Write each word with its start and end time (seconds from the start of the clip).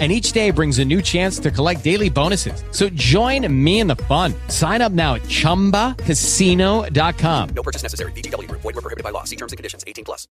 and 0.00 0.10
each 0.10 0.32
day 0.32 0.50
brings 0.50 0.80
a 0.80 0.84
new 0.84 1.00
chance 1.00 1.38
to 1.38 1.52
collect 1.52 1.84
daily 1.84 2.10
bonuses. 2.10 2.64
So 2.72 2.88
join 2.88 3.46
me 3.64 3.78
in 3.78 3.86
the 3.86 3.96
fun. 3.96 4.34
Sign 4.48 4.82
up 4.82 4.90
now 4.90 5.14
at 5.14 5.22
ChumbaCasino.com. 5.22 7.48
No 7.54 7.62
purchase 7.62 7.84
necessary. 7.84 8.10
VGW. 8.12 8.50
Void 8.50 8.64
were 8.64 8.72
prohibited 8.72 9.04
by 9.04 9.10
law. 9.10 9.22
See 9.22 9.36
terms 9.36 9.52
and 9.52 9.56
conditions. 9.56 9.84
18 9.86 10.04
plus. 10.04 10.26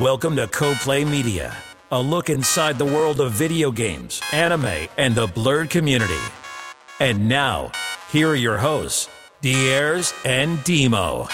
Welcome 0.00 0.36
to 0.36 0.46
CoPlay 0.46 1.06
Media, 1.06 1.54
a 1.90 2.00
look 2.00 2.30
inside 2.30 2.78
the 2.78 2.86
world 2.86 3.20
of 3.20 3.32
video 3.32 3.70
games, 3.70 4.22
anime, 4.32 4.88
and 4.96 5.14
the 5.14 5.26
blurred 5.26 5.68
community. 5.68 6.16
And 6.98 7.28
now, 7.28 7.72
here 8.10 8.30
are 8.30 8.34
your 8.34 8.56
hosts, 8.56 9.10
Diers 9.42 10.14
and 10.24 10.64
Demo. 10.64 11.28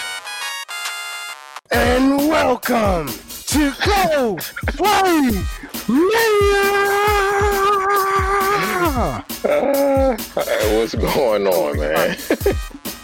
And 1.71 2.17
welcome 2.27 3.07
to 3.49 3.71
Go 3.85 4.37
Play! 4.67 5.43
Uh, 9.43 10.13
what's 10.77 10.93
going 10.95 11.47
on, 11.47 11.77
man? 11.79 12.09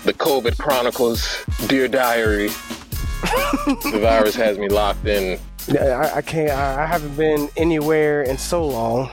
the 0.04 0.14
COVID 0.14 0.58
Chronicles, 0.58 1.44
Dear 1.68 1.88
Diary. 1.88 2.48
the 2.48 4.00
virus 4.02 4.36
has 4.36 4.58
me 4.58 4.68
locked 4.70 5.06
in. 5.08 5.40
Yeah, 5.68 6.10
I, 6.14 6.18
I 6.18 6.22
can't. 6.22 6.52
I, 6.52 6.84
I 6.84 6.86
haven't 6.86 7.16
been 7.16 7.50
anywhere 7.58 8.22
in 8.24 8.38
so 8.38 8.66
long. 8.66 9.12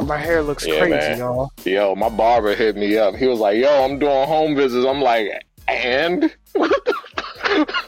My 0.00 0.16
hair 0.16 0.42
looks 0.42 0.66
Yeah, 0.66 0.78
crazy, 0.80 0.94
man. 0.96 1.18
y'all. 1.18 1.52
Yo, 1.64 1.94
my 1.94 2.08
barber 2.08 2.54
hit 2.54 2.76
me 2.76 2.96
up. 2.98 3.14
He 3.14 3.26
was 3.26 3.38
like, 3.38 3.56
"Yo, 3.58 3.84
I'm 3.84 3.98
doing 3.98 4.26
home 4.26 4.54
visits." 4.56 4.86
I'm 4.86 5.00
like, 5.00 5.28
"And 5.68 6.34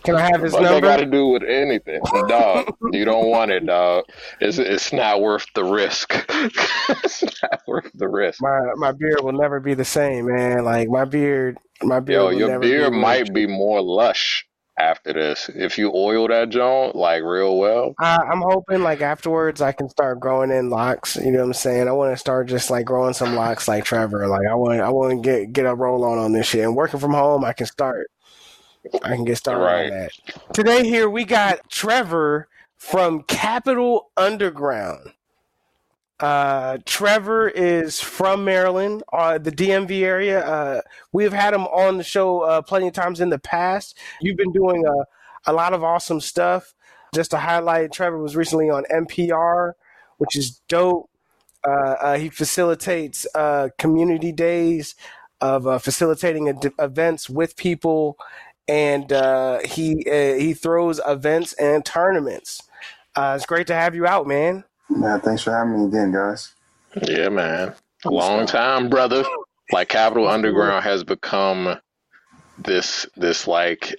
Can 0.05 0.17
I 0.17 0.23
have 0.33 0.42
his 0.42 0.53
what's 0.53 0.69
that 0.69 0.83
got 0.83 0.97
to 0.98 1.06
do 1.06 1.28
with 1.28 1.42
anything, 1.42 2.01
dog? 2.28 2.75
You 2.92 3.05
don't 3.05 3.28
want 3.28 3.51
it, 3.51 3.67
dog. 3.67 4.05
It's 4.41 4.59
it's 4.59 4.92
not 4.92 5.20
worth 5.20 5.47
the 5.55 5.65
risk. 5.65 6.12
it's 6.28 7.23
not 7.42 7.61
worth 7.67 7.91
the 7.95 8.09
risk." 8.09 8.41
My 8.41 8.61
my 8.77 8.92
beard 8.92 9.20
will 9.23 9.33
never 9.33 9.61
be 9.61 9.75
the 9.75 9.84
same, 9.84 10.27
man. 10.27 10.65
Like 10.65 10.89
my 10.89 11.05
beard, 11.05 11.59
my 11.83 12.00
beard. 12.00 12.33
Yo, 12.33 12.47
your 12.47 12.61
beard 12.61 12.92
be 12.92 12.98
might 12.98 13.33
be 13.33 13.47
more 13.47 13.83
lush 13.83 14.45
after 14.78 15.12
this 15.12 15.50
if 15.55 15.77
you 15.77 15.93
oil 15.95 16.28
that 16.28 16.48
joint 16.50 16.95
like 16.95 17.22
real 17.22 17.59
well. 17.59 17.95
I, 17.98 18.17
I'm 18.17 18.41
hoping 18.41 18.83
like 18.83 19.00
afterwards 19.00 19.61
I 19.61 19.72
can 19.72 19.89
start 19.89 20.20
growing 20.20 20.50
in 20.50 20.70
locks. 20.70 21.17
You 21.17 21.33
know 21.33 21.41
what 21.41 21.47
I'm 21.47 21.53
saying? 21.55 21.89
I 21.89 21.93
want 21.93 22.12
to 22.12 22.17
start 22.17 22.48
just 22.48 22.70
like 22.70 22.87
growing 22.87 23.15
some 23.15 23.34
locks 23.34 23.69
like 23.69 23.84
Trevor. 23.84 24.28
Like 24.28 24.47
I 24.48 24.55
want 24.55 24.81
I 24.81 24.91
want 24.91 25.22
to 25.22 25.28
get 25.28 25.53
get 25.53 25.67
a 25.67 25.75
roll 25.75 26.05
on 26.05 26.19
on 26.19 26.33
this 26.33 26.47
shit. 26.47 26.65
And 26.65 26.77
working 26.77 27.00
from 27.00 27.12
home, 27.12 27.45
I 27.45 27.53
can 27.53 27.67
start. 27.67 28.09
I 29.03 29.15
can 29.17 29.25
get 29.25 29.37
started 29.39 29.62
Right. 29.62 29.84
on 29.93 29.98
that. 29.98 30.11
Today 30.55 30.84
here 30.84 31.09
we 31.11 31.25
got 31.25 31.69
Trevor 31.71 32.48
from 32.77 33.23
Capital 33.25 34.11
Underground. 34.17 35.12
Uh, 36.21 36.79
Trevor 36.84 37.49
is 37.49 38.01
from 38.01 38.45
Maryland, 38.45 39.05
uh, 39.12 39.39
the 39.39 39.53
DMV 39.53 40.03
area. 40.03 40.45
Uh, 40.45 40.81
we've 41.12 41.33
had 41.33 41.55
him 41.55 41.67
on 41.67 41.97
the 41.97 42.03
show 42.05 42.41
uh, 42.41 42.61
plenty 42.62 42.89
of 42.89 42.93
times 42.93 43.21
in 43.21 43.29
the 43.31 43.39
past. 43.39 43.97
You've 44.21 44.37
been 44.37 44.53
doing 44.53 44.84
a, 44.84 45.51
a 45.51 45.53
lot 45.53 45.75
of 45.75 45.84
awesome 45.84 46.21
stuff. 46.21 46.75
Just 47.15 47.31
to 47.31 47.39
highlight, 47.39 47.93
Trevor 47.93 48.19
was 48.19 48.34
recently 48.37 48.69
on 48.69 48.84
NPR, 48.93 49.73
which 50.19 50.37
is 50.37 50.61
dope. 50.69 51.09
Uh, 51.67 51.71
uh, 51.71 52.19
he 52.19 52.29
facilitates 52.29 53.27
uh, 53.34 53.69
community 53.79 54.33
days 54.33 54.94
of 55.41 55.67
uh, 55.69 55.78
facilitating 55.78 56.49
ad- 56.49 56.72
events 56.81 57.31
with 57.31 57.56
people, 57.56 58.19
and 58.69 59.12
uh, 59.12 59.61
he 59.65 60.05
uh, 60.11 60.34
he 60.39 60.55
throws 60.55 61.01
events 61.06 61.55
and 61.55 61.84
tournaments. 61.84 62.62
Uh, 63.17 63.34
it's 63.37 63.47
great 63.47 63.67
to 63.69 63.75
have 63.75 63.95
you 63.95 64.06
out, 64.06 64.27
man. 64.27 64.65
Yeah, 64.91 65.19
thanks 65.19 65.43
for 65.43 65.53
having 65.53 65.79
me 65.81 65.87
again, 65.89 66.12
guys. 66.12 66.55
Yeah, 67.03 67.29
man. 67.31 67.75
A 68.05 68.11
long 68.11 68.47
time, 68.47 68.89
brother. 68.89 69.25
Like 69.73 69.89
Capital 69.89 70.29
Underground 70.29 70.84
has 70.84 71.05
become 71.05 71.77
this 72.59 73.06
this 73.17 73.47
like 73.47 73.95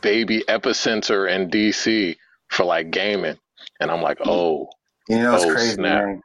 baby 0.00 0.42
epicenter 0.48 1.30
in 1.30 1.50
DC 1.50 2.16
for 2.48 2.64
like 2.64 2.90
gaming. 2.90 3.38
And 3.80 3.90
I'm 3.90 4.02
like, 4.02 4.18
oh, 4.24 4.68
You 5.08 5.18
know, 5.18 5.34
it's 5.34 5.44
Oh, 5.44 5.52
crazy, 5.52 5.74
snap. 5.74 6.04
man. 6.04 6.22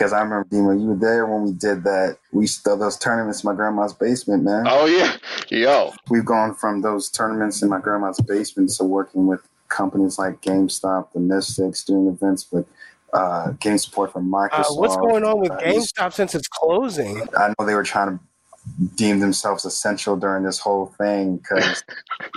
Because 0.00 0.14
I 0.14 0.22
remember, 0.22 0.48
Dima, 0.48 0.80
you 0.80 0.86
were 0.86 0.96
there 0.96 1.26
when 1.26 1.44
we 1.44 1.52
did 1.52 1.84
that. 1.84 2.16
We 2.32 2.44
used 2.44 2.64
to 2.64 2.74
those 2.74 2.96
tournaments 2.96 3.44
in 3.44 3.50
my 3.50 3.54
grandma's 3.54 3.92
basement, 3.92 4.44
man. 4.44 4.64
oh 4.66 4.86
yeah. 4.86 5.18
Yo. 5.50 5.92
We've 6.08 6.24
gone 6.24 6.54
from 6.54 6.80
those 6.80 7.10
tournaments 7.10 7.60
in 7.60 7.68
my 7.68 7.80
grandma's 7.80 8.18
basement 8.18 8.70
to 8.78 8.84
working 8.84 9.26
with 9.26 9.46
companies 9.68 10.18
like 10.18 10.40
GameStop, 10.40 11.12
the 11.12 11.20
Mystics, 11.20 11.84
doing 11.84 12.06
events 12.06 12.50
with 12.50 12.64
uh, 13.12 13.50
game 13.60 13.76
support 13.76 14.10
from 14.10 14.32
Microsoft. 14.32 14.70
Uh, 14.70 14.74
what's 14.76 14.96
going 14.96 15.22
on 15.22 15.38
with 15.38 15.50
Uh, 15.50 15.58
GameStop 15.58 16.14
since 16.14 16.34
it's 16.34 16.48
closing? 16.48 17.20
I 17.36 17.52
know 17.58 17.66
they 17.66 17.74
were 17.74 17.82
trying 17.82 18.16
to 18.16 18.24
deem 18.96 19.20
themselves 19.20 19.64
essential 19.64 20.16
during 20.16 20.42
this 20.44 20.58
whole 20.58 20.86
thing 20.98 21.36
because 21.38 21.82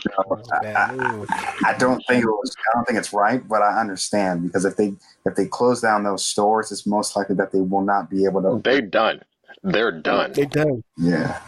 you 0.06 0.12
know, 0.18 0.42
Bad 0.62 0.96
move. 0.96 1.28
I 1.66 1.76
don't 1.78 2.02
think 2.08 2.24
it 2.24 2.28
was. 2.28 2.56
I 2.58 2.78
don't 2.78 2.86
think 2.86 2.98
it's 3.00 3.14
right, 3.14 3.46
but 3.48 3.62
I 3.62 3.80
understand 3.80 4.44
because 4.44 4.66
if 4.66 4.76
they 4.78 4.94
if 5.26 5.36
they 5.36 5.46
close 5.46 5.82
down 5.82 6.04
those 6.04 6.26
stores, 6.26 6.72
it's 6.72 6.86
most 6.86 7.16
likely 7.16 7.36
that 7.36 7.52
they 7.52 7.60
will 7.62 7.82
not 7.84 8.10
be 8.10 8.26
able 8.26 8.42
to. 8.42 8.62
They're 8.64 8.82
done. 8.82 9.22
They're 9.64 9.92
done. 9.92 10.34
They're 10.34 10.46
done. 10.46 10.84
Yeah, 10.98 11.40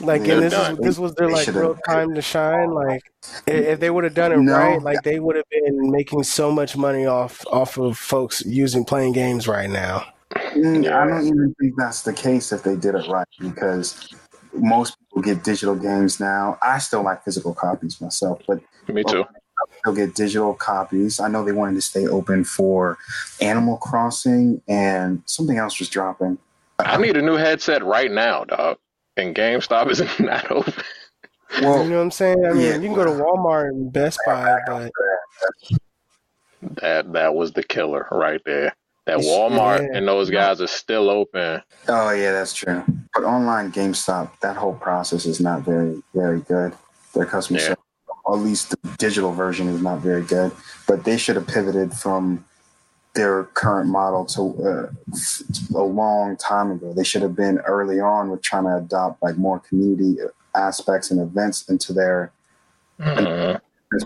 Like, 0.00 0.22
They're 0.24 0.34
and 0.36 0.42
this 0.44 0.52
done. 0.52 0.72
is 0.74 0.78
this 0.78 0.98
was 0.98 1.14
their 1.14 1.26
They 1.26 1.32
like 1.34 1.48
real 1.48 1.76
time 1.86 2.14
to 2.14 2.22
shine. 2.22 2.70
Like, 2.70 3.02
if 3.46 3.80
they 3.80 3.90
would 3.90 4.04
have 4.04 4.14
done 4.14 4.32
it 4.32 4.38
No. 4.38 4.52
right, 4.52 4.82
like 4.82 5.02
they 5.02 5.20
would 5.20 5.36
have 5.36 5.48
been 5.50 5.90
making 5.90 6.22
so 6.22 6.50
much 6.50 6.76
money 6.76 7.04
off 7.04 7.44
off 7.48 7.76
of 7.78 7.98
folks 7.98 8.42
using 8.46 8.84
playing 8.84 9.12
games 9.12 9.46
right 9.46 9.68
now. 9.68 10.06
Mm, 10.34 10.84
Yeah. 10.84 11.02
I 11.02 11.06
don't 11.06 11.26
even 11.26 11.54
think 11.60 11.74
that's 11.76 12.02
the 12.02 12.12
case 12.12 12.52
if 12.52 12.62
they 12.62 12.76
did 12.76 12.94
it 12.94 13.08
right 13.08 13.26
because 13.40 14.08
most 14.54 14.96
people 15.00 15.22
get 15.22 15.44
digital 15.44 15.74
games 15.74 16.20
now. 16.20 16.58
I 16.62 16.78
still 16.78 17.02
like 17.02 17.24
physical 17.24 17.54
copies 17.54 18.00
myself, 18.00 18.40
but 18.46 18.60
Me 18.88 19.02
too. 19.04 19.24
they'll 19.84 19.94
get 19.94 20.14
digital 20.14 20.54
copies. 20.54 21.20
I 21.20 21.28
know 21.28 21.44
they 21.44 21.52
wanted 21.52 21.74
to 21.76 21.80
stay 21.82 22.06
open 22.06 22.44
for 22.44 22.98
Animal 23.40 23.76
Crossing 23.78 24.60
and 24.68 25.22
something 25.26 25.56
else 25.58 25.78
was 25.78 25.88
dropping. 25.88 26.38
I 26.78 26.96
need 26.98 27.16
a 27.16 27.22
new 27.22 27.36
headset 27.36 27.84
right 27.84 28.10
now, 28.10 28.44
dog. 28.44 28.78
And 29.16 29.34
GameStop 29.34 29.90
is 29.90 30.02
not 30.20 30.50
open. 30.50 30.74
You 31.56 31.62
know 31.62 31.70
what 31.70 31.92
I'm 31.92 32.10
saying? 32.10 32.44
I 32.46 32.52
mean, 32.52 32.60
Yeah. 32.62 32.74
you 32.76 32.80
can 32.88 32.94
go 32.94 33.04
to 33.04 33.10
Walmart 33.10 33.68
and 33.68 33.92
Best 33.92 34.18
Buy, 34.26 34.58
but 34.66 34.90
That 36.80 37.12
that 37.12 37.34
was 37.34 37.52
the 37.52 37.62
killer 37.62 38.06
right 38.10 38.40
there. 38.46 38.74
That 39.06 39.18
Walmart 39.18 39.80
yeah. 39.90 39.98
and 39.98 40.06
those 40.06 40.30
guys 40.30 40.60
are 40.60 40.68
still 40.68 41.10
open. 41.10 41.60
Oh 41.88 42.10
yeah, 42.12 42.30
that's 42.32 42.54
true. 42.54 42.84
But 43.14 43.24
online 43.24 43.72
GameStop, 43.72 44.30
that 44.40 44.56
whole 44.56 44.74
process 44.74 45.26
is 45.26 45.40
not 45.40 45.62
very, 45.62 46.00
very 46.14 46.40
good. 46.40 46.72
Their 47.12 47.26
customer 47.26 47.58
Yeah. 47.58 47.64
service, 47.66 47.82
or 48.24 48.36
at 48.36 48.42
least 48.42 48.70
the 48.70 48.76
digital 48.98 49.32
version, 49.32 49.66
is 49.68 49.82
not 49.82 49.98
very 49.98 50.22
good. 50.22 50.52
But 50.86 51.02
they 51.04 51.16
should 51.16 51.34
have 51.34 51.48
pivoted 51.48 51.92
from 51.94 52.44
their 53.14 53.44
current 53.54 53.90
model 53.90 54.24
to 54.24 54.40
uh, 54.64 55.76
a 55.76 55.82
long 55.82 56.36
time 56.36 56.70
ago. 56.70 56.92
They 56.94 57.04
should 57.04 57.22
have 57.22 57.34
been 57.34 57.58
early 57.58 57.98
on 58.00 58.30
with 58.30 58.40
trying 58.42 58.64
to 58.64 58.76
adopt 58.76 59.20
like 59.22 59.36
more 59.36 59.58
community 59.58 60.16
aspects 60.54 61.10
and 61.10 61.20
events 61.20 61.68
into 61.68 61.92
their 61.92 62.30
Mhm. 63.00 63.60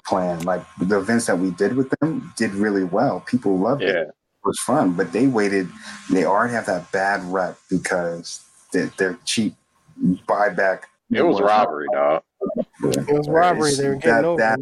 plan. 0.06 0.40
Like 0.44 0.64
the 0.80 0.98
events 0.98 1.26
that 1.26 1.38
we 1.38 1.50
did 1.50 1.76
with 1.76 1.90
them 2.00 2.32
did 2.36 2.54
really 2.54 2.82
well. 2.82 3.20
People 3.26 3.58
loved 3.58 3.82
Yeah. 3.82 3.88
it 3.90 4.14
was 4.46 4.58
fun, 4.60 4.92
but 4.92 5.12
they 5.12 5.26
waited. 5.26 5.68
They 6.10 6.24
already 6.24 6.54
have 6.54 6.66
that 6.66 6.90
bad 6.92 7.22
rep 7.24 7.58
because 7.68 8.40
they're, 8.72 8.90
they're 8.96 9.18
cheap 9.24 9.54
buyback. 10.26 10.82
It 11.10 11.22
was 11.22 11.40
robbery, 11.40 11.86
dog. 11.92 12.22
it 12.82 13.16
was 13.16 13.28
robbery. 13.28 13.74
They 13.74 13.88
were 13.88 13.94
getting 13.96 14.10
That- 14.14 14.24
over. 14.24 14.40
that- 14.40 14.58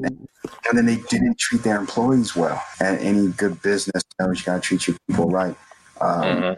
and 0.69 0.78
then 0.78 0.84
they 0.86 0.96
didn't 0.96 1.38
treat 1.38 1.62
their 1.62 1.76
employees 1.78 2.36
well. 2.36 2.62
And 2.81 2.98
any 2.98 3.28
good 3.28 3.62
business 3.62 4.02
knows 4.19 4.40
you 4.40 4.44
got 4.46 4.56
to 4.56 4.60
treat 4.60 4.86
your 4.88 4.96
people 5.08 5.31
right. 5.31 5.56
Um, 6.00 6.22
Mhm. 6.22 6.56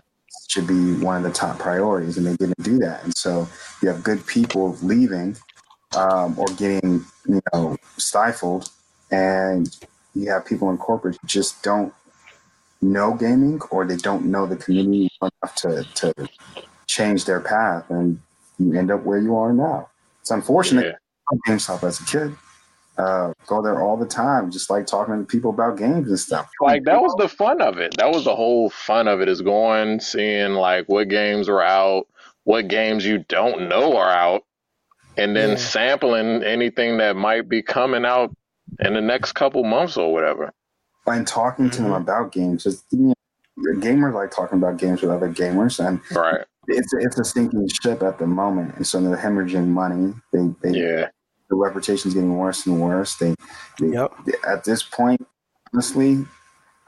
Should 0.48 0.66
be 0.66 0.94
one 0.98 1.16
of 1.18 1.22
the 1.24 1.30
top 1.30 1.58
priorities, 1.58 2.16
and 2.18 2.26
they 2.26 2.36
didn't 2.36 2.62
do 2.62 2.78
that. 2.78 3.02
And 3.04 3.16
so 3.16 3.48
you 3.82 3.88
have 3.88 4.02
good 4.02 4.24
people 4.26 4.76
leaving 4.82 5.36
um, 5.96 6.38
or 6.38 6.46
getting, 6.56 7.04
you 7.26 7.40
know, 7.52 7.76
stifled, 7.96 8.70
and 9.10 9.74
you 10.14 10.30
have 10.30 10.44
people 10.46 10.70
in 10.70 10.78
corporate 10.78 11.16
who 11.20 11.26
just 11.26 11.62
don't 11.62 11.92
know 12.82 13.14
gaming 13.14 13.60
or 13.70 13.84
they 13.86 13.96
don't 13.96 14.26
know 14.26 14.46
the 14.46 14.56
community 14.56 15.10
enough 15.22 15.54
to, 15.56 15.84
to 15.94 16.12
change 16.86 17.24
their 17.24 17.40
path, 17.40 17.88
and 17.90 18.20
you 18.58 18.74
end 18.74 18.90
up 18.90 19.02
where 19.02 19.18
you 19.18 19.36
are 19.36 19.52
now. 19.52 19.88
It's 20.20 20.30
unfortunate. 20.30 20.86
Yeah. 20.86 20.92
I 21.30 21.50
GameStop 21.50 21.82
as 21.82 22.00
a 22.00 22.04
kid, 22.04 22.36
Uh, 22.98 23.32
go 23.46 23.60
there 23.60 23.82
all 23.82 23.96
the 23.96 24.06
time, 24.06 24.50
just 24.50 24.70
like 24.70 24.86
talking 24.86 25.18
to 25.18 25.24
people 25.24 25.50
about 25.50 25.76
games 25.76 26.08
and 26.08 26.18
stuff. 26.18 26.48
Like 26.60 26.84
that 26.84 27.00
was 27.02 27.14
the 27.18 27.28
fun 27.28 27.60
of 27.60 27.78
it. 27.78 27.94
That 27.98 28.10
was 28.10 28.24
the 28.24 28.34
whole 28.34 28.70
fun 28.70 29.06
of 29.08 29.20
it 29.20 29.28
is 29.28 29.42
going, 29.42 30.00
seeing 30.00 30.52
like 30.52 30.86
what 30.88 31.08
games 31.08 31.48
are 31.48 31.60
out, 31.62 32.06
what 32.44 32.68
games 32.68 33.04
you 33.04 33.18
don't 33.28 33.68
know 33.68 33.96
are 33.96 34.10
out, 34.10 34.44
and 35.18 35.34
then 35.36 35.50
Yeah. 35.50 35.56
sampling 35.56 36.42
anything 36.44 36.96
that 36.98 37.16
might 37.16 37.48
be 37.48 37.60
coming 37.62 38.04
out 38.06 38.34
in 38.80 38.94
the 38.94 39.00
next 39.00 39.32
couple 39.32 39.62
months 39.64 39.96
or 39.96 40.12
whatever. 40.12 40.52
And 41.06 41.26
talking 41.26 41.70
to 41.70 41.76
them 41.78 41.86
mm-hmm. 41.92 42.02
about 42.02 42.32
games, 42.32 42.64
just 42.64 42.84
you 42.90 42.98
know, 42.98 43.14
gamers 43.80 44.14
like 44.14 44.30
talking 44.30 44.58
about 44.58 44.76
games 44.78 45.02
with 45.02 45.10
other 45.10 45.28
gamers, 45.28 45.78
and 45.84 46.00
Right. 46.14 46.44
it's 46.68 46.92
it's 46.94 47.18
a 47.18 47.24
sinking 47.24 47.68
ship 47.82 48.02
at 48.02 48.18
the 48.18 48.26
moment, 48.26 48.74
and 48.76 48.86
so 48.86 49.00
they're 49.00 49.16
hemorrhaging 49.16 49.68
money. 49.68 50.14
They 50.32 50.52
they 50.62 50.78
Yeah. 50.78 51.08
the 51.48 51.56
reputation's 51.56 52.14
getting 52.14 52.36
worse 52.36 52.66
and 52.66 52.80
worse. 52.80 53.16
They, 53.16 53.34
they 53.78 53.88
Yep. 53.88 54.12
at 54.46 54.64
this 54.64 54.82
point, 54.82 55.26
honestly, 55.72 56.26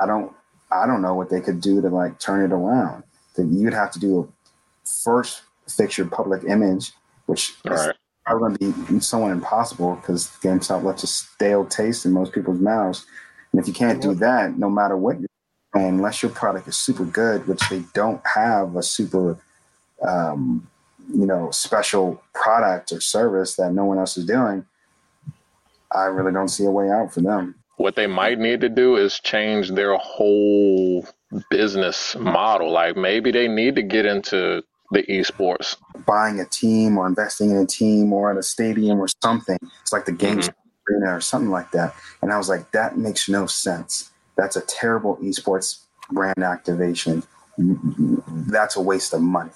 I 0.01 0.07
don't 0.07 0.33
I 0.71 0.87
don't 0.87 1.01
know 1.01 1.15
what 1.15 1.31
they 1.31 1.41
could 1.41 1.61
do 1.61 1.81
to 1.81 1.89
like 1.89 2.19
turn 2.19 2.45
it 2.45 2.53
around. 2.53 3.05
That 3.37 3.47
you'd 3.47 3.73
have 3.73 3.93
to 3.93 3.99
do 4.01 4.21
a 4.21 4.89
first 5.05 5.43
fix 5.69 5.97
your 5.97 6.09
public 6.09 6.45
image, 6.45 6.93
which 7.27 7.57
is 7.65 7.71
Right. 7.87 7.97
probably 8.27 8.59
going 8.59 8.87
to 8.87 8.93
be 8.95 9.01
somewhat 9.01 9.31
impossible 9.33 9.97
because 9.97 10.29
GameStop 10.43 10.83
left 10.83 11.03
a 11.05 11.07
stale 11.07 11.65
taste 11.65 12.05
in 12.05 12.13
most 12.13 12.33
people's 12.33 12.61
mouths. 12.61 13.07
And 13.53 13.61
if 13.61 13.67
you 13.67 13.75
can't 13.75 14.03
do 14.03 14.15
that, 14.15 14.59
no 14.59 14.69
matter 14.71 14.97
what 14.97 15.21
you're 15.21 15.29
unless 15.75 16.23
your 16.23 16.33
product 16.33 16.69
is 16.69 16.77
super 16.77 17.05
good, 17.05 17.47
which 17.47 17.69
they 17.69 17.83
don't 17.95 18.23
have 18.27 18.77
a 18.77 18.83
super, 18.83 19.39
um, 20.07 20.69
you 21.13 21.27
know, 21.27 21.51
special 21.51 22.23
product 22.35 22.93
or 22.93 23.01
service 23.01 23.57
that 23.57 23.73
no 23.73 23.85
one 23.85 23.99
else 23.99 24.17
is 24.17 24.25
doing, 24.25 24.65
I 25.93 26.05
really 26.05 26.33
don't 26.33 26.49
see 26.49 26.65
a 26.65 26.71
way 26.71 26.91
out 26.91 27.13
for 27.13 27.21
them. 27.21 27.55
What 27.77 27.97
they 27.97 28.07
might 28.07 28.39
need 28.39 28.61
to 28.63 28.69
do 28.69 28.97
is 28.97 29.21
change 29.21 29.71
their 29.71 29.97
whole 29.97 31.07
business 31.51 32.17
model. 32.17 32.73
Like 32.73 32.97
maybe 32.97 33.31
they 33.31 33.47
need 33.47 33.77
to 33.77 33.83
get 33.83 34.05
into 34.05 34.63
the 34.91 35.03
esports. 35.05 35.77
Buying 36.07 36.41
a 36.41 36.47
team 36.47 36.99
or 36.99 37.07
investing 37.07 37.51
in 37.51 37.57
a 37.59 37.67
team 37.67 38.13
or 38.13 38.31
at 38.33 38.37
a 38.37 38.43
stadium 38.43 38.99
or 38.99 39.07
something. 39.23 39.59
It's 39.83 39.93
like 39.93 40.07
the 40.07 40.13
games 40.13 40.51
arena 40.89 41.15
or 41.17 41.21
something 41.21 41.51
like 41.51 41.71
that. 41.73 41.95
And 42.23 42.33
I 42.33 42.39
was 42.39 42.49
like, 42.49 42.71
that 42.73 42.97
makes 42.97 43.29
no 43.29 43.47
sense. 43.47 44.11
That's 44.37 44.57
a 44.57 44.61
terrible 44.63 45.17
esports 45.19 45.81
brand 46.11 46.43
activation. 46.43 47.23
That's 47.59 48.77
a 48.77 48.81
waste 48.81 49.13
of 49.13 49.21
money. 49.21 49.51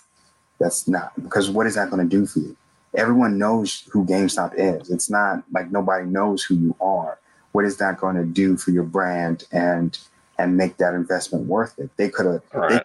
That's 0.58 0.86
not 0.88 1.12
because 1.22 1.50
what 1.50 1.66
is 1.66 1.74
that 1.74 1.90
going 1.90 2.08
to 2.08 2.16
do 2.16 2.26
for 2.26 2.40
you? 2.40 2.56
Everyone 2.94 3.38
knows 3.38 3.84
who 3.90 4.04
GameStop 4.04 4.52
is. 4.56 4.90
It's 4.90 5.08
not 5.10 5.42
like 5.52 5.70
nobody 5.70 6.04
knows 6.06 6.42
who 6.42 6.54
you 6.54 6.76
are. 6.80 7.18
What 7.52 7.64
is 7.64 7.78
that 7.78 7.98
going 7.98 8.16
to 8.16 8.24
do 8.24 8.56
for 8.56 8.70
your 8.70 8.84
brand 8.84 9.44
and 9.52 9.98
and 10.38 10.56
make 10.56 10.76
that 10.78 10.94
investment 10.94 11.46
worth 11.46 11.78
it? 11.78 11.90
They 11.96 12.08
could 12.08 12.26
have 12.26 12.42
Right. 12.52 12.84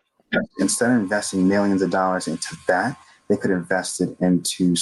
instead 0.59 0.91
of 0.91 0.97
investing 0.97 1.47
millions 1.47 1.81
of 1.81 1.89
dollars 1.89 2.27
into 2.27 2.55
that, 2.67 2.97
they 3.27 3.37
could 3.37 3.51
invest 3.51 4.01
it 4.01 4.15
into 4.19 4.75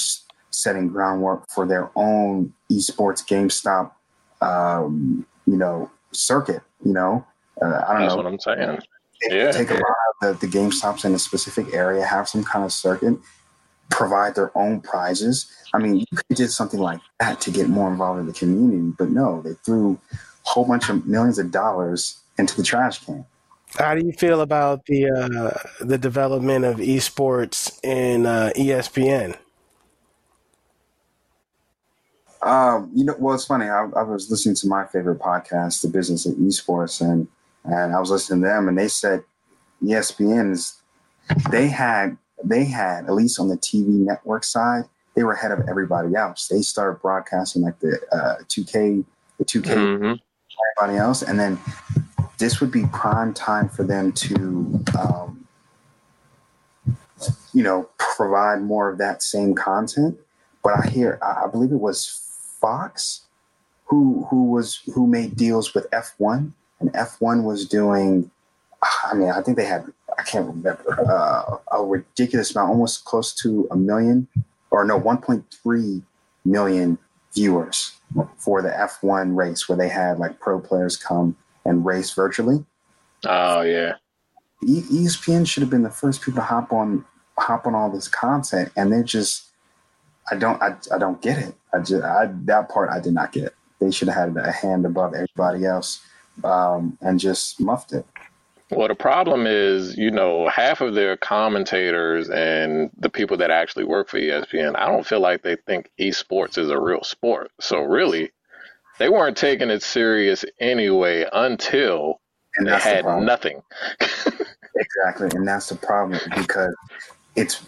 setting 0.56 0.88
groundwork 0.88 1.44
for 1.54 1.66
their 1.66 1.90
own 1.96 2.52
esports 2.72 3.22
GameStop, 3.26 3.92
um, 4.40 5.26
you 5.46 5.56
know, 5.56 5.90
circuit. 6.12 6.62
You 6.84 6.92
know, 6.92 7.26
uh, 7.60 7.82
I 7.86 7.92
don't 7.92 8.02
That's 8.02 8.10
know 8.12 8.16
what 8.16 8.26
I'm 8.26 8.38
saying. 8.38 8.78
take, 9.22 9.32
Yeah. 9.32 9.50
take 9.52 9.70
a 9.70 9.74
lot 9.74 9.82
of 10.22 10.40
the, 10.40 10.46
the 10.46 10.50
game 10.50 10.72
stops 10.72 11.04
in 11.04 11.14
a 11.14 11.18
specific 11.18 11.74
area, 11.74 12.04
have 12.04 12.28
some 12.28 12.44
kind 12.44 12.64
of 12.64 12.72
circuit, 12.72 13.18
provide 13.90 14.34
their 14.34 14.56
own 14.56 14.80
prizes. 14.80 15.50
I 15.74 15.78
mean, 15.78 15.96
you 15.96 16.06
could 16.14 16.36
do 16.36 16.46
something 16.46 16.80
like 16.80 17.00
that 17.20 17.40
to 17.42 17.50
get 17.50 17.68
more 17.68 17.90
involved 17.90 18.20
in 18.20 18.26
the 18.26 18.32
community, 18.32 18.94
but 18.98 19.10
no, 19.10 19.42
they 19.42 19.54
threw 19.64 19.98
a 20.12 20.48
whole 20.48 20.64
bunch 20.66 20.88
of 20.88 21.06
millions 21.06 21.38
of 21.38 21.50
dollars 21.50 22.18
into 22.38 22.56
the 22.56 22.62
trash 22.62 23.04
can. 23.04 23.26
How 23.78 23.94
do 23.94 24.06
you 24.06 24.12
feel 24.12 24.40
about 24.40 24.86
the 24.86 25.10
uh, 25.10 25.84
the 25.84 25.98
development 25.98 26.64
of 26.64 26.76
esports 26.76 27.78
in 27.84 28.24
uh, 28.24 28.52
ESPN? 28.56 29.36
Um, 32.46 32.90
you 32.94 33.04
know, 33.04 33.16
well, 33.18 33.34
it's 33.34 33.44
funny. 33.44 33.66
I, 33.66 33.88
I 33.96 34.02
was 34.02 34.30
listening 34.30 34.54
to 34.56 34.68
my 34.68 34.86
favorite 34.86 35.18
podcast, 35.18 35.82
The 35.82 35.88
Business 35.88 36.26
of 36.26 36.34
Esports, 36.34 37.00
and 37.00 37.26
and 37.64 37.94
I 37.94 37.98
was 37.98 38.10
listening 38.10 38.42
to 38.42 38.48
them, 38.48 38.68
and 38.68 38.78
they 38.78 38.86
said 38.86 39.24
ESPN 39.82 40.52
is 40.52 40.80
they 41.50 41.66
had 41.66 42.16
they 42.44 42.64
had 42.64 43.06
at 43.06 43.14
least 43.14 43.40
on 43.40 43.48
the 43.48 43.56
TV 43.56 43.88
network 43.88 44.44
side, 44.44 44.84
they 45.16 45.24
were 45.24 45.32
ahead 45.32 45.50
of 45.50 45.68
everybody 45.68 46.14
else. 46.14 46.46
They 46.46 46.60
started 46.60 47.00
broadcasting 47.00 47.62
like 47.62 47.80
the 47.80 47.98
uh, 48.12 48.44
2K, 48.44 49.04
the 49.38 49.44
2K, 49.44 49.74
hmm 49.74 50.12
everybody 50.78 50.98
else, 50.98 51.22
and 51.22 51.38
then 51.38 51.58
this 52.38 52.60
would 52.60 52.70
be 52.70 52.84
prime 52.92 53.34
time 53.34 53.68
for 53.68 53.82
them 53.82 54.12
to, 54.12 54.84
um, 54.98 55.46
you 57.52 57.62
know, 57.62 57.88
provide 57.98 58.62
more 58.62 58.90
of 58.90 58.98
that 58.98 59.22
same 59.22 59.54
content. 59.54 60.18
But 60.62 60.84
I 60.84 60.88
hear, 60.88 61.18
I 61.22 61.46
believe 61.50 61.72
it 61.72 61.80
was 61.80 62.25
Fox 62.60 63.26
who 63.86 64.26
who 64.30 64.44
was 64.44 64.80
who 64.94 65.06
made 65.06 65.36
deals 65.36 65.74
with 65.74 65.88
F1, 65.90 66.52
and 66.80 66.92
F1 66.92 67.44
was 67.44 67.66
doing. 67.66 68.30
I 69.04 69.14
mean, 69.14 69.30
I 69.30 69.40
think 69.42 69.56
they 69.56 69.64
had 69.64 69.86
I 70.18 70.22
can't 70.22 70.46
remember 70.46 71.06
uh, 71.10 71.56
a 71.72 71.84
ridiculous 71.84 72.54
amount, 72.54 72.70
almost 72.70 73.04
close 73.04 73.34
to 73.36 73.66
a 73.70 73.76
million, 73.76 74.28
or 74.70 74.84
no, 74.84 75.00
1.3 75.00 76.02
million 76.44 76.98
viewers 77.34 77.92
for 78.36 78.62
the 78.62 78.70
F1 78.70 79.36
race, 79.36 79.68
where 79.68 79.78
they 79.78 79.88
had 79.88 80.18
like 80.18 80.38
pro 80.40 80.60
players 80.60 80.96
come 80.96 81.36
and 81.64 81.84
race 81.84 82.12
virtually. 82.12 82.64
Oh 83.24 83.62
yeah. 83.62 83.94
E- 84.66 84.82
ESPN 84.82 85.46
should 85.46 85.62
have 85.62 85.70
been 85.70 85.82
the 85.82 85.90
first 85.90 86.22
people 86.22 86.40
to 86.40 86.46
hop 86.46 86.72
on 86.72 87.04
hop 87.38 87.66
on 87.66 87.74
all 87.74 87.90
this 87.90 88.08
content, 88.08 88.72
and 88.76 88.92
they're 88.92 89.02
just 89.02 89.45
I 90.30 90.36
don't 90.36 90.60
I, 90.62 90.76
I 90.92 90.98
don't 90.98 91.20
get 91.20 91.38
it. 91.38 91.54
I 91.72 91.78
just 91.78 92.04
I, 92.04 92.30
that 92.44 92.68
part 92.68 92.90
I 92.90 93.00
did 93.00 93.14
not 93.14 93.32
get. 93.32 93.54
They 93.80 93.90
should 93.90 94.08
have 94.08 94.34
had 94.34 94.44
a 94.44 94.50
hand 94.50 94.86
above 94.86 95.14
everybody 95.14 95.66
else 95.66 96.00
um, 96.44 96.96
and 97.00 97.20
just 97.20 97.60
muffed 97.60 97.92
it. 97.92 98.06
Well, 98.70 98.88
the 98.88 98.96
problem 98.96 99.46
is, 99.46 99.96
you 99.96 100.10
know, 100.10 100.48
half 100.48 100.80
of 100.80 100.94
their 100.94 101.16
commentators 101.16 102.28
and 102.28 102.90
the 102.98 103.08
people 103.08 103.36
that 103.36 103.50
actually 103.50 103.84
work 103.84 104.08
for 104.08 104.18
ESPN, 104.18 104.74
I 104.76 104.86
don't 104.86 105.06
feel 105.06 105.20
like 105.20 105.42
they 105.42 105.54
think 105.54 105.90
esports 106.00 106.58
is 106.58 106.70
a 106.70 106.80
real 106.80 107.04
sport. 107.04 107.52
So 107.60 107.82
really, 107.82 108.32
they 108.98 109.08
weren't 109.08 109.36
taking 109.36 109.70
it 109.70 109.84
serious 109.84 110.44
anyway 110.58 111.26
until 111.32 112.20
they 112.58 112.70
that's 112.70 112.84
the 112.84 112.90
had 112.90 113.04
nothing. 113.22 113.62
Exactly, 114.78 115.28
and 115.34 115.48
that's 115.48 115.68
the 115.68 115.76
problem 115.76 116.20
because 116.36 116.74
it's 117.36 117.60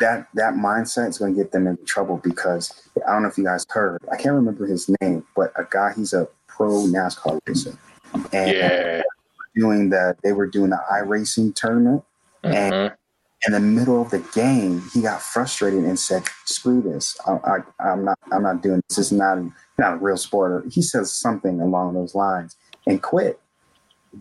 that 0.00 0.26
that 0.34 0.54
mindset 0.54 1.08
is 1.08 1.18
going 1.18 1.34
to 1.34 1.40
get 1.42 1.52
them 1.52 1.66
into 1.66 1.84
trouble 1.84 2.18
because 2.22 2.88
I 3.08 3.12
don't 3.12 3.22
know 3.22 3.28
if 3.28 3.38
you 3.38 3.44
guys 3.44 3.64
heard. 3.70 4.02
I 4.12 4.16
can't 4.16 4.34
remember 4.34 4.66
his 4.66 4.90
name, 5.00 5.24
but 5.34 5.52
a 5.56 5.64
guy 5.70 5.92
he's 5.94 6.12
a 6.12 6.28
pro 6.48 6.68
NASCAR 6.86 7.40
racer, 7.46 7.76
and 8.32 8.50
Yeah. 8.50 9.02
doing 9.54 9.90
the 9.90 10.16
they 10.22 10.32
were 10.32 10.46
doing 10.46 10.70
the 10.70 10.80
iRacing 10.92 11.54
tournament. 11.54 12.04
Mhm. 12.44 12.94
In 13.46 13.52
the 13.52 13.60
middle 13.60 14.00
of 14.00 14.10
the 14.10 14.20
game, 14.32 14.82
he 14.92 15.02
got 15.02 15.20
frustrated 15.20 15.84
and 15.84 15.98
said, 15.98 16.22
"Screw 16.44 16.80
this! 16.80 17.16
I, 17.26 17.32
I, 17.32 17.58
I'm 17.90 18.04
not. 18.04 18.18
I'm 18.30 18.42
not 18.42 18.62
doing 18.62 18.82
this. 18.88 18.96
This 18.96 19.06
is 19.06 19.12
not 19.12 19.38
not 19.78 19.94
a 19.94 19.96
real 19.96 20.16
sport." 20.16 20.52
Or 20.52 20.68
he 20.68 20.82
says 20.82 21.10
something 21.12 21.60
along 21.60 21.94
those 21.94 22.14
lines 22.14 22.56
and 22.86 23.02
quit. 23.02 23.40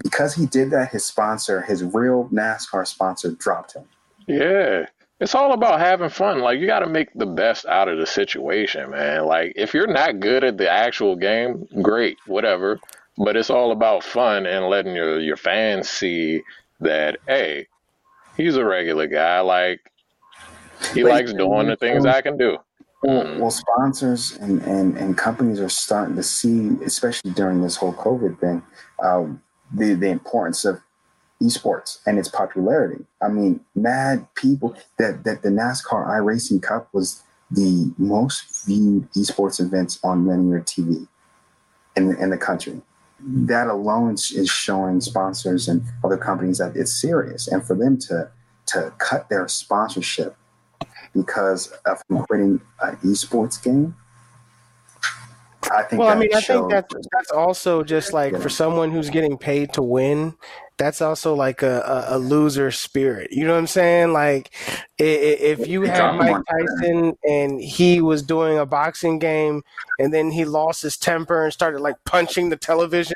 Because 0.02 0.36
he 0.36 0.46
did 0.46 0.72
that, 0.72 0.90
his 0.90 1.04
sponsor, 1.04 1.62
his 1.62 1.84
real 1.84 2.30
NASCAR 2.32 2.88
sponsor, 2.88 3.32
dropped 3.32 3.74
him. 3.76 3.84
Yeah. 4.32 4.86
It's 5.20 5.36
all 5.36 5.54
about 5.54 5.80
having 5.80 6.10
fun. 6.10 6.40
Like 6.40 6.60
you 6.60 6.66
got 6.66 6.80
to 6.80 6.88
make 6.88 7.14
the 7.14 7.28
best 7.28 7.66
out 7.68 7.88
of 7.88 8.00
the 8.00 8.08
situation, 8.08 8.90
man. 8.90 9.26
Like 9.26 9.54
if 9.56 9.74
you're 9.74 9.88
not 9.88 10.20
good 10.20 10.44
at 10.44 10.58
the 10.58 10.70
actual 10.70 11.16
game, 11.16 11.68
great, 11.82 12.18
whatever. 12.26 12.80
But 13.18 13.36
it's 13.36 13.50
all 13.50 13.72
about 13.72 14.04
fun 14.04 14.46
and 14.46 14.68
letting 14.68 14.96
your 14.96 15.20
your 15.20 15.38
fans 15.38 15.90
see 15.90 16.42
that 16.80 17.20
hey, 17.28 17.68
he's 18.36 18.56
a 18.56 18.66
regular 18.66 19.06
guy. 19.06 19.42
Like 19.42 19.82
he 20.94 21.04
But 21.04 21.12
likes 21.12 21.34
doing 21.34 21.68
the 21.68 21.76
things 21.76 22.06
I 22.06 22.22
can 22.22 22.38
do. 22.38 22.58
Well, 23.04 23.40
well, 23.40 23.52
sponsors 23.52 24.38
and, 24.38 24.62
and, 24.62 24.96
and 24.96 25.18
companies 25.18 25.60
are 25.60 25.70
starting 25.70 26.16
to 26.16 26.24
see, 26.24 26.78
especially 26.86 27.32
during 27.32 27.62
this 27.62 27.76
whole 27.76 27.94
COVID 27.94 28.40
thing, 28.40 28.62
um, 29.04 29.42
the, 29.74 29.96
the 29.96 30.10
importance 30.10 30.66
of 30.66 30.80
esports 31.42 32.00
and 32.06 32.20
its 32.20 32.30
popularity. 32.30 33.04
I 33.22 33.30
mean, 33.30 33.62
mad 33.76 34.28
people 34.36 34.76
that, 34.98 35.24
that 35.24 35.42
the 35.42 35.50
NASCAR 35.50 36.08
iRacing 36.08 36.62
Cup 36.62 36.90
was 36.94 37.24
the 37.50 37.94
most 37.98 38.66
viewed 38.66 39.12
esports 39.14 39.60
events 39.60 40.00
on 40.04 40.28
linear 40.28 40.62
TV 40.62 41.08
in, 41.96 42.16
in 42.18 42.30
the 42.30 42.38
country. 42.38 42.82
That 43.20 43.68
alone 43.68 44.14
is 44.14 44.50
showing 44.50 45.02
sponsors 45.02 45.68
and 45.68 45.84
other 46.04 46.18
companies 46.18 46.58
that 46.60 46.76
it's 46.76 47.00
serious. 47.00 47.48
And 47.48 47.64
for 47.64 47.76
them 47.76 47.98
to, 48.00 48.30
to 48.68 48.94
cut 48.98 49.30
their 49.30 49.48
sponsorship 49.48 50.36
because 51.14 51.72
of 51.86 52.02
quitting 52.26 52.62
an 52.82 52.96
esports 52.98 53.62
game. 53.62 53.96
I 55.72 55.84
think. 55.84 56.00
Well, 56.02 56.10
I 56.10 56.16
mean, 56.16 56.30
I 56.34 56.42
think 56.42 56.70
that's 56.70 56.94
that's 57.12 57.32
also 57.32 57.84
just 57.84 58.14
like 58.14 58.34
Yeah. 58.34 58.40
for 58.40 58.50
someone 58.50 58.92
who's 58.92 59.10
getting 59.10 59.38
paid 59.38 59.74
to 59.74 59.82
win. 59.82 60.36
That's 60.82 61.00
also 61.00 61.36
like 61.36 61.62
a, 61.62 62.08
a, 62.10 62.16
a 62.16 62.18
loser 62.18 62.72
spirit. 62.72 63.32
You 63.32 63.46
know 63.46 63.54
what 63.54 63.60
I'm 63.60 63.68
saying? 63.68 64.14
Like, 64.14 64.50
if 64.98 65.68
you 65.68 65.84
had 65.84 66.16
Mike. 66.16 66.38
Tyson 66.50 67.16
and 67.24 67.62
he 67.62 68.02
was 68.02 68.24
doing 68.24 68.58
a 68.58 68.66
boxing 68.66 69.20
game, 69.20 69.62
and 70.00 70.12
then 70.12 70.32
he 70.32 70.44
lost 70.44 70.82
his 70.82 70.98
temper 70.98 71.44
and 71.44 71.54
started 71.54 71.82
like 71.82 71.98
punching 72.06 72.50
the 72.50 72.56
television. 72.58 73.14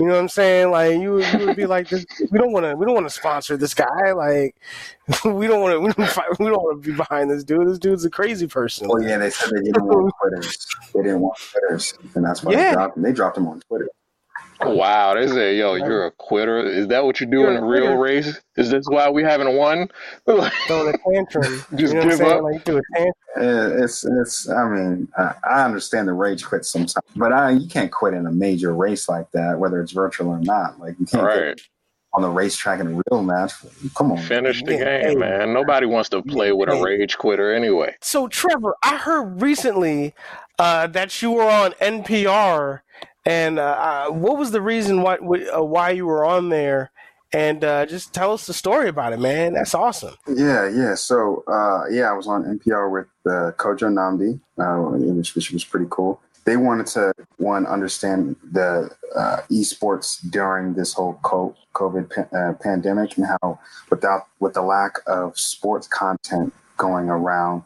You 0.00 0.06
know 0.06 0.14
what 0.14 0.18
I'm 0.20 0.28
saying? 0.28 0.72
Like, 0.72 0.98
you 0.98 1.12
would- 1.12 1.32
you 1.32 1.46
would 1.46 1.56
be 1.56 1.66
like, 1.66 1.88
this, 1.90 2.04
we 2.32 2.38
don't 2.40 2.50
want 2.50 2.66
to 2.66 2.74
we 2.74 2.84
don't 2.84 2.94
want 2.96 3.06
to 3.06 3.14
sponsor 3.14 3.56
this 3.56 3.72
guy. 3.72 4.10
Like, 4.10 4.56
we 5.24 5.46
don't 5.46 5.60
want 5.60 5.74
to 5.74 5.80
we 5.80 5.92
don't 5.92 6.08
fight, 6.08 6.26
we 6.40 6.46
don't 6.46 6.60
want 6.60 6.82
to 6.82 6.90
be 6.90 6.96
behind 6.96 7.30
this 7.30 7.44
dude. 7.44 7.68
This 7.68 7.78
dude's 7.78 8.04
a 8.04 8.10
crazy 8.10 8.48
person. 8.48 8.88
Well, 8.88 9.00
yeah, 9.00 9.18
they 9.18 9.30
said 9.30 9.50
they 9.54 9.62
didn't 9.62 9.84
want 9.84 10.12
quitters. 10.20 10.66
They 10.92 11.02
didn't 11.02 11.20
want 11.20 11.38
quitters, 11.52 11.94
and 12.16 12.24
that's 12.24 12.42
why 12.42 12.50
Yeah. 12.54 12.70
they 12.70 12.74
dropped 12.74 12.96
him. 12.96 13.02
They 13.04 13.12
dropped 13.12 13.38
him 13.38 13.46
on 13.46 13.60
Twitter. 13.60 13.88
Wow, 14.64 15.14
they 15.14 15.26
say, 15.28 15.56
yo, 15.56 15.74
you're 15.74 16.06
a 16.06 16.10
quitter. 16.12 16.58
Is 16.58 16.88
that 16.88 17.04
what 17.04 17.20
you 17.20 17.26
do 17.26 17.40
You're 17.40 17.50
in 17.50 17.56
a 17.56 17.62
a 17.62 17.64
real 17.66 17.82
quitter. 17.82 17.98
race? 17.98 18.40
Is 18.56 18.70
this 18.70 18.86
why 18.88 19.10
we 19.10 19.22
haven't 19.22 19.54
won? 19.56 19.88
throwing 20.26 20.50
the 20.68 20.98
tantrum. 21.12 21.64
Just 21.76 21.80
you 21.80 21.86
know 21.88 21.94
what 21.94 22.02
I'm 22.02 22.08
give 22.10 22.18
saying? 22.18 22.32
up? 22.32 22.42
Like, 22.42 22.54
you 22.54 22.60
do 22.64 22.76
a 22.78 22.82
tantrum. 22.94 23.12
It's 23.82 24.04
it's. 24.04 24.48
I 24.48 24.68
mean, 24.68 25.08
I, 25.18 25.34
I 25.48 25.64
understand 25.64 26.08
the 26.08 26.14
rage 26.14 26.44
quit 26.44 26.64
sometimes, 26.64 26.94
but 27.16 27.32
I 27.32 27.50
you 27.50 27.68
can't 27.68 27.92
quit 27.92 28.14
in 28.14 28.26
a 28.26 28.32
major 28.32 28.74
race 28.74 29.08
like 29.08 29.30
that, 29.32 29.58
whether 29.58 29.80
it's 29.80 29.92
virtual 29.92 30.30
or 30.30 30.40
not. 30.40 30.80
Like 30.80 30.98
you 30.98 31.04
can't 31.06 31.22
right. 31.22 31.60
on 32.14 32.22
the 32.22 32.30
racetrack 32.30 32.80
in 32.80 32.86
a 32.86 33.00
real 33.10 33.22
match. 33.22 33.52
Come 33.94 34.12
on, 34.12 34.18
Finish 34.18 34.62
the 34.62 34.72
Yeah, 34.72 35.00
game, 35.02 35.08
hey. 35.10 35.14
man. 35.16 35.52
Nobody 35.52 35.86
wants 35.86 36.08
to 36.10 36.22
play 36.22 36.52
with 36.52 36.70
a 36.70 36.74
Hey. 36.76 36.82
rage 36.82 37.18
quitter 37.18 37.52
anyway. 37.54 37.94
So, 38.00 38.26
Trevor, 38.26 38.74
I 38.82 38.96
heard 38.96 39.42
recently 39.42 40.14
uh, 40.58 40.86
that 40.88 41.20
you 41.20 41.32
were 41.32 41.48
on 41.50 41.72
NPR, 41.72 42.80
and 43.26 43.58
uh, 43.58 44.08
what 44.08 44.38
was 44.38 44.52
the 44.52 44.62
reason 44.62 45.02
why 45.02 45.16
uh, 45.16 45.62
why 45.62 45.90
you 45.90 46.06
were 46.06 46.24
on 46.24 46.48
there? 46.48 46.92
And 47.32 47.64
uh, 47.64 47.84
just 47.86 48.14
tell 48.14 48.32
us 48.32 48.46
the 48.46 48.54
story 48.54 48.88
about 48.88 49.12
it, 49.12 49.18
man. 49.18 49.54
That's 49.54 49.74
awesome. 49.74 50.14
Yeah, 50.28 50.68
yeah. 50.68 50.94
So, 50.94 51.42
uh, 51.48 51.82
yeah, 51.90 52.08
I 52.08 52.12
was 52.12 52.28
on 52.28 52.44
NPR 52.44 52.90
with 52.90 53.08
uh, 53.26 53.50
Kojo 53.58 53.90
Nnamdi, 53.90 54.40
uh, 54.58 54.96
which, 55.12 55.34
which 55.34 55.50
was 55.50 55.64
pretty 55.64 55.86
cool. 55.90 56.20
They 56.44 56.56
wanted 56.56 56.86
to 56.88 57.12
one 57.38 57.66
understand 57.66 58.36
the 58.52 58.90
esports 59.50 60.18
during 60.30 60.74
this 60.74 60.94
whole 60.94 61.18
COVID 61.24 62.08
pa- 62.30 62.52
pandemic 62.62 63.16
and 63.18 63.26
how, 63.26 63.58
without 63.90 64.28
with 64.38 64.54
the 64.54 64.62
lack 64.62 64.98
of 65.08 65.36
sports 65.36 65.88
content 65.88 66.54
going 66.76 67.10
around, 67.10 67.64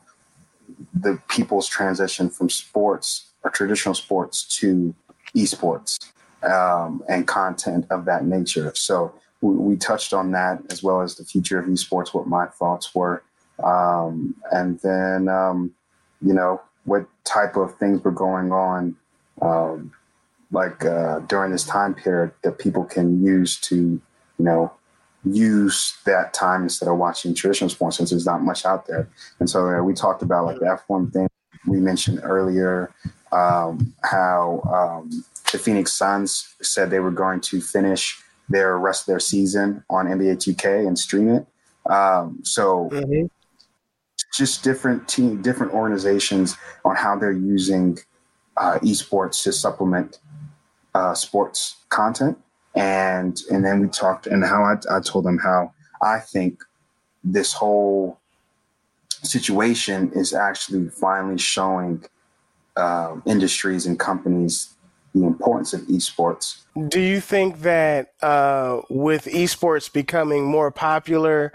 the 0.94 1.20
people's 1.28 1.68
transition 1.68 2.30
from 2.30 2.48
sports 2.48 3.26
or 3.42 3.50
traditional 3.50 3.94
sports 3.94 4.44
to 4.60 4.94
esports 5.36 5.98
um, 6.42 7.02
and 7.08 7.26
content 7.26 7.86
of 7.90 8.04
that 8.06 8.24
nature. 8.24 8.72
So 8.74 9.14
we, 9.40 9.54
we 9.54 9.76
touched 9.76 10.12
on 10.12 10.32
that 10.32 10.60
as 10.70 10.82
well 10.82 11.02
as 11.02 11.16
the 11.16 11.24
future 11.24 11.58
of 11.58 11.66
esports, 11.66 12.14
what 12.14 12.26
my 12.26 12.46
thoughts 12.46 12.94
were, 12.94 13.22
um, 13.62 14.34
and 14.50 14.78
then 14.80 15.28
um, 15.28 15.72
you 16.24 16.32
know 16.32 16.60
what 16.84 17.06
type 17.24 17.56
of 17.56 17.76
things 17.76 18.02
were 18.02 18.10
going 18.10 18.52
on, 18.52 18.96
um, 19.42 19.92
like 20.50 20.84
uh, 20.84 21.20
during 21.20 21.52
this 21.52 21.64
time 21.64 21.94
period 21.94 22.32
that 22.42 22.58
people 22.58 22.84
can 22.84 23.22
use 23.24 23.58
to 23.60 23.76
you 23.76 24.02
know 24.38 24.72
use 25.24 25.98
that 26.06 26.32
time 26.32 26.62
instead 26.62 26.88
of 26.88 26.96
watching 26.96 27.34
traditional 27.34 27.68
sports 27.68 27.98
since 27.98 28.10
there's 28.10 28.24
not 28.26 28.42
much 28.42 28.64
out 28.64 28.86
there. 28.86 29.06
And 29.38 29.50
so 29.50 29.68
uh, 29.68 29.82
we 29.82 29.92
talked 29.92 30.22
about 30.22 30.46
like 30.46 30.58
the 30.58 30.80
F1 30.88 31.12
thing 31.12 31.28
we 31.66 31.78
mentioned 31.78 32.20
earlier, 32.22 32.90
um, 33.32 33.94
how 34.02 34.62
um, 34.72 35.24
the 35.52 35.58
Phoenix 35.58 35.92
Suns 35.92 36.54
said 36.62 36.90
they 36.90 37.00
were 37.00 37.10
going 37.10 37.40
to 37.42 37.60
finish 37.60 38.20
their 38.48 38.78
rest 38.78 39.02
of 39.02 39.06
their 39.06 39.20
season 39.20 39.84
on 39.88 40.06
NBA 40.06 40.36
2K 40.36 40.86
and 40.86 40.98
stream 40.98 41.28
it. 41.28 41.46
Um, 41.90 42.40
so 42.42 42.90
just 44.36 44.62
different 44.62 45.08
team, 45.08 45.42
different 45.42 45.72
organizations 45.72 46.56
on 46.84 46.96
how 46.96 47.16
they're 47.16 47.32
using 47.32 47.98
uh, 48.56 48.78
esports 48.80 49.42
to 49.44 49.52
supplement 49.52 50.18
uh, 50.94 51.14
sports 51.14 51.76
content, 51.88 52.38
and 52.74 53.40
and 53.50 53.64
then 53.64 53.80
we 53.80 53.88
talked 53.88 54.26
and 54.26 54.44
how 54.44 54.62
I, 54.64 54.96
I 54.96 55.00
told 55.00 55.24
them 55.24 55.38
how 55.38 55.72
I 56.02 56.18
think 56.18 56.62
this 57.24 57.52
whole 57.52 58.18
situation 59.22 60.10
is 60.14 60.32
actually 60.32 60.88
finally 60.88 61.38
showing 61.38 62.04
um, 62.76 63.22
industries 63.26 63.86
and 63.86 63.98
companies 63.98 64.74
the 65.14 65.24
importance 65.26 65.72
of 65.72 65.80
esports. 65.82 66.62
Do 66.88 67.00
you 67.00 67.20
think 67.20 67.60
that 67.62 68.14
uh, 68.22 68.82
with 68.88 69.24
esports 69.24 69.92
becoming 69.92 70.44
more 70.44 70.70
popular, 70.70 71.52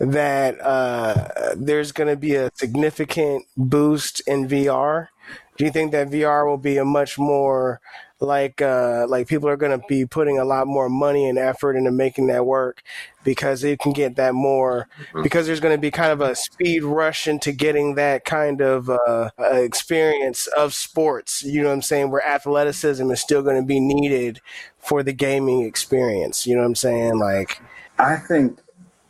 that 0.00 0.60
uh, 0.60 1.54
there's 1.56 1.92
going 1.92 2.08
to 2.08 2.16
be 2.16 2.34
a 2.34 2.50
significant 2.54 3.46
boost 3.56 4.20
in 4.26 4.48
VR? 4.48 5.08
Do 5.56 5.64
you 5.64 5.70
think 5.70 5.92
that 5.92 6.10
VR 6.10 6.46
will 6.46 6.58
be 6.58 6.76
a 6.78 6.84
much 6.84 7.18
more 7.18 7.80
like 8.20 8.62
uh, 8.62 9.06
like 9.08 9.28
people 9.28 9.48
are 9.48 9.56
going 9.56 9.78
to 9.78 9.86
be 9.88 10.06
putting 10.06 10.38
a 10.38 10.44
lot 10.44 10.66
more 10.66 10.88
money 10.88 11.28
and 11.28 11.38
effort 11.38 11.76
into 11.76 11.90
making 11.90 12.28
that 12.28 12.46
work 12.46 12.82
because 13.24 13.62
it 13.62 13.78
can 13.78 13.92
get 13.92 14.16
that 14.16 14.34
more 14.34 14.88
because 15.22 15.46
there's 15.46 15.60
going 15.60 15.74
to 15.74 15.80
be 15.80 15.90
kind 15.90 16.12
of 16.12 16.20
a 16.20 16.34
speed 16.34 16.82
rush 16.82 17.26
into 17.26 17.52
getting 17.52 17.94
that 17.96 18.24
kind 18.24 18.60
of 18.60 18.88
uh, 18.88 19.30
uh, 19.38 19.44
experience 19.52 20.46
of 20.48 20.72
sports. 20.72 21.42
You 21.42 21.62
know 21.62 21.68
what 21.68 21.74
I'm 21.74 21.82
saying? 21.82 22.10
Where 22.10 22.26
athleticism 22.26 23.10
is 23.10 23.20
still 23.20 23.42
going 23.42 23.60
to 23.60 23.66
be 23.66 23.80
needed 23.80 24.40
for 24.78 25.02
the 25.02 25.12
gaming 25.12 25.62
experience. 25.62 26.46
You 26.46 26.54
know 26.54 26.62
what 26.62 26.68
I'm 26.68 26.74
saying? 26.76 27.18
Like, 27.18 27.60
I 27.98 28.16
think 28.16 28.58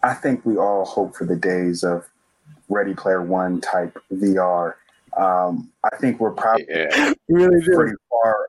I 0.02 0.14
think 0.14 0.44
we 0.44 0.56
all 0.56 0.84
hope 0.84 1.14
for 1.14 1.25
the 1.25 1.36
days 1.36 1.84
of 1.84 2.06
Ready 2.68 2.94
Player 2.94 3.22
One 3.22 3.60
type 3.60 3.98
VR. 4.12 4.75
Um, 5.16 5.70
I 5.82 5.96
think 5.96 6.20
we're 6.20 6.32
probably 6.32 6.66
Yeah. 6.68 7.12
really 7.28 7.62
pretty 7.64 7.96
far. 8.10 8.48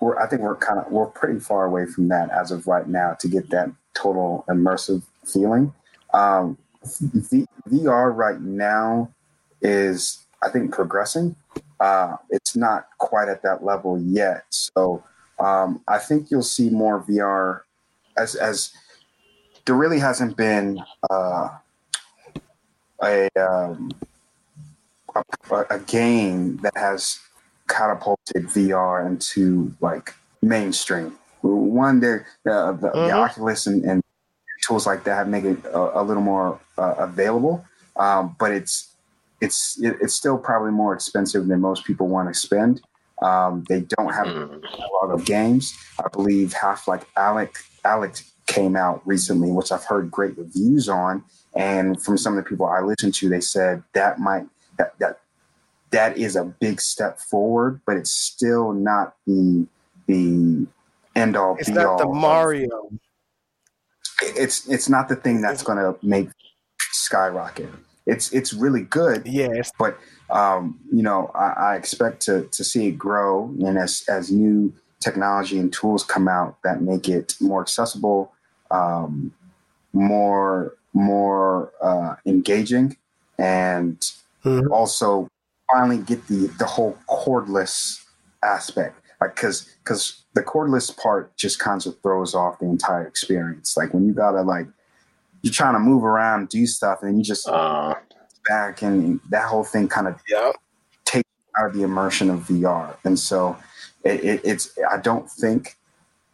We're, 0.00 0.18
I 0.18 0.26
think 0.26 0.42
we're 0.42 0.56
kind 0.56 0.78
of 0.78 0.90
we're 0.90 1.06
pretty 1.06 1.40
far 1.40 1.64
away 1.64 1.86
from 1.86 2.08
that 2.08 2.30
as 2.30 2.50
of 2.50 2.66
right 2.66 2.88
now 2.88 3.14
to 3.20 3.28
get 3.28 3.50
that 3.50 3.70
total 3.94 4.44
immersive 4.48 5.02
feeling. 5.24 5.74
Um, 6.14 6.56
v, 6.82 7.46
VR 7.68 8.14
right 8.14 8.40
now 8.40 9.12
is 9.60 10.24
I 10.42 10.48
think 10.48 10.72
progressing. 10.72 11.36
Uh, 11.78 12.16
it's 12.30 12.56
not 12.56 12.88
quite 12.98 13.28
at 13.28 13.42
that 13.42 13.64
level 13.64 13.98
yet, 14.00 14.44
so 14.50 15.02
um, 15.38 15.80
I 15.88 15.98
think 15.98 16.30
you'll 16.30 16.42
see 16.42 16.70
more 16.70 17.02
VR 17.02 17.62
as 18.16 18.34
as 18.34 18.72
there 19.64 19.74
really 19.74 19.98
hasn't 19.98 20.36
been 20.36 20.82
uh, 21.10 21.48
a, 23.02 23.28
um, 23.38 23.90
a 25.14 25.64
a 25.70 25.78
game 25.80 26.58
that 26.58 26.76
has 26.76 27.18
catapulted 27.70 28.44
VR 28.48 29.06
into 29.06 29.72
like 29.80 30.14
mainstream. 30.42 31.16
One, 31.42 32.00
there 32.00 32.26
uh, 32.46 32.72
the, 32.72 32.90
the 32.90 33.10
Mhm. 33.10 33.12
Oculus 33.14 33.66
and, 33.66 33.82
and 33.84 34.02
tools 34.66 34.86
like 34.86 35.04
that 35.04 35.26
make 35.28 35.44
it 35.44 35.64
a, 35.66 36.00
a 36.00 36.02
little 36.02 36.22
more 36.22 36.58
uh, 36.76 36.94
available, 36.98 37.64
um, 37.96 38.36
but 38.38 38.50
it's 38.52 38.88
it's 39.40 39.80
it, 39.80 39.96
it's 40.02 40.12
still 40.14 40.36
probably 40.36 40.70
more 40.70 40.92
expensive 40.92 41.46
than 41.46 41.60
most 41.60 41.84
people 41.86 42.08
want 42.08 42.28
to 42.28 42.38
spend. 42.38 42.82
Um, 43.22 43.64
they 43.68 43.80
don't 43.80 44.12
have 44.12 44.26
Mm. 44.26 44.62
a 44.64 45.06
lot 45.06 45.14
of 45.14 45.24
games. 45.24 45.74
I 46.04 46.08
believe 46.08 46.52
Half 46.52 46.86
Like 46.88 47.06
Alec 47.16 47.54
Alyx 47.84 48.24
came 48.46 48.76
out 48.76 49.00
recently, 49.06 49.50
which 49.50 49.72
I've 49.72 49.84
heard 49.84 50.10
great 50.10 50.36
reviews 50.36 50.88
on. 50.88 51.22
And 51.54 52.02
from 52.02 52.16
some 52.18 52.36
of 52.36 52.44
the 52.44 52.48
people 52.48 52.66
I 52.66 52.80
listened 52.80 53.14
to, 53.14 53.28
they 53.28 53.40
said 53.40 53.82
that 53.94 54.18
might 54.18 54.46
that 54.78 54.98
that 54.98 55.20
that 55.90 56.16
is 56.16 56.36
a 56.36 56.44
big 56.44 56.80
step 56.80 57.18
forward, 57.18 57.80
but 57.86 57.96
it's 57.96 58.10
still 58.12 58.72
not 58.72 59.14
the 59.26 59.66
the 60.06 60.66
end 61.14 61.36
all 61.36 61.56
it's 61.56 61.68
be 61.68 61.74
not 61.74 61.86
all. 61.86 61.98
the 61.98 62.06
Mario. 62.06 62.90
It's 64.22 64.68
it's 64.68 64.88
not 64.88 65.08
the 65.08 65.16
thing 65.16 65.40
that's 65.40 65.62
going 65.62 65.78
to 65.78 65.96
make 66.06 66.28
skyrocket. 66.92 67.70
It's 68.06 68.32
it's 68.32 68.52
really 68.52 68.82
good, 68.82 69.26
Yes. 69.26 69.70
but 69.78 69.98
um, 70.30 70.78
you 70.92 71.02
know 71.02 71.30
I, 71.34 71.72
I 71.72 71.76
expect 71.76 72.22
to 72.22 72.46
to 72.52 72.64
see 72.64 72.88
it 72.88 72.92
grow 72.92 73.44
and 73.64 73.78
as 73.78 74.04
as 74.08 74.30
new 74.30 74.72
technology 75.00 75.58
and 75.58 75.72
tools 75.72 76.04
come 76.04 76.28
out 76.28 76.58
that 76.62 76.82
make 76.82 77.08
it 77.08 77.34
more 77.40 77.62
accessible 77.62 78.32
um, 78.70 79.32
more 79.92 80.74
more 80.92 81.72
uh, 81.82 82.16
engaging 82.26 82.96
and 83.38 83.98
Mhm. 84.44 84.70
also 84.70 85.28
finally 85.72 85.98
get 85.98 86.26
the 86.28 86.46
the 86.58 86.64
whole 86.66 86.96
cordless 87.08 88.04
aspect 88.42 88.96
like 89.20 89.34
because 89.34 89.68
because 89.84 90.24
the 90.34 90.42
cordless 90.42 90.96
part 90.96 91.36
just 91.36 91.58
kind 91.58 91.84
of 91.86 92.00
throws 92.02 92.34
off 92.34 92.58
the 92.58 92.66
entire 92.66 93.06
experience 93.06 93.76
like 93.76 93.92
when 93.92 94.06
you 94.06 94.12
gotta 94.12 94.42
like 94.42 94.66
you're 95.42 95.52
trying 95.52 95.74
to 95.74 95.78
move 95.80 96.04
around 96.04 96.48
do 96.48 96.66
stuff 96.66 97.02
and 97.02 97.18
you 97.18 97.24
just 97.24 97.48
Uh, 97.48 97.94
back 98.48 98.82
and 98.82 99.20
that 99.30 99.44
whole 99.46 99.64
thing 99.64 99.88
kind 99.88 100.06
of 100.08 100.20
Yeah. 100.28 100.52
take 101.04 101.24
out 101.58 101.66
of 101.66 101.74
the 101.74 101.82
immersion 101.82 102.30
of 102.30 102.40
VR. 102.46 102.96
And 103.04 103.18
so, 103.18 103.56
it, 104.04 104.24
it, 104.24 104.40
it's 104.44 104.70
I 104.90 104.96
don't 104.98 105.30
think 105.30 105.76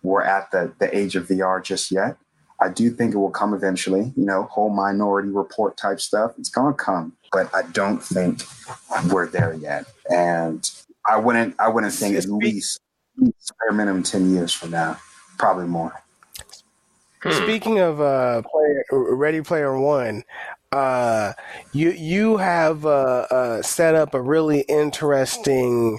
we're 0.03 0.23
at 0.23 0.51
the 0.53 0.73
the 0.79 0.97
age 0.97 1.17
of 1.17 1.27
VR 1.27 1.63
just 1.63 1.91
yet. 1.91 2.17
I 2.61 2.69
do 2.69 2.91
think 2.91 3.15
it 3.15 3.19
will 3.19 3.31
come 3.31 3.55
eventually. 3.55 4.13
You 4.17 4.25
know, 4.25 4.45
whole 4.45 4.71
Minority 4.71 5.29
Report 5.29 5.77
type 5.77 6.01
stuff. 6.01 6.33
It's 6.39 6.49
gonna 6.49 6.75
come, 6.75 7.13
but 7.33 7.55
I 7.55 7.63
don't 7.73 8.03
think 8.03 8.43
we're 9.11 9.27
there 9.27 9.55
yet. 9.55 9.87
And 10.11 10.69
I 11.09 11.19
wouldn't 11.19 11.55
I 11.59 11.69
wouldn't 11.69 11.93
think 11.93 12.17
at 12.17 12.27
least, 12.27 12.81
at 13.17 13.25
least 13.25 13.53
bare 13.61 13.77
minimum 13.77 14.03
ten 14.03 14.33
years 14.33 14.53
from 14.53 14.71
now, 14.71 14.99
probably 15.39 15.67
more. 15.67 16.03
Speaking 17.31 17.81
of 17.81 18.01
uh, 18.01 18.43
player, 18.43 18.85
Ready 18.91 19.41
Player 19.41 19.79
One, 19.79 20.23
uh, 20.73 21.33
you 21.73 21.91
you 21.91 22.37
have 22.37 22.87
uh, 22.87 23.27
uh, 23.31 23.63
set 23.63 23.95
up 23.95 24.15
a 24.15 24.21
really 24.21 24.61
interesting 24.63 25.99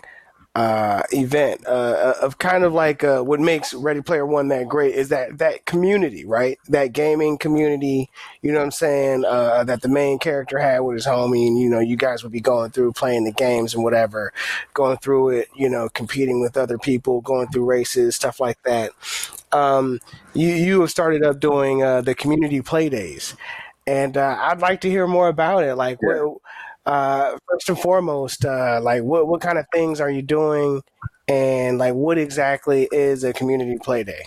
uh, 0.58 1.04
event 1.12 1.64
uh, 1.68 2.16
of 2.20 2.40
kind 2.40 2.64
of 2.64 2.74
like 2.74 3.04
uh, 3.04 3.22
what 3.22 3.40
makes 3.40 3.76
Ready 3.76 4.02
Player 4.02 4.26
One 4.26 4.48
that 4.48 4.68
great 4.68 4.96
is 4.96 5.10
that 5.10 5.38
that 5.38 5.66
community, 5.66 6.26
right? 6.26 6.58
That 6.70 6.94
gaming 6.94 7.38
community. 7.38 8.10
You 8.42 8.52
know 8.52 8.58
what 8.58 8.66
I'm 8.66 8.72
saying? 8.72 9.24
Uh, 9.24 9.64
that 9.66 9.84
the 9.84 9.88
main 9.90 10.18
character 10.18 10.58
had 10.58 10.80
with 10.80 10.96
his 10.96 11.06
homie, 11.06 11.46
and 11.48 11.60
you 11.60 11.70
know, 11.70 11.80
you 11.80 11.96
guys 11.96 12.24
would 12.24 12.32
be 12.32 12.42
going 12.42 12.72
through 12.72 12.94
playing 12.94 13.26
the 13.26 13.32
games 13.32 13.76
and 13.76 13.84
whatever, 13.84 14.34
going 14.74 14.98
through 14.98 15.30
it. 15.30 15.48
You 15.56 15.70
know, 15.70 15.90
competing 15.90 16.42
with 16.42 16.58
other 16.58 16.80
people, 16.80 17.22
going 17.22 17.50
through 17.50 17.66
races, 17.66 18.16
stuff 18.16 18.40
like 18.40 18.62
that. 18.64 18.92
Um, 19.52 20.00
you 20.34 20.50
you 20.50 20.82
have 20.82 20.90
started 20.92 21.24
up 21.24 21.40
doing 21.40 21.84
uh, 21.84 22.02
the 22.02 22.16
community 22.16 22.62
play 22.62 22.90
days, 22.90 23.36
and 23.86 24.18
uh, 24.18 24.38
I'd 24.42 24.60
like 24.60 24.82
to 24.82 24.90
hear 24.90 25.08
more 25.08 25.28
about 25.28 25.64
it. 25.64 25.76
Like, 25.76 26.00
Yeah. 26.02 26.24
what, 26.24 26.42
uh, 26.88 27.38
first 27.50 27.68
and 27.68 27.78
foremost, 27.78 28.46
uh, 28.46 28.80
like 28.82 29.04
what 29.04 29.28
what 29.28 29.42
kind 29.42 29.58
of 29.58 29.66
things 29.74 30.00
are 30.00 30.10
you 30.10 30.22
doing, 30.22 30.82
and 31.28 31.78
like 31.78 31.94
what 31.94 32.18
exactly 32.18 32.88
is 32.94 33.26
a 33.26 33.34
community 33.34 33.78
play 33.78 34.06
day? 34.06 34.24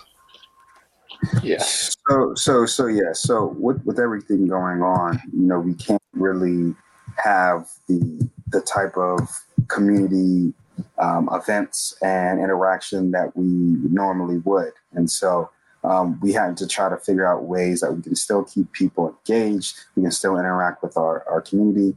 Yes. 1.42 1.96
So 2.08 2.34
so 2.34 2.66
so 2.66 2.86
yeah. 2.86 3.14
So 3.14 3.56
with 3.58 3.82
with 3.86 3.98
everything 3.98 4.46
going 4.46 4.82
on, 4.82 5.20
you 5.32 5.42
know, 5.42 5.58
we 5.58 5.72
can't 5.72 6.02
really 6.12 6.74
have 7.24 7.66
the 7.88 8.28
the 8.48 8.60
type 8.60 8.96
of 8.96 9.20
community 9.68 10.52
um, 10.98 11.30
events 11.32 11.96
and 12.02 12.40
interaction 12.40 13.10
that 13.12 13.34
we 13.34 13.46
normally 13.46 14.36
would, 14.38 14.74
and 14.92 15.10
so 15.10 15.50
um, 15.82 16.20
we 16.20 16.34
had 16.34 16.58
to 16.58 16.66
try 16.66 16.90
to 16.90 16.98
figure 16.98 17.26
out 17.26 17.44
ways 17.44 17.80
that 17.80 17.94
we 17.94 18.02
can 18.02 18.14
still 18.14 18.44
keep 18.44 18.70
people 18.72 19.16
engaged, 19.26 19.78
we 19.96 20.02
can 20.02 20.12
still 20.12 20.38
interact 20.38 20.82
with 20.82 20.98
our 20.98 21.26
our 21.26 21.40
community, 21.40 21.96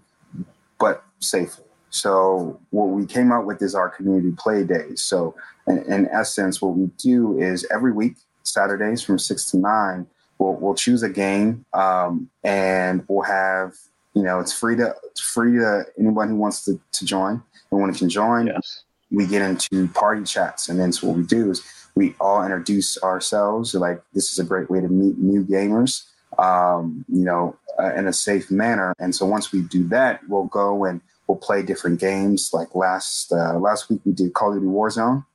but 0.84 1.02
safely. 1.20 1.64
So 1.92 2.60
what 2.72 2.90
we 2.90 3.06
came 3.06 3.32
up 3.32 3.46
with 3.46 3.62
is 3.62 3.74
our 3.74 3.88
community 3.88 4.34
play 4.38 4.66
days. 4.66 5.02
So 5.02 5.34
in, 5.66 5.78
in 5.90 6.10
essence, 6.10 6.62
what 6.62 6.76
we 6.76 6.88
do 6.98 7.40
is 7.40 7.66
every 7.74 7.94
week, 7.94 8.16
Saturdays 8.44 9.02
from 9.02 9.18
six 9.18 9.50
to 9.52 9.58
nine, 9.58 10.06
we'll 10.40 10.56
we'll 10.56 10.76
choose 10.76 11.02
a 11.02 11.10
game, 11.10 11.64
um, 11.74 12.30
and 12.44 13.06
we'll 13.08 13.24
have 13.24 13.72
you 14.14 14.24
know 14.24 14.42
it's 14.42 14.52
free 14.52 14.76
to 14.76 14.94
it's 15.06 15.22
free 15.22 15.54
to 15.54 15.86
anyone 15.98 16.28
who 16.28 16.36
wants 16.36 16.66
to, 16.66 16.78
to 16.92 17.06
join. 17.06 17.42
Anyone 17.72 17.94
can 17.94 18.10
join. 18.10 18.48
Yes. 18.48 18.84
We 19.10 19.26
get 19.26 19.42
into 19.42 19.88
party 19.94 20.26
chats, 20.26 20.68
and 20.68 20.78
then 20.78 20.92
so 20.92 21.08
what 21.08 21.16
we 21.16 21.24
do 21.24 21.50
is 21.50 21.64
we 21.96 22.14
all 22.20 22.44
introduce 22.44 23.02
ourselves. 23.02 23.74
Like 23.74 24.02
this 24.14 24.34
is 24.34 24.40
a 24.40 24.44
great 24.44 24.70
way 24.70 24.82
to 24.82 24.90
meet 24.90 25.18
new 25.18 25.46
gamers, 25.46 26.04
um, 26.38 27.06
you 27.08 27.24
know, 27.24 27.56
uh, 27.80 27.94
in 27.96 28.08
a 28.08 28.14
safe 28.14 28.50
manner. 28.52 28.94
And 29.00 29.16
so 29.16 29.26
once 29.26 29.52
we 29.52 29.62
do 29.62 29.88
that, 29.90 30.22
we'll 30.28 30.46
go 30.46 30.86
and 30.86 31.02
we'll 31.28 31.38
play 31.38 31.62
different 31.64 32.00
games. 32.00 32.52
Like 32.54 32.76
last 32.76 33.32
uh, 33.32 33.58
last 33.58 33.90
week, 33.90 34.02
we 34.06 34.12
did 34.14 34.34
Call 34.34 34.50
of 34.54 34.56
Duty 34.60 34.68
Warzone, 34.68 35.26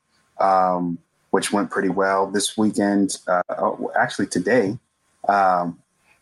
um, 0.41 0.99
which 1.31 1.53
went 1.53 1.71
pretty 1.71 1.89
well. 1.91 2.31
This 2.31 2.57
weekend, 2.57 3.17
uh, 3.27 3.43
oh, 3.59 3.91
actually 3.99 4.27
today, 4.27 4.79
um, 5.29 5.79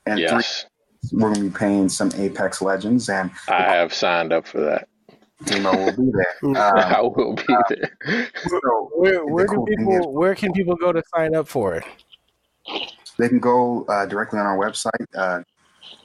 and 0.07 0.17
three, 0.19 0.23
Yes. 0.27 0.67
we're 1.13 1.21
going 1.33 1.35
to 1.35 1.41
be 1.43 1.51
playing 1.51 1.89
some 1.89 2.11
Apex 2.17 2.61
Legends, 2.63 3.09
and 3.09 3.31
I 3.49 3.63
have 3.75 3.93
signed 3.93 4.33
up 4.33 4.47
for 4.47 4.61
that. 4.61 4.89
Demo 5.45 5.71
will 5.77 5.93
be 5.93 6.11
there. 6.13 6.35
Um, 6.43 6.57
I 6.57 7.01
will 7.03 7.35
be 7.35 7.45
there. 7.69 8.31
so 8.49 8.91
Where 8.95 9.27
where 9.27 9.45
the 9.45 9.51
do 9.53 9.57
cool 9.57 9.67
thing 9.67 9.77
people 9.79 9.99
is- 10.11 10.17
where 10.17 10.35
can 10.35 10.53
people 10.53 10.77
go 10.77 10.93
to 10.93 11.03
sign 11.15 11.35
up 11.37 11.47
for 11.47 11.75
it? 11.75 11.85
They 13.19 13.29
can 13.29 13.39
go 13.39 13.85
uh, 13.85 14.07
directly 14.07 14.39
on 14.39 14.47
our 14.47 14.57
website, 14.59 15.05
uh, 15.15 15.43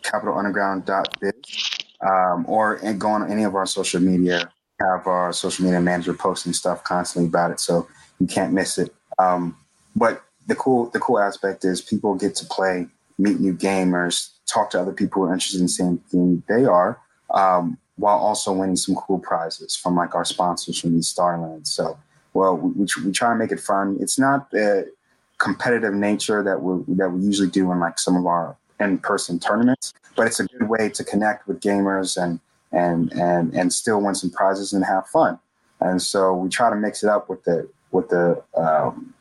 capitalunderground.biz, 0.04 1.88
um, 2.02 2.46
or 2.48 2.78
go 2.94 3.10
on 3.10 3.32
any 3.32 3.44
of 3.44 3.56
our 3.56 3.66
social 3.66 4.02
media. 4.02 4.52
Have 4.80 5.06
our 5.06 5.32
social 5.32 5.64
media 5.66 5.80
manager 5.80 6.14
posting 6.14 6.54
stuff 6.54 6.84
constantly 6.84 7.28
about 7.30 7.52
it, 7.52 7.60
so 7.60 7.88
you 8.20 8.26
can't 8.26 8.52
miss 8.52 8.80
it. 8.80 8.92
Um, 9.20 9.56
but 9.96 10.24
the 10.48 10.56
cool 10.56 10.90
the 10.90 11.00
cool 11.00 11.20
aspect 11.20 11.64
is 11.64 11.82
people 11.82 12.16
get 12.16 12.36
to 12.38 12.46
play, 12.46 12.88
meet 13.20 13.40
new 13.40 13.54
gamers, 13.54 14.32
talk 14.48 14.72
to 14.72 14.82
other 14.82 14.92
people 14.92 15.22
who 15.22 15.30
are 15.30 15.34
interested 15.34 15.60
in 15.60 15.66
the 15.66 15.70
same 15.70 15.98
thing 16.10 16.44
they 16.50 16.66
are, 16.66 17.00
um, 17.34 17.78
while 17.98 18.18
also 18.18 18.52
winning 18.52 18.76
some 18.76 18.96
cool 18.96 19.20
prizes 19.20 19.76
from 19.76 19.96
like 19.96 20.16
our 20.16 20.26
sponsors 20.26 20.80
from 20.80 20.94
these 20.94 21.14
Starlands. 21.14 21.68
So, 21.68 21.98
well, 22.34 22.58
we, 22.58 22.72
we, 22.72 22.88
we 23.06 23.12
try 23.12 23.30
to 23.30 23.36
make 23.36 23.52
it 23.52 23.60
fun. 23.60 23.98
It's 24.00 24.18
not 24.18 24.50
the 24.52 24.92
competitive 25.38 25.94
nature 25.94 26.44
that 26.44 26.62
we 26.62 26.84
that 26.96 27.10
we 27.10 27.22
usually 27.22 27.50
do 27.50 27.72
in 27.72 27.80
like 27.80 27.98
some 28.00 28.16
of 28.16 28.26
our 28.26 28.58
in-person 28.82 29.40
tournaments, 29.40 29.94
but 30.16 30.28
it's 30.28 30.40
a 30.40 30.46
good 30.48 30.68
way 30.70 30.90
to 30.90 31.04
connect 31.04 31.48
with 31.48 31.60
gamers 31.62 32.22
and 32.22 32.40
and 32.72 33.12
and 33.14 33.54
and 33.54 33.72
still 33.74 34.02
win 34.02 34.16
some 34.16 34.30
prizes 34.30 34.74
and 34.74 34.84
have 34.86 35.08
fun. 35.08 35.40
And 35.80 36.02
so 36.02 36.34
we 36.34 36.50
try 36.50 36.70
to 36.70 36.76
mix 36.76 37.04
it 37.04 37.10
up 37.10 37.30
with 37.30 37.44
the 37.44 37.68
with 37.92 38.10
the 38.10 38.42
um, 38.56 39.14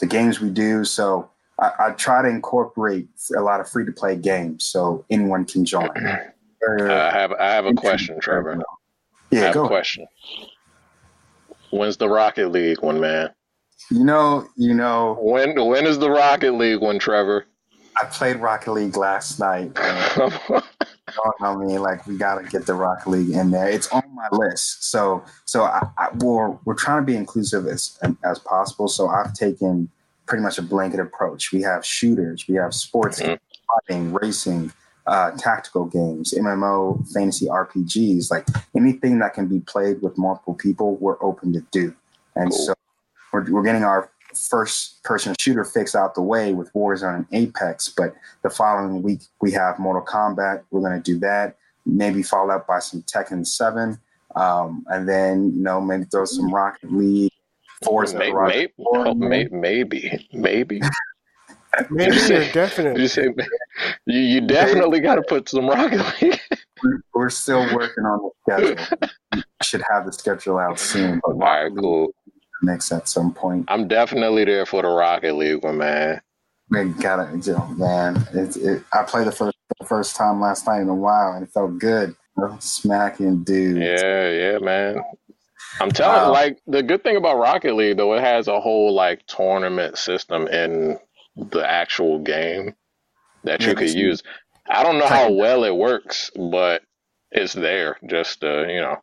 the 0.00 0.06
games 0.06 0.40
we 0.40 0.50
do. 0.50 0.84
So 0.84 1.28
I, 1.58 1.70
I 1.78 1.90
try 1.92 2.22
to 2.22 2.28
incorporate 2.28 3.08
a 3.36 3.40
lot 3.40 3.60
of 3.60 3.68
free 3.68 3.84
to 3.84 3.92
play 3.92 4.16
games 4.16 4.64
so 4.64 5.04
anyone 5.10 5.44
can 5.44 5.64
join. 5.64 5.90
I 5.96 7.10
have 7.10 7.32
I 7.32 7.50
have 7.50 7.66
a 7.66 7.74
question, 7.74 8.18
Trevor. 8.20 8.56
I 8.58 8.62
Yeah, 9.30 9.40
have 9.42 9.54
go. 9.54 9.64
a 9.64 9.68
question. 9.68 10.06
When's 11.70 11.96
the 11.96 12.08
Rocket 12.08 12.50
League 12.50 12.82
one, 12.82 12.98
man? 13.00 13.30
You 13.90 14.04
know, 14.04 14.46
you 14.56 14.74
know, 14.74 15.18
When 15.20 15.54
when 15.66 15.86
is 15.86 15.98
the 15.98 16.10
Rocket 16.10 16.52
League 16.54 16.80
one, 16.80 16.98
Trevor? 16.98 17.46
I 18.00 18.06
played 18.06 18.36
Rocket 18.36 18.72
League 18.72 18.96
last 18.96 19.38
night. 19.38 19.72
and 19.76 20.62
I 21.42 21.54
mean, 21.56 21.82
like 21.82 22.06
we 22.06 22.16
gotta 22.16 22.46
get 22.48 22.66
the 22.66 22.74
Rocket 22.74 23.08
League 23.10 23.30
in 23.30 23.50
there. 23.50 23.68
It's 23.68 23.88
on 23.88 24.02
my 24.14 24.28
list. 24.32 24.90
So, 24.90 25.24
so 25.44 25.64
I, 25.64 25.86
I, 25.98 26.08
we're 26.18 26.50
we're 26.64 26.74
trying 26.74 27.02
to 27.02 27.06
be 27.06 27.16
inclusive 27.16 27.66
as 27.66 27.98
as 28.24 28.38
possible. 28.38 28.88
So 28.88 29.08
I've 29.08 29.34
taken 29.34 29.88
pretty 30.26 30.42
much 30.42 30.58
a 30.58 30.62
blanket 30.62 31.00
approach. 31.00 31.52
We 31.52 31.62
have 31.62 31.84
shooters, 31.84 32.46
we 32.48 32.54
have 32.54 32.72
sports, 32.74 33.20
Mhm. 33.20 33.38
fighting, 33.88 34.12
racing, 34.12 34.72
uh, 35.06 35.32
tactical 35.32 35.86
games, 35.86 36.32
MMO, 36.32 37.04
fantasy 37.12 37.46
RPGs, 37.46 38.30
like 38.30 38.46
anything 38.76 39.18
that 39.18 39.34
can 39.34 39.46
be 39.46 39.58
played 39.60 40.00
with 40.02 40.16
multiple 40.16 40.54
people, 40.54 40.94
we're 40.96 41.20
open 41.20 41.52
to 41.54 41.60
do. 41.72 41.92
And 42.36 42.50
Cool. 42.52 42.66
so 42.66 42.74
we're, 43.32 43.50
we're 43.50 43.64
getting 43.64 43.82
our 43.82 44.08
first 44.34 45.02
person 45.02 45.34
shooter 45.38 45.64
fix 45.64 45.94
out 45.94 46.14
the 46.14 46.22
way 46.22 46.52
with 46.54 46.72
Warzone 46.72 47.16
and 47.16 47.26
Apex, 47.32 47.88
but 47.88 48.14
the 48.42 48.50
following 48.50 49.02
week 49.02 49.20
we 49.40 49.50
have 49.52 49.78
Mortal 49.78 50.04
Kombat. 50.04 50.62
We're 50.70 50.80
going 50.80 51.00
to 51.00 51.12
do 51.12 51.18
that. 51.20 51.56
Maybe 51.86 52.22
followed 52.22 52.52
up 52.54 52.66
by 52.66 52.78
some 52.78 53.02
Tekken 53.02 53.46
7. 53.46 53.98
Um, 54.36 54.84
and 54.88 55.08
then, 55.08 55.52
you 55.56 55.62
know, 55.62 55.80
maybe 55.80 56.04
throw 56.04 56.24
some 56.24 56.52
Rocket 56.54 56.92
League, 56.92 57.32
Forza 57.82 58.16
May- 58.18 58.30
Horizon 58.30 58.58
may- 58.60 58.84
4 58.84 58.98
oh, 59.08 59.10
in 59.10 59.18
there. 59.18 59.28
may- 59.28 59.48
maybe, 59.50 60.28
maybe. 60.32 60.80
Maybe 61.90 62.12
You 62.16 62.18
or 62.20 62.26
say- 62.26 62.52
definitely. 62.52 63.02
You 63.02 63.08
say 63.08 63.28
you, 64.06 64.18
you 64.20 64.40
definitely 64.40 65.00
got 65.00 65.16
to 65.16 65.22
put 65.22 65.48
some 65.48 65.68
Rocket 65.68 66.00
League. 66.22 66.38
We're- 66.82 66.98
We're 67.14 67.30
still 67.30 67.62
working 67.74 68.04
on 68.04 68.30
the 68.46 68.76
schedule. 68.76 68.98
we 69.34 69.42
should 69.62 69.82
have 69.90 70.06
the 70.06 70.12
schedule 70.12 70.58
out 70.58 70.78
soon, 70.78 71.20
but 71.24 71.32
All 71.32 71.38
right, 71.38 71.72
cool. 71.76 72.14
Mix 72.62 72.92
at 72.92 73.08
some 73.08 73.32
point. 73.34 73.68
I'm 73.68 73.88
definitely 73.88 74.44
there 74.44 74.66
for 74.66 74.82
the 74.82 74.88
Rocket 74.88 75.34
League 75.36 75.62
one, 75.64 75.78
man. 75.78 76.20
We 76.70 76.84
gotta, 76.90 77.36
you 77.44 77.52
know, 77.52 77.66
man. 77.78 78.26
It, 78.32 78.56
it, 78.56 78.84
I 78.92 79.02
played 79.04 79.26
the 79.26 79.32
first 79.32 79.56
the 79.80 79.86
first 79.86 80.16
time 80.16 80.40
last 80.40 80.66
night 80.66 80.80
in 80.82 80.88
a 80.88 80.94
while, 80.94 81.32
and 81.34 81.44
it 81.44 81.52
felt 81.52 81.78
good. 81.78 82.14
Smacking 82.60 83.44
dudes. 83.44 84.02
Yeah, 84.02 84.30
yeah, 84.30 84.58
man. 84.58 84.96
I'm 85.80 85.92
telling 85.92 86.26
Wow. 86.26 86.32
like 86.32 86.58
the 86.66 86.82
good 86.82 87.02
thing 87.04 87.16
about 87.16 87.38
Rocket 87.38 87.74
League 87.74 87.96
though, 87.98 88.14
it 88.14 88.20
has 88.22 88.48
a 88.48 88.60
whole 88.60 88.94
like 88.94 89.26
tournament 89.26 89.98
system 89.98 90.48
in 90.48 90.98
the 91.36 91.68
actual 91.68 92.20
game 92.20 92.74
that 93.44 93.66
you 93.66 93.68
Yeah, 93.68 93.74
could 93.74 93.90
use. 93.94 94.22
I 94.68 94.82
don't 94.82 94.98
know 94.98 95.08
how 95.08 95.32
well 95.32 95.64
it 95.64 95.76
works, 95.76 96.30
but 96.36 96.82
it's 97.32 97.54
there. 97.54 97.98
Just 98.08 98.44
uh, 98.44 98.66
you 98.68 98.80
know, 98.80 98.98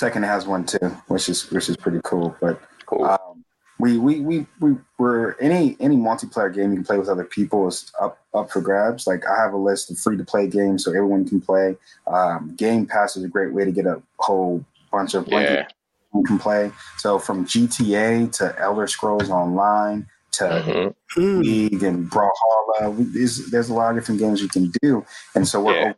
Tekken 0.00 0.24
has 0.24 0.46
one 0.46 0.66
too, 0.66 0.78
which 1.08 1.28
is 1.28 1.50
which 1.50 1.68
is 1.68 1.76
pretty 1.76 2.00
cool. 2.04 2.36
But 2.40 2.60
cool. 2.90 3.04
um, 3.06 3.44
we 3.78 3.96
we 3.96 4.20
we 4.20 4.46
we 4.60 4.76
we're 4.98 5.32
any 5.40 5.76
any 5.80 5.96
multiplayer 5.96 6.52
game 6.54 6.70
you 6.70 6.76
can 6.76 6.84
play 6.84 6.98
with 6.98 7.08
other 7.08 7.24
people 7.24 7.66
is 7.66 7.90
up 7.98 8.18
up 8.34 8.50
for 8.50 8.60
grabs. 8.60 9.06
Like 9.06 9.24
I 9.26 9.36
have 9.42 9.54
a 9.54 9.56
list 9.56 9.90
of 9.90 9.98
free 9.98 10.18
to 10.18 10.24
play 10.24 10.46
games 10.48 10.84
so 10.84 10.90
everyone 10.90 11.26
can 11.26 11.40
play. 11.40 11.76
Um, 12.06 12.54
game 12.56 12.84
Pass 12.86 13.16
is 13.16 13.24
a 13.24 13.28
great 13.28 13.54
way 13.54 13.64
to 13.64 13.72
get 13.72 13.86
a 13.86 14.02
whole 14.18 14.62
bunch 14.92 15.14
of 15.14 15.24
blanket 15.26 15.52
yeah, 15.52 15.66
we 16.12 16.22
can 16.24 16.38
play. 16.38 16.70
So 16.98 17.18
from 17.18 17.46
GTA 17.46 18.30
to 18.32 18.54
Elder 18.60 18.86
Scrolls 18.86 19.30
Online 19.30 20.06
to 20.32 20.44
Mhm. 20.44 20.94
Mm. 21.16 21.40
League 21.42 21.82
and 21.82 22.08
Brawlhalla, 22.10 22.94
we- 22.94 23.04
there's 23.04 23.50
there's 23.50 23.70
a 23.70 23.74
lot 23.74 23.90
of 23.90 23.96
different 23.96 24.20
games 24.20 24.42
you 24.42 24.48
can 24.48 24.70
do, 24.82 25.04
and 25.34 25.48
so 25.48 25.58
we're 25.60 25.74
Yeah. 25.74 25.80
open 25.82 25.94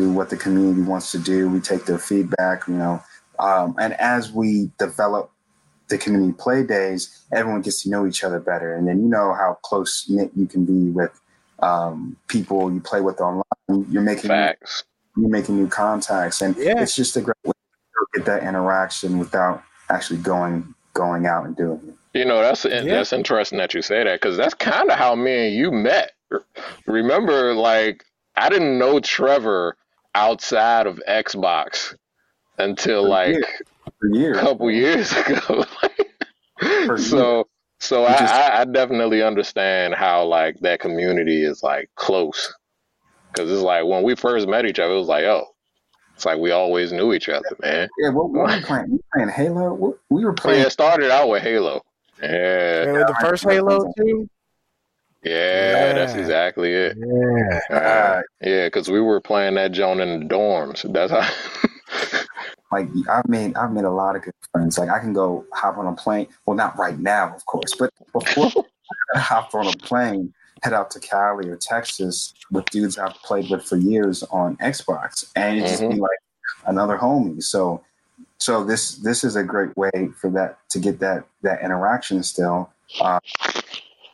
to 0.00 0.12
what 0.12 0.30
the 0.30 0.36
community 0.36 0.82
wants 0.82 1.12
to 1.12 1.18
do. 1.18 1.48
We 1.48 1.60
take 1.60 1.86
their 1.86 1.98
feedback, 1.98 2.66
you 2.66 2.74
know, 2.74 3.00
um, 3.38 3.74
and 3.78 3.94
as 4.00 4.32
we 4.32 4.70
develop 4.78 5.30
the 5.90 5.98
community 5.98 6.32
play 6.32 6.62
days, 6.62 7.24
everyone 7.32 7.60
gets 7.62 7.82
to 7.82 7.90
know 7.90 8.06
each 8.06 8.24
other 8.24 8.40
better, 8.40 8.74
and 8.74 8.88
then 8.88 9.02
you 9.02 9.08
know 9.08 9.34
how 9.34 9.58
close 9.62 10.06
knit 10.08 10.30
you 10.34 10.46
can 10.46 10.64
be 10.64 10.90
with 10.90 11.20
um, 11.60 12.16
people 12.28 12.72
you 12.72 12.80
play 12.80 13.00
with 13.02 13.20
online. 13.20 13.44
You're 13.90 14.02
making 14.02 14.28
Facts. 14.28 14.84
you're 15.16 15.28
making 15.28 15.56
new 15.56 15.68
contacts, 15.68 16.40
and 16.40 16.56
Yeah. 16.56 16.80
it's 16.80 16.96
just 16.96 17.16
a 17.16 17.20
great 17.20 17.36
way 17.44 17.52
to 17.52 18.06
get 18.18 18.24
that 18.26 18.42
interaction 18.42 19.18
without 19.18 19.62
actually 19.90 20.20
going 20.20 20.74
going 20.94 21.26
out 21.26 21.44
and 21.44 21.54
doing 21.56 21.80
it. 21.86 22.18
You 22.18 22.24
know, 22.24 22.40
that's 22.40 22.64
Yeah. 22.64 22.82
that's 22.82 23.12
interesting 23.12 23.58
that 23.58 23.74
you 23.74 23.82
say 23.82 24.02
that 24.04 24.20
because 24.20 24.36
that's 24.36 24.54
kind 24.54 24.90
of 24.90 24.96
how 24.98 25.14
me 25.14 25.48
and 25.48 25.54
you 25.56 25.70
met. 25.70 26.12
Remember, 26.86 27.54
like 27.54 28.04
I 28.36 28.48
didn't 28.48 28.78
know 28.78 29.00
Trevor 29.00 29.76
outside 30.14 30.86
of 30.86 31.00
Xbox 31.08 31.94
until 32.58 33.08
like 33.08 33.34
years. 33.34 33.44
For 33.98 34.08
years, 34.14 34.36
a 34.36 34.40
couple 34.40 34.70
years 34.70 35.12
ago. 35.16 35.64
So, 36.96 37.48
so 37.78 38.04
I, 38.04 38.18
just- 38.18 38.34
I, 38.34 38.60
I 38.60 38.64
definitely 38.64 39.22
understand 39.22 39.94
how 39.94 40.24
like 40.24 40.58
that 40.60 40.80
community 40.80 41.44
is 41.44 41.62
like 41.62 41.90
close 41.94 42.52
because 43.32 43.50
it's 43.50 43.62
like 43.62 43.84
when 43.86 44.02
we 44.02 44.14
first 44.16 44.48
met 44.48 44.66
each 44.66 44.78
other, 44.78 44.94
it 44.94 44.98
was 44.98 45.08
like, 45.08 45.24
oh, 45.24 45.46
it's 46.14 46.26
like 46.26 46.38
we 46.38 46.50
always 46.50 46.92
knew 46.92 47.12
each 47.14 47.28
other, 47.28 47.46
man. 47.62 47.88
Yeah, 47.98 48.10
what, 48.10 48.30
what 48.30 48.48
were 48.50 48.56
we 48.56 48.62
playing? 48.62 48.86
We 48.90 48.96
were 48.96 49.02
playing 49.14 49.28
Halo. 49.30 49.74
We- 49.74 49.92
We 50.18 50.24
were 50.24 50.32
playing. 50.34 50.60
yeah, 50.60 50.66
it 50.66 50.70
started 50.70 51.10
out 51.10 51.28
with 51.28 51.42
Halo. 51.42 51.82
Yeah, 52.22 52.82
And 52.88 52.96
the 52.96 53.16
first 53.22 53.44
Halo 53.44 53.90
too. 53.96 54.28
yeah, 55.22 55.94
that's 55.94 56.14
exactly 56.14 56.72
it. 56.74 56.96
Yeah. 56.98 57.76
Uh, 57.76 58.20
yeah, 58.42 58.66
because 58.66 58.90
we 58.90 59.00
were 59.00 59.20
playing 59.22 59.54
that 59.54 59.72
joint 59.72 60.00
in 60.00 60.20
the 60.20 60.26
dorms. 60.26 60.90
That's 60.92 61.12
how. 61.12 61.26
Like 62.70 62.88
I've 63.10 63.28
made, 63.28 63.56
I've 63.56 63.72
made 63.72 63.84
a 63.84 63.90
lot 63.90 64.16
of 64.16 64.22
good 64.22 64.34
friends. 64.52 64.78
Like 64.78 64.90
I 64.90 64.98
can 64.98 65.12
go 65.12 65.44
hop 65.52 65.76
on 65.78 65.86
a 65.86 65.94
plane. 65.94 66.28
Well, 66.46 66.56
not 66.56 66.78
right 66.78 66.98
now, 66.98 67.34
of 67.34 67.44
course, 67.46 67.74
but 67.78 67.92
before 68.12 68.64
I 69.14 69.18
hopped 69.18 69.54
on 69.54 69.66
a 69.66 69.72
plane, 69.72 70.32
head 70.62 70.72
out 70.72 70.90
to 70.92 71.00
Cali 71.00 71.48
or 71.48 71.56
Texas 71.56 72.34
with 72.50 72.64
dudes 72.66 72.98
I've 72.98 73.14
played 73.14 73.50
with 73.50 73.64
for 73.64 73.76
years 73.76 74.22
on 74.24 74.56
Xbox, 74.58 75.30
and 75.34 75.58
it 75.58 75.62
just 75.62 75.80
be 75.80 75.88
like 75.88 76.18
another 76.66 76.96
homie. 76.96 77.42
So, 77.42 77.82
so 78.38 78.64
this 78.64 78.96
this 78.96 79.24
is 79.24 79.36
a 79.36 79.42
great 79.42 79.76
way 79.76 79.90
for 80.20 80.30
that 80.30 80.58
to 80.70 80.78
get 80.78 81.00
that 81.00 81.24
that 81.42 81.62
interaction 81.62 82.22
still, 82.22 82.70
uh, 83.00 83.18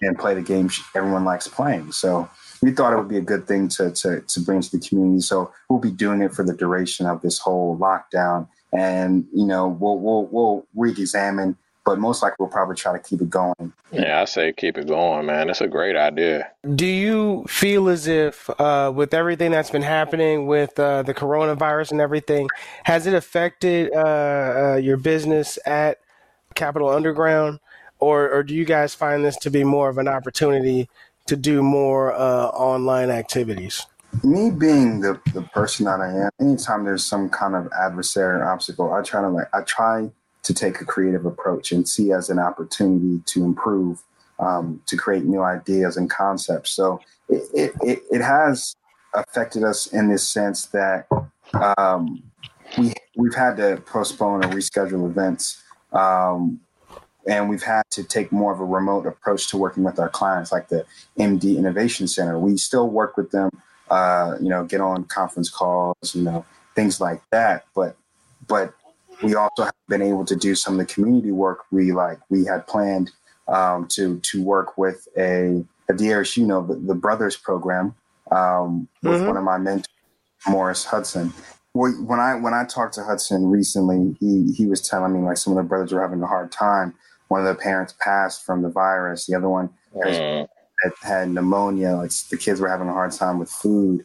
and 0.02 0.18
play 0.18 0.34
the 0.34 0.42
game 0.42 0.70
everyone 0.94 1.24
likes 1.24 1.48
playing. 1.48 1.92
So 1.92 2.28
we 2.62 2.70
thought 2.72 2.92
it 2.92 2.96
would 2.96 3.08
be 3.08 3.18
a 3.18 3.22
good 3.22 3.46
thing 3.46 3.68
to, 3.68 3.90
to, 3.90 4.20
to 4.20 4.40
bring 4.40 4.60
to 4.60 4.70
the 4.70 4.86
community. 4.86 5.20
So 5.20 5.52
we'll 5.68 5.78
be 5.78 5.90
doing 5.90 6.22
it 6.22 6.32
for 6.32 6.44
the 6.44 6.54
duration 6.54 7.06
of 7.06 7.22
this 7.22 7.38
whole 7.38 7.76
lockdown. 7.78 8.48
And, 8.72 9.26
you 9.32 9.46
know, 9.46 9.68
we'll, 9.68 9.98
we'll, 9.98 10.26
we'll 10.26 10.66
re-examine, 10.74 11.56
but 11.84 11.98
most 11.98 12.22
likely 12.22 12.36
we'll 12.40 12.48
probably 12.48 12.76
try 12.76 12.92
to 12.92 12.98
keep 12.98 13.20
it 13.20 13.30
going. 13.30 13.72
yeah, 13.92 14.20
I 14.20 14.24
say 14.24 14.52
keep 14.52 14.76
it 14.76 14.88
going, 14.88 15.26
man. 15.26 15.48
It's 15.48 15.60
a 15.60 15.68
great 15.68 15.96
idea. 15.96 16.50
Do 16.74 16.86
you 16.86 17.44
feel 17.48 17.88
as 17.88 18.06
if, 18.06 18.50
uh, 18.60 18.92
with 18.94 19.14
everything 19.14 19.52
that's 19.52 19.70
been 19.70 19.82
happening 19.82 20.46
with 20.46 20.78
uh, 20.78 21.02
the 21.02 21.14
coronavirus 21.14 21.92
and 21.92 22.00
everything, 22.00 22.48
has 22.84 23.06
it 23.06 23.14
affected 23.14 23.92
uh, 23.94 24.72
uh, 24.74 24.76
your 24.76 24.96
business 24.96 25.58
at 25.64 25.98
Capital 26.56 26.88
Underground, 26.88 27.60
or 27.98 28.28
or 28.30 28.42
do 28.42 28.54
you 28.54 28.64
guys 28.64 28.94
find 28.94 29.24
this 29.24 29.36
to 29.36 29.50
be 29.50 29.62
more 29.62 29.88
of 29.88 29.98
an 29.98 30.08
opportunity 30.08 30.88
to 31.26 31.36
do 31.36 31.62
more 31.62 32.14
uh, 32.14 32.46
online 32.48 33.10
activities? 33.10 33.86
Me 34.22 34.50
being 34.50 35.00
the, 35.00 35.20
the 35.34 35.42
person 35.42 35.84
that 35.84 36.00
I 36.00 36.08
am, 36.08 36.30
anytime 36.40 36.84
there's 36.84 37.04
some 37.04 37.28
kind 37.28 37.54
of 37.54 37.68
adversary 37.78 38.40
or 38.40 38.48
obstacle, 38.48 38.92
I 38.92 39.02
try 39.02 39.20
to 39.20 39.28
like, 39.28 39.48
I 39.52 39.60
try 39.62 40.10
to 40.42 40.54
take 40.54 40.80
a 40.80 40.84
creative 40.84 41.26
approach 41.26 41.72
and 41.72 41.88
see 41.88 42.12
as 42.12 42.30
an 42.30 42.38
opportunity 42.38 43.20
to 43.26 43.44
improve, 43.44 44.02
um, 44.38 44.80
to 44.86 44.96
create 44.96 45.24
new 45.24 45.42
ideas 45.42 45.96
and 45.96 46.08
concepts. 46.08 46.70
So 46.70 47.00
it, 47.28 47.42
it, 47.52 47.72
it, 47.82 48.02
it 48.10 48.20
has 48.22 48.76
affected 49.14 49.64
us 49.64 49.88
in 49.88 50.08
this 50.08 50.26
sense 50.26 50.66
that 50.66 51.08
um, 51.76 52.22
we 52.78 52.92
we've 53.16 53.34
had 53.34 53.56
to 53.56 53.82
postpone 53.86 54.44
or 54.44 54.48
reschedule 54.48 55.08
events, 55.08 55.62
um, 55.92 56.60
and 57.28 57.48
we've 57.48 57.62
had 57.62 57.82
to 57.90 58.04
take 58.04 58.30
more 58.32 58.52
of 58.52 58.60
a 58.60 58.64
remote 58.64 59.06
approach 59.06 59.48
to 59.50 59.56
working 59.56 59.82
with 59.84 59.98
our 59.98 60.08
clients, 60.08 60.52
like 60.52 60.68
the 60.68 60.84
MD 61.18 61.56
Innovation 61.58 62.06
Center. 62.08 62.38
We 62.38 62.56
still 62.56 62.88
work 62.88 63.16
with 63.16 63.30
them, 63.30 63.50
uh, 63.90 64.36
you 64.40 64.48
know, 64.48 64.64
get 64.64 64.80
on 64.80 65.04
conference 65.04 65.50
calls, 65.50 66.14
you 66.14 66.22
know, 66.22 66.44
things 66.74 67.00
like 67.00 67.22
that. 67.32 67.64
But 67.74 67.96
but 68.46 68.74
we 69.22 69.34
also 69.34 69.64
have 69.64 69.74
been 69.88 70.02
able 70.02 70.24
to 70.26 70.36
do 70.36 70.54
some 70.54 70.74
of 70.78 70.86
the 70.86 70.92
community 70.92 71.32
work 71.32 71.64
we 71.70 71.92
like 71.92 72.18
we 72.28 72.44
had 72.44 72.66
planned 72.66 73.10
um, 73.48 73.86
to 73.88 74.18
to 74.20 74.42
work 74.42 74.76
with 74.78 75.08
a, 75.16 75.64
a 75.88 75.94
DRS, 75.94 76.36
you 76.36 76.46
know, 76.46 76.64
the, 76.66 76.74
the 76.74 76.94
Brothers 76.94 77.36
program 77.36 77.94
um, 78.30 78.88
with 79.02 79.20
Mhm. 79.22 79.26
one 79.28 79.36
of 79.36 79.44
my 79.44 79.58
mentors, 79.58 79.86
Morris 80.46 80.84
Hudson. 80.84 81.32
Well, 81.74 81.92
When 81.92 82.20
I 82.20 82.34
when 82.36 82.54
I 82.54 82.64
talked 82.64 82.94
to 82.94 83.04
Hudson 83.04 83.50
recently, 83.50 84.16
he 84.20 84.52
he 84.52 84.66
was 84.66 84.80
telling 84.80 85.12
me 85.12 85.20
like 85.26 85.36
some 85.38 85.52
of 85.52 85.56
the 85.56 85.68
brothers 85.68 85.92
were 85.92 86.00
having 86.00 86.22
a 86.22 86.26
hard 86.26 86.50
time. 86.52 86.94
One 87.28 87.40
of 87.40 87.46
the 87.46 87.60
parents 87.60 87.94
passed 88.00 88.44
from 88.44 88.62
the 88.62 88.68
virus. 88.70 89.26
The 89.26 89.34
other 89.34 89.48
one 89.48 89.70
has 90.02 90.18
Mm, 90.18 90.48
had, 90.82 90.92
had 91.02 91.30
pneumonia. 91.30 91.96
Like 91.96 92.10
the 92.30 92.36
kids 92.36 92.60
were 92.60 92.68
having 92.68 92.88
a 92.88 92.92
hard 92.92 93.12
time 93.12 93.38
with 93.38 93.50
food 93.50 94.04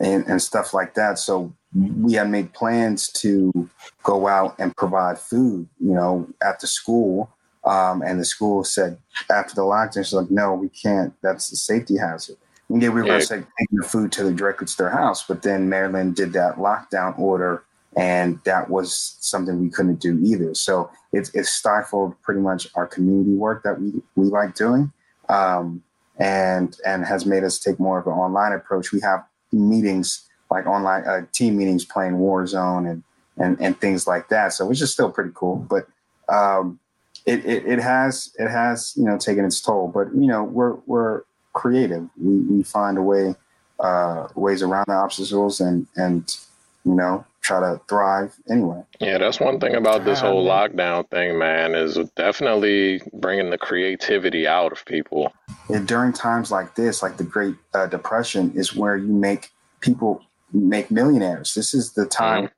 and, 0.00 0.24
and 0.26 0.40
stuff 0.40 0.72
like 0.72 0.94
that. 0.94 1.18
So 1.18 1.52
we 1.74 2.14
had 2.14 2.30
made 2.30 2.52
plans 2.52 3.08
to 3.12 3.68
go 4.02 4.28
out 4.28 4.54
and 4.58 4.76
provide 4.76 5.18
food, 5.18 5.68
you 5.80 5.92
know, 5.94 6.28
at 6.42 6.60
the 6.60 6.66
school. 6.66 7.30
Um, 7.64 8.02
and 8.02 8.18
the 8.18 8.24
school 8.24 8.64
said 8.64 8.98
after 9.30 9.54
the 9.54 9.62
lockdown, 9.62 10.04
she's 10.04 10.12
like, 10.12 10.30
no, 10.30 10.54
we 10.54 10.68
can't. 10.68 11.14
That's 11.22 11.52
a 11.52 11.56
safety 11.56 11.96
hazard. 11.96 12.36
And 12.68 12.82
yeah, 12.82 12.88
we 12.88 13.00
were 13.02 13.06
going 13.06 13.20
to 13.20 13.26
say 13.26 13.36
taking 13.36 13.78
the 13.78 13.88
food 13.88 14.12
to 14.12 14.24
the 14.24 14.32
directly 14.32 14.66
to 14.66 14.76
their 14.76 14.90
house, 14.90 15.24
but 15.26 15.42
then 15.42 15.68
Maryland 15.68 16.16
did 16.16 16.32
that 16.32 16.56
lockdown 16.56 17.18
order, 17.18 17.64
and 17.96 18.40
that 18.44 18.70
was 18.70 19.16
something 19.20 19.60
we 19.60 19.68
couldn't 19.68 20.00
do 20.00 20.18
either. 20.22 20.54
So 20.54 20.90
it's 21.12 21.30
it's 21.34 21.50
stifled 21.50 22.20
pretty 22.22 22.40
much 22.40 22.66
our 22.74 22.86
community 22.86 23.34
work 23.34 23.62
that 23.64 23.80
we 23.80 23.92
we 24.16 24.26
like 24.26 24.54
doing 24.54 24.92
um, 25.28 25.82
and 26.18 26.76
and 26.86 27.04
has 27.04 27.26
made 27.26 27.44
us 27.44 27.58
take 27.58 27.78
more 27.78 27.98
of 27.98 28.06
an 28.06 28.12
online 28.12 28.52
approach. 28.52 28.92
We 28.92 29.00
have 29.00 29.24
meetings 29.52 30.28
like 30.50 30.66
online 30.66 31.04
uh, 31.04 31.22
team 31.32 31.56
meetings 31.56 31.84
playing 31.84 32.14
Warzone 32.14 32.90
and, 32.90 33.02
and 33.38 33.60
and 33.60 33.80
things 33.80 34.06
like 34.06 34.28
that. 34.28 34.52
So 34.52 34.66
which 34.66 34.80
is 34.80 34.92
still 34.92 35.10
pretty 35.10 35.30
cool, 35.34 35.56
but 35.56 35.86
um, 36.28 36.78
it, 37.26 37.44
it 37.44 37.66
it 37.66 37.78
has 37.78 38.34
it 38.38 38.48
has 38.48 38.94
you 38.96 39.04
know 39.04 39.18
taken 39.18 39.44
its 39.44 39.60
toll. 39.60 39.88
But 39.88 40.08
you 40.14 40.26
know 40.26 40.44
we're 40.44 40.76
we're 40.86 41.22
creative. 41.52 42.08
We 42.20 42.36
we 42.40 42.62
find 42.62 42.98
a 42.98 43.02
way 43.02 43.34
uh, 43.80 44.28
ways 44.34 44.62
around 44.62 44.86
the 44.88 44.94
obstacles 44.94 45.60
and 45.60 45.86
and 45.96 46.36
you 46.84 46.94
know 46.94 47.24
try 47.42 47.60
to 47.60 47.80
thrive 47.88 48.34
anyway. 48.48 48.82
Yeah, 49.00 49.18
that's 49.18 49.40
one 49.40 49.58
thing 49.60 49.74
about 49.74 50.04
this 50.04 50.20
whole 50.20 50.46
lockdown 50.46 51.08
thing, 51.10 51.38
man, 51.38 51.74
is 51.74 51.98
definitely 52.16 53.02
bringing 53.12 53.50
the 53.50 53.58
creativity 53.58 54.46
out 54.46 54.72
of 54.72 54.84
people. 54.86 55.32
and 55.68 55.86
during 55.86 56.12
times 56.12 56.50
like 56.50 56.74
this, 56.76 57.02
like 57.02 57.16
the 57.16 57.24
Great 57.24 57.56
uh, 57.74 57.86
Depression, 57.86 58.52
is 58.54 58.74
where 58.74 58.96
you 58.96 59.12
make 59.12 59.50
people 59.80 60.22
make 60.52 60.90
millionaires. 60.90 61.54
This 61.54 61.74
is 61.74 61.92
the 61.92 62.06
time 62.06 62.48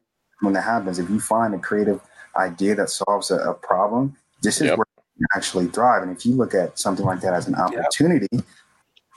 when 0.40 0.52
that 0.52 0.62
happens. 0.64 0.98
If 0.98 1.08
you 1.10 1.20
find 1.20 1.54
a 1.54 1.58
creative 1.58 2.00
idea 2.36 2.74
that 2.74 2.90
solves 2.90 3.30
a, 3.30 3.36
a 3.36 3.54
problem, 3.54 4.16
this 4.42 4.60
is 4.60 4.66
Yep. 4.68 4.78
where 4.78 4.86
you 5.18 5.26
actually 5.34 5.66
thrive. 5.68 6.02
And 6.02 6.14
if 6.14 6.26
you 6.26 6.34
look 6.34 6.54
at 6.54 6.78
something 6.78 7.06
like 7.06 7.20
that 7.20 7.32
as 7.32 7.46
an 7.48 7.54
opportunity, 7.54 8.28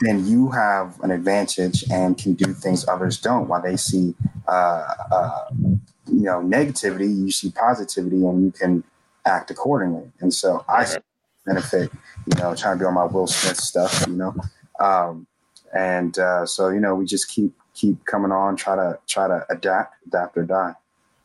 then 0.01 0.25
you 0.25 0.51
have 0.51 0.99
an 1.01 1.11
advantage 1.11 1.83
and 1.91 2.17
can 2.17 2.33
do 2.33 2.53
things 2.53 2.87
others 2.87 3.19
don't. 3.19 3.47
While 3.47 3.61
they 3.61 3.77
see, 3.77 4.15
uh, 4.47 4.93
uh, 5.11 5.45
you 6.07 6.21
know, 6.23 6.39
negativity, 6.39 7.15
you 7.15 7.31
see 7.31 7.51
positivity, 7.51 8.25
and 8.25 8.43
you 8.43 8.51
can 8.51 8.83
act 9.25 9.51
accordingly. 9.51 10.11
And 10.19 10.33
so 10.33 10.63
I 10.69 10.83
Right. 10.83 11.03
benefit, 11.45 11.91
you 12.25 12.37
know, 12.37 12.53
trying 12.55 12.77
to 12.77 12.79
be 12.79 12.85
on 12.85 12.93
my 12.93 13.05
Will 13.05 13.27
Smith 13.27 13.57
stuff, 13.57 14.05
you 14.07 14.13
know. 14.13 14.35
Um, 14.79 15.27
and 15.75 16.17
uh, 16.19 16.45
so, 16.45 16.69
you 16.69 16.79
know, 16.79 16.95
we 16.95 17.05
just 17.05 17.27
keep 17.29 17.53
keep 17.73 18.05
coming 18.05 18.31
on, 18.31 18.55
try 18.55 18.75
to 18.75 18.99
try 19.07 19.27
to 19.27 19.45
adapt, 19.49 19.95
adapt 20.05 20.37
or 20.37 20.43
die. 20.43 20.73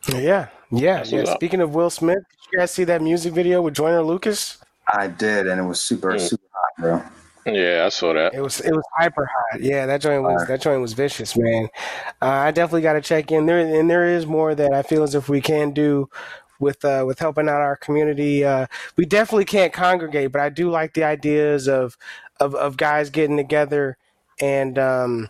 Yeah, 0.08 0.48
yeah, 0.70 1.04
yeah. 1.04 1.24
Speaking 1.24 1.60
of 1.60 1.74
Will 1.74 1.90
Smith, 1.90 2.18
did 2.18 2.38
you 2.52 2.58
guys 2.58 2.70
see 2.72 2.84
that 2.84 3.02
music 3.02 3.32
video 3.32 3.62
with 3.62 3.74
Joyner 3.74 4.02
Lucas? 4.02 4.58
I 4.92 5.06
did, 5.08 5.46
and 5.46 5.60
it 5.60 5.64
was 5.64 5.80
super 5.80 6.16
Mm. 6.16 6.28
super 6.28 6.46
hot, 6.52 6.82
bro. 6.82 7.21
Yeah, 7.44 7.82
I 7.86 7.88
saw 7.88 8.12
that. 8.12 8.34
It 8.34 8.40
was 8.40 8.60
it 8.60 8.72
was 8.72 8.84
hyper 8.96 9.26
hot. 9.26 9.60
Yeah, 9.60 9.86
that 9.86 10.00
joint 10.00 10.22
was 10.22 10.46
that 10.46 10.60
joint 10.60 10.80
was 10.80 10.92
vicious, 10.92 11.36
man. 11.36 11.68
Uh, 12.20 12.26
I 12.26 12.50
definitely 12.52 12.82
got 12.82 12.92
to 12.92 13.00
check 13.00 13.32
in 13.32 13.46
there, 13.46 13.58
and 13.58 13.90
there 13.90 14.06
is 14.06 14.26
more 14.26 14.54
that 14.54 14.72
I 14.72 14.82
feel 14.82 15.02
as 15.02 15.14
if 15.14 15.28
we 15.28 15.40
can 15.40 15.72
do 15.72 16.08
with 16.60 16.84
uh, 16.84 17.04
with 17.06 17.18
helping 17.18 17.48
out 17.48 17.60
our 17.60 17.76
community. 17.76 18.44
Uh, 18.44 18.66
we 18.96 19.04
definitely 19.04 19.44
can't 19.44 19.72
congregate, 19.72 20.30
but 20.30 20.40
I 20.40 20.50
do 20.50 20.70
like 20.70 20.94
the 20.94 21.02
ideas 21.04 21.68
of 21.68 21.98
of, 22.38 22.54
of 22.54 22.76
guys 22.76 23.10
getting 23.10 23.36
together 23.36 23.98
and 24.40 24.78
um, 24.78 25.28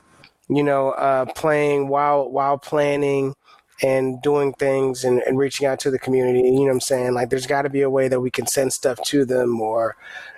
you 0.49 0.63
know 0.63 0.91
uh, 0.91 1.25
playing 1.35 1.89
while 1.89 2.31
while 2.31 2.59
planning 2.59 3.35
and 3.83 4.23
doing 4.23 4.53
things 4.53 5.03
and, 5.03 5.21
and 5.23 5.39
reaching 5.39 5.67
out 5.67 5.81
to 5.81 5.91
the 5.91 5.99
community. 5.99 6.41
You 6.41 6.53
know 6.53 6.63
what 6.63 6.71
I'm 6.73 6.81
saying? 6.81 7.15
Like 7.15 7.31
there's 7.31 7.47
got 7.47 7.63
to 7.63 7.71
be 7.71 7.83
a 7.83 7.91
way 7.91 8.09
that 8.09 8.21
we 8.21 8.31
can 8.31 8.47
send 8.47 8.73
stuff 8.73 9.03
to 9.07 9.25
them 9.25 9.61
or 9.61 9.97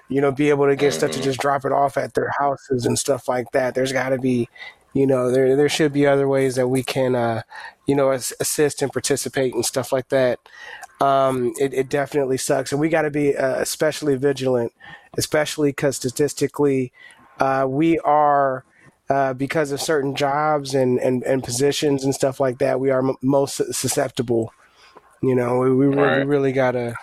you 0.08 0.20
know 0.20 0.32
be 0.32 0.50
able 0.50 0.66
to 0.66 0.76
get 0.76 0.92
stuff 0.92 1.10
to 1.12 1.22
just 1.22 1.40
drop 1.40 1.64
it 1.64 1.72
off 1.72 1.96
at 1.96 2.14
their 2.14 2.32
houses 2.38 2.86
and 2.86 2.98
stuff 2.98 3.28
like 3.28 3.50
that. 3.52 3.74
There's 3.74 3.92
got 3.92 4.10
to 4.10 4.18
be 4.18 4.48
you 4.92 5.06
know 5.06 5.30
there 5.30 5.56
there 5.56 5.68
should 5.68 5.92
be 5.92 6.06
other 6.06 6.28
ways 6.28 6.56
that 6.56 6.68
we 6.68 6.82
can 6.82 7.14
uh, 7.14 7.42
you 7.86 7.94
know 7.94 8.10
assist 8.10 8.82
and 8.82 8.92
participate 8.92 9.54
and 9.54 9.64
stuff 9.64 9.92
like 9.92 10.08
that. 10.08 10.38
Um, 11.00 11.52
it, 11.58 11.74
it 11.74 11.88
definitely 11.88 12.38
sucks, 12.38 12.72
and 12.72 12.80
we 12.80 12.88
got 12.88 13.02
to 13.02 13.10
be 13.10 13.36
uh, 13.36 13.56
especially 13.56 14.16
vigilant, 14.16 14.72
especially 15.18 15.70
because 15.70 15.96
statistically, 15.96 16.92
uh, 17.40 17.66
we 17.68 17.98
are 18.00 18.64
uh, 19.10 19.34
because 19.34 19.70
of 19.70 19.80
certain 19.80 20.14
jobs 20.14 20.74
and, 20.74 20.98
and, 20.98 21.22
and 21.24 21.44
positions 21.44 22.04
and 22.04 22.14
stuff 22.14 22.40
like 22.40 22.58
that, 22.58 22.80
we 22.80 22.90
are 22.90 23.06
m- 23.06 23.16
most 23.20 23.56
susceptible. 23.74 24.52
You 25.22 25.34
know, 25.34 25.58
we, 25.58 25.74
we, 25.74 25.86
really, 25.86 26.18
we 26.20 26.24
really 26.24 26.52
gotta 26.52 26.94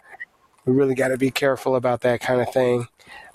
we 0.65 0.73
really 0.73 0.95
gotta 0.95 1.17
be 1.17 1.31
careful 1.31 1.75
about 1.75 2.01
that 2.01 2.21
kind 2.21 2.41
of 2.41 2.51
thing. 2.53 2.87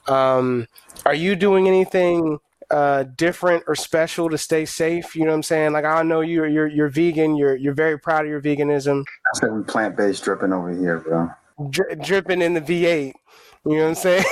Um, 0.09 0.69
are 1.05 1.15
you 1.15 1.37
doing 1.37 1.67
anything 1.67 2.39
uh, 2.71 3.05
different 3.05 3.65
or 3.67 3.75
special 3.75 4.31
to 4.31 4.39
stay 4.39 4.65
safe? 4.65 5.15
You 5.17 5.25
know 5.25 5.31
what 5.31 5.37
I'm 5.37 5.43
saying? 5.43 5.73
Like 5.73 5.85
I 5.85 6.03
know 6.03 6.21
you're 6.21 6.47
you're 6.47 6.67
you're 6.67 6.89
vegan. 6.89 7.37
You're 7.37 7.57
you're 7.57 7.75
very 7.75 7.99
proud 7.99 8.25
of 8.25 8.31
your 8.31 8.41
veganism. 8.41 9.03
I 9.03 9.39
said 9.39 9.53
we 9.53 9.63
plant 9.63 9.97
based 9.97 10.25
dripping 10.25 10.53
over 10.53 10.71
here, 10.71 10.99
bro. 10.99 11.31
Dri- 11.71 11.97
dripping 11.97 12.43
in 12.43 12.55
the 12.55 12.61
V8. 12.61 13.15
You 13.65 13.79
know 13.79 13.83
what 13.83 13.89
I'm 13.89 13.95
saying? 13.97 14.25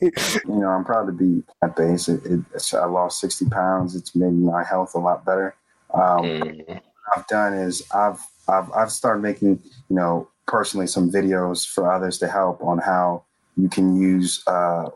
you 0.48 0.60
know, 0.60 0.68
I'm 0.68 0.84
proud 0.84 1.06
to 1.06 1.12
be 1.12 1.42
plant 1.60 1.76
based. 1.76 2.08
It, 2.08 2.20
it, 2.24 2.74
I 2.74 2.86
lost 2.86 3.20
60 3.20 3.46
pounds. 3.46 3.94
It's 3.94 4.16
made 4.16 4.32
my 4.32 4.64
health 4.64 4.96
a 4.96 4.98
lot 4.98 5.24
better. 5.24 5.54
Um, 5.94 6.24
mm. 6.24 6.66
What 6.66 6.82
I've 7.16 7.26
done 7.28 7.54
is 7.54 7.84
I've, 7.94 8.18
I've 8.48 8.72
I've 8.72 8.90
started 8.90 9.22
making 9.22 9.62
you 9.88 9.96
know 9.96 10.28
personally 10.46 10.86
some 10.86 11.10
videos 11.10 11.66
for 11.66 11.90
others 11.90 12.18
to 12.18 12.28
help 12.28 12.62
on 12.62 12.78
how 12.78 13.24
you 13.56 13.68
can 13.68 14.00
use 14.00 14.42
uh, 14.46 14.88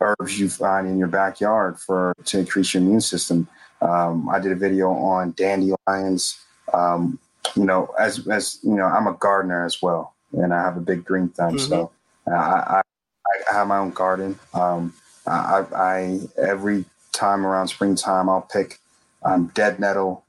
herbs 0.00 0.38
you 0.38 0.48
find 0.48 0.86
in 0.86 0.98
your 0.98 1.08
backyard 1.08 1.78
for 1.78 2.14
to 2.24 2.38
increase 2.38 2.74
your 2.74 2.82
immune 2.82 3.00
system. 3.00 3.48
Um, 3.80 4.28
I 4.28 4.38
did 4.38 4.52
a 4.52 4.56
video 4.56 4.90
on 4.90 5.32
dandelions. 5.32 6.38
Um, 6.72 7.18
you 7.56 7.64
know, 7.64 7.94
as 7.98 8.26
as 8.28 8.58
you 8.62 8.74
know, 8.74 8.84
I'm 8.84 9.06
a 9.06 9.14
gardener 9.14 9.64
as 9.64 9.80
well, 9.80 10.14
and 10.32 10.52
I 10.52 10.62
have 10.62 10.76
a 10.76 10.80
big 10.80 11.04
green 11.04 11.28
thumb. 11.28 11.56
Mm-hmm. 11.56 11.68
So 11.68 11.90
I, 12.26 12.32
I, 12.34 12.82
I 13.50 13.54
have 13.54 13.68
my 13.68 13.78
own 13.78 13.90
garden. 13.90 14.38
Um, 14.54 14.94
I, 15.26 15.64
I, 15.74 16.20
every 16.36 16.84
time 17.12 17.46
around 17.46 17.68
springtime, 17.68 18.28
I'll 18.28 18.42
pick 18.42 18.78
um, 19.24 19.50
dead 19.54 19.78
nettle, 19.78 20.24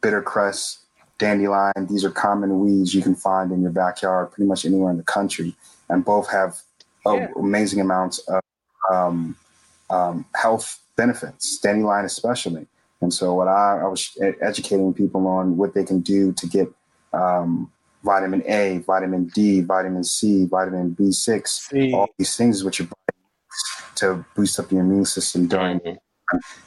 bitter 0.00 0.22
cress, 0.22 0.78
dandelion. 1.18 1.86
These 1.88 2.04
are 2.04 2.10
common 2.10 2.60
weeds 2.60 2.94
you 2.94 3.02
can 3.02 3.14
find 3.14 3.52
in 3.52 3.62
your 3.62 3.70
backyard, 3.70 4.30
pretty 4.30 4.48
much 4.48 4.64
anywhere 4.64 4.90
in 4.90 4.96
the 4.96 5.02
country, 5.02 5.54
and 5.88 6.04
both 6.04 6.30
have 6.30 6.60
yeah. 7.06 7.28
amazing 7.36 7.80
amounts 7.80 8.18
of 8.28 8.40
um, 8.92 9.36
um, 9.90 10.24
health 10.34 10.78
benefits. 10.96 11.58
Dandelion, 11.58 12.04
especially. 12.04 12.66
And 13.00 13.12
so, 13.12 13.34
what 13.34 13.48
I, 13.48 13.80
I 13.82 13.86
was 13.86 14.16
educating 14.40 14.92
people 14.92 15.26
on 15.26 15.56
what 15.56 15.74
they 15.74 15.84
can 15.84 16.00
do 16.00 16.32
to 16.32 16.46
get 16.46 16.68
um, 17.12 17.70
vitamin 18.04 18.42
A, 18.46 18.78
vitamin 18.78 19.30
D, 19.34 19.60
vitamin 19.60 20.04
C, 20.04 20.46
vitamin 20.46 20.96
B6, 20.98 21.48
C. 21.48 21.92
all 21.94 22.08
these 22.18 22.36
things 22.36 22.64
which 22.64 22.80
your 22.80 22.88
body 22.88 23.18
to 23.96 24.24
boost 24.34 24.58
up 24.58 24.70
your 24.70 24.80
immune 24.80 25.04
system 25.04 25.46
during. 25.46 25.80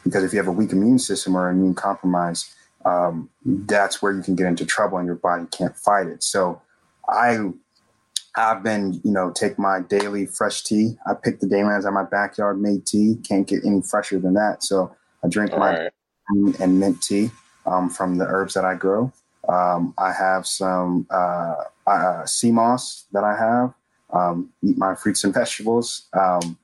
Because 0.03 0.23
if 0.23 0.33
you 0.33 0.39
have 0.39 0.47
a 0.47 0.51
weak 0.51 0.71
immune 0.71 0.99
system 0.99 1.35
or 1.35 1.49
immune 1.49 1.75
compromise, 1.75 2.53
um, 2.85 3.29
that's 3.45 4.01
where 4.01 4.11
you 4.11 4.21
can 4.21 4.35
get 4.35 4.47
into 4.47 4.65
trouble 4.65 4.97
and 4.97 5.05
your 5.05 5.15
body 5.15 5.45
can't 5.51 5.75
fight 5.77 6.07
it. 6.07 6.23
So 6.23 6.61
I 7.09 7.37
I've 8.35 8.63
been, 8.63 9.01
you 9.03 9.11
know, 9.11 9.31
take 9.31 9.59
my 9.59 9.81
daily 9.81 10.25
fresh 10.25 10.63
tea. 10.63 10.95
I 11.05 11.13
pick 11.13 11.41
the 11.41 11.47
Daylands 11.47 11.85
out 11.85 11.93
my 11.93 12.03
backyard 12.03 12.61
made 12.61 12.85
tea. 12.85 13.17
Can't 13.27 13.45
get 13.47 13.65
any 13.65 13.81
fresher 13.81 14.19
than 14.19 14.33
that. 14.35 14.63
So 14.63 14.95
I 15.23 15.27
drink 15.27 15.51
All 15.51 15.59
my 15.59 15.77
right. 15.77 15.91
and 16.59 16.79
mint 16.79 17.01
tea 17.01 17.29
um, 17.65 17.89
from 17.89 18.17
the 18.17 18.25
herbs 18.25 18.53
that 18.53 18.63
I 18.63 18.75
grow. 18.75 19.11
Um, 19.49 19.93
I 19.97 20.13
have 20.13 20.47
some 20.47 21.07
uh, 21.09 21.55
uh, 21.87 22.25
sea 22.25 22.51
moss 22.51 23.05
that 23.11 23.23
I 23.23 23.35
have. 23.35 23.73
Um, 24.13 24.49
eat 24.63 24.77
my 24.77 24.95
fruits 24.95 25.23
and 25.23 25.33
vegetables. 25.41 26.07
Um, 26.13 26.57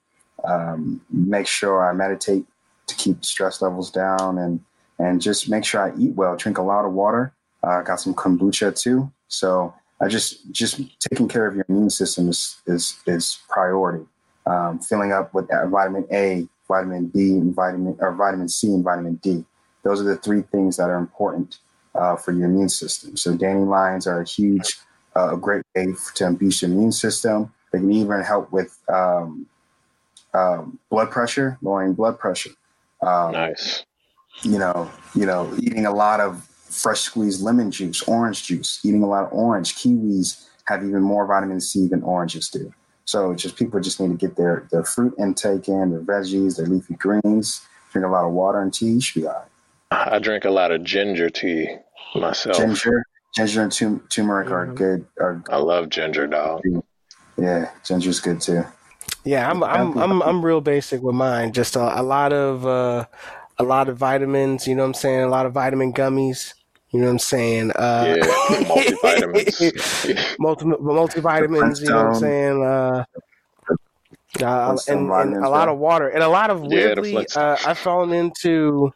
um, 0.46 1.02
make 1.10 1.48
sure 1.48 1.90
I 1.90 1.94
meditate 1.94 2.46
to 2.88 2.96
keep 2.96 3.26
stress 3.26 3.62
levels 3.62 3.92
down, 3.92 4.38
and 4.38 4.62
and 5.00 5.22
just 5.22 5.50
make 5.50 5.66
sure 5.66 5.82
I 5.82 5.98
eat 5.98 6.16
well. 6.16 6.36
Drink 6.36 6.58
a 6.58 6.64
lot 6.64 6.86
of 6.86 6.94
water. 6.94 7.34
Uh, 7.64 7.68
I 7.68 7.80
uh, 7.80 7.82
got 7.84 8.00
some 8.00 8.14
kombucha 8.14 8.80
too. 8.80 9.12
So 9.28 9.74
I 10.02 10.08
just 10.08 10.52
just 10.52 10.82
taking 11.00 11.28
care 11.28 11.48
of 11.48 11.56
your 11.56 11.66
immune 11.70 11.90
system 11.90 12.30
is 12.30 12.62
is, 12.66 13.00
is 13.06 13.40
priority. 13.50 14.06
Um, 14.46 14.80
filling 14.80 15.12
up 15.12 15.34
with 15.34 15.50
vitamin 15.50 16.08
A, 16.12 16.48
vitamin 16.68 17.08
B, 17.08 17.32
and 17.32 17.54
vitamin 17.54 17.98
or 18.00 18.14
vitamin 18.16 18.48
C 18.48 18.68
and 18.68 18.84
vitamin 18.84 19.16
D. 19.16 19.44
Those 19.84 20.02
are 20.02 20.06
the 20.06 20.18
three 20.18 20.42
things 20.42 20.78
that 20.78 20.90
are 20.90 20.98
important 20.98 21.60
uh, 21.96 22.16
for 22.16 22.32
your 22.32 22.46
immune 22.46 22.70
system. 22.70 23.18
So 23.18 23.36
dandelions 23.36 24.08
are 24.08 24.22
a 24.22 24.26
huge, 24.26 24.78
uh, 25.16 25.34
a 25.34 25.38
great 25.38 25.64
way 25.76 25.88
to 26.16 26.32
boost 26.32 26.62
your 26.62 26.72
immune 26.72 26.92
system. 26.92 27.52
They 27.72 27.80
can 27.80 27.92
even 27.92 28.22
help 28.22 28.52
with 28.52 28.78
um, 28.88 29.48
um, 30.34 30.80
blood 30.90 31.12
pressure, 31.12 31.58
lowering 31.62 31.94
blood 31.94 32.20
pressure. 32.20 32.52
Um, 33.02 33.34
nice. 33.34 33.84
You 34.44 34.60
know, 34.60 34.90
you 35.16 35.26
know, 35.26 35.52
eating 35.60 35.86
a 35.86 35.94
lot 35.94 36.20
of 36.20 36.44
fresh 36.44 37.02
squeezed 37.02 37.42
lemon 37.42 37.72
juice, 37.72 38.02
orange 38.04 38.44
juice, 38.44 38.80
eating 38.86 39.04
a 39.04 39.08
lot 39.08 39.24
of 39.24 39.34
orange, 39.34 39.76
kiwis 39.76 40.46
have 40.66 40.84
even 40.84 41.02
more 41.02 41.26
vitamin 41.26 41.62
C 41.62 41.88
than 41.88 42.04
oranges 42.04 42.50
do. 42.50 42.74
So 43.06 43.34
just 43.34 43.56
people 43.56 43.80
just 43.80 44.00
need 44.02 44.10
to 44.10 44.16
get 44.16 44.36
their 44.36 44.68
their 44.72 44.84
fruit 44.84 45.14
intake 45.18 45.68
in, 45.68 45.92
their 45.92 46.02
veggies, 46.02 46.58
their 46.58 46.66
leafy 46.66 46.96
greens, 46.96 47.66
drink 47.92 48.06
a 48.06 48.10
lot 48.10 48.26
of 48.26 48.34
water 48.34 48.62
and 48.62 48.74
tea. 48.74 48.88
You 48.88 49.02
should 49.02 49.22
be 49.22 49.28
all 49.28 49.34
right. 49.34 49.48
I 49.92 50.20
drink 50.20 50.44
a 50.44 50.50
lot 50.50 50.72
of 50.72 50.84
ginger 50.84 51.30
tea 51.30 51.78
myself. 52.16 52.58
Ginger, 52.58 53.06
ginger 53.34 53.62
and 53.62 53.72
tum- 53.72 54.06
turmeric 54.10 54.52
are 54.52 54.66
mm-hmm. 54.66 54.76
good. 54.76 55.06
Are, 55.20 55.42
I 55.50 55.58
love 55.58 55.90
ginger, 55.90 56.28
dog. 56.28 56.62
Yeah, 57.38 57.72
ginger's 57.86 58.20
good 58.20 58.42
too. 58.42 58.66
Yeah, 59.24 59.50
I'm 59.50 59.64
I'm 59.64 59.98
I'm 59.98 60.22
I'm 60.22 60.46
real 60.46 60.62
basic 60.62 61.02
with 61.02 61.16
mine. 61.16 61.54
Just 61.54 61.76
a, 61.76 62.02
a 62.02 62.04
lot 62.04 62.34
of 62.34 62.66
uh, 62.66 63.06
a 63.60 63.64
lot 63.64 63.90
of 63.90 63.98
vitamins. 63.98 64.68
You 64.68 64.76
know 64.76 64.84
what 64.84 64.90
I'm 64.90 64.94
saying? 64.96 65.22
A 65.22 65.30
lot 65.30 65.46
of 65.46 65.54
vitamin 65.54 65.94
gummies. 65.94 66.54
You 66.92 67.02
know 67.02 67.08
what 67.08 67.14
I'm 67.14 67.20
saying? 67.20 67.72
Uh, 67.72 68.16
yeah, 68.18 68.24
multivitamins. 68.64 70.36
multi, 70.40 70.66
multivitamins. 70.66 71.82
You 71.82 71.90
know 71.90 71.98
what 71.98 72.06
I'm 72.08 72.16
saying? 72.16 72.64
Uh, 72.64 73.06
uh, 74.42 74.78
and, 74.88 75.10
and, 75.12 75.44
a 75.44 75.50
lot 75.50 75.68
of 75.68 75.78
water 75.78 76.10
and 76.10 76.22
a 76.22 76.28
lot 76.28 76.50
of 76.50 76.62
weirdly, 76.62 77.14
yeah, 77.14 77.26
uh, 77.36 77.58
I've 77.66 77.78
fallen 77.78 78.14
into 78.14 78.94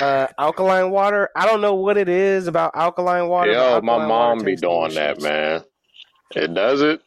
uh, 0.00 0.26
alkaline 0.38 0.90
water. 0.90 1.30
I 1.36 1.46
don't 1.46 1.60
know 1.60 1.74
what 1.74 1.96
it 1.96 2.08
is 2.08 2.46
about 2.46 2.74
alkaline 2.74 3.28
water. 3.28 3.52
Yo, 3.52 3.80
my 3.82 4.04
mom 4.06 4.42
be 4.42 4.56
doing 4.56 4.94
that, 4.94 5.20
man. 5.20 5.62
It 6.34 6.52
does 6.54 6.82
it. 6.82 7.00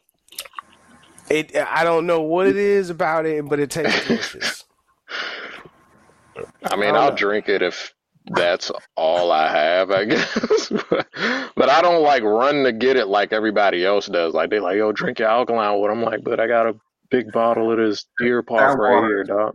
It. 1.28 1.54
I 1.56 1.84
don't 1.84 2.06
know 2.06 2.22
what 2.22 2.46
it 2.46 2.56
is 2.56 2.90
about 2.90 3.26
it, 3.26 3.46
but 3.48 3.60
it 3.60 3.70
tastes 3.70 4.06
delicious. 4.06 4.59
I 6.64 6.76
mean, 6.76 6.94
I 6.94 7.08
will 7.08 7.16
drink 7.16 7.48
it 7.48 7.62
if 7.62 7.94
that's 8.26 8.70
all 8.96 9.32
I 9.32 9.48
have, 9.48 9.90
I 9.90 10.04
guess. 10.06 10.68
but 10.68 11.68
I 11.68 11.80
don't 11.80 12.02
like 12.02 12.22
run 12.22 12.64
to 12.64 12.72
get 12.72 12.96
it 12.96 13.08
like 13.08 13.32
everybody 13.32 13.84
else 13.84 14.06
does. 14.06 14.34
Like 14.34 14.50
they 14.50 14.60
like, 14.60 14.76
yo, 14.76 14.92
drink 14.92 15.18
your 15.18 15.28
alkaline 15.28 15.78
water. 15.78 15.92
I'm 15.92 16.02
like, 16.02 16.22
but 16.22 16.40
I 16.40 16.46
got 16.46 16.66
a 16.66 16.76
big 17.10 17.32
bottle 17.32 17.70
of 17.70 17.78
this 17.78 18.06
Deer 18.18 18.42
Park 18.42 18.78
right 18.78 19.02
here, 19.02 19.24
dog. 19.24 19.52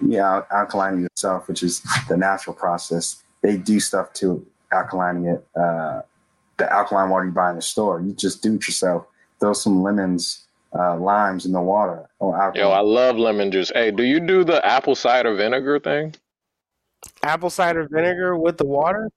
Yeah, 0.00 0.42
alkalining 0.52 1.06
itself, 1.06 1.48
which 1.48 1.62
is 1.62 1.82
the 2.08 2.16
natural 2.16 2.54
process. 2.56 3.22
They 3.42 3.56
do 3.56 3.78
stuff 3.80 4.12
to 4.14 4.44
alkalining 4.72 5.34
it. 5.34 5.46
Uh, 5.58 6.02
the 6.56 6.72
alkaline 6.72 7.10
water 7.10 7.26
you 7.26 7.32
buy 7.32 7.50
in 7.50 7.56
the 7.56 7.62
store, 7.62 8.00
you 8.00 8.12
just 8.12 8.42
do 8.42 8.54
it 8.54 8.66
yourself. 8.66 9.06
Throw 9.40 9.52
some 9.52 9.82
lemons, 9.82 10.43
uh, 10.78 10.96
limes 10.96 11.46
in 11.46 11.52
the 11.52 11.60
water. 11.60 12.08
Oh, 12.20 12.34
Yo, 12.54 12.70
I 12.70 12.80
love 12.80 13.16
lemon 13.16 13.50
juice. 13.50 13.70
Hey, 13.74 13.90
do 13.90 14.02
you 14.02 14.20
do 14.20 14.44
the 14.44 14.64
apple 14.64 14.94
cider 14.94 15.34
vinegar 15.34 15.78
thing? 15.78 16.14
Apple 17.22 17.50
cider 17.50 17.86
vinegar 17.90 18.36
with 18.36 18.58
the 18.58 18.66
water? 18.66 19.10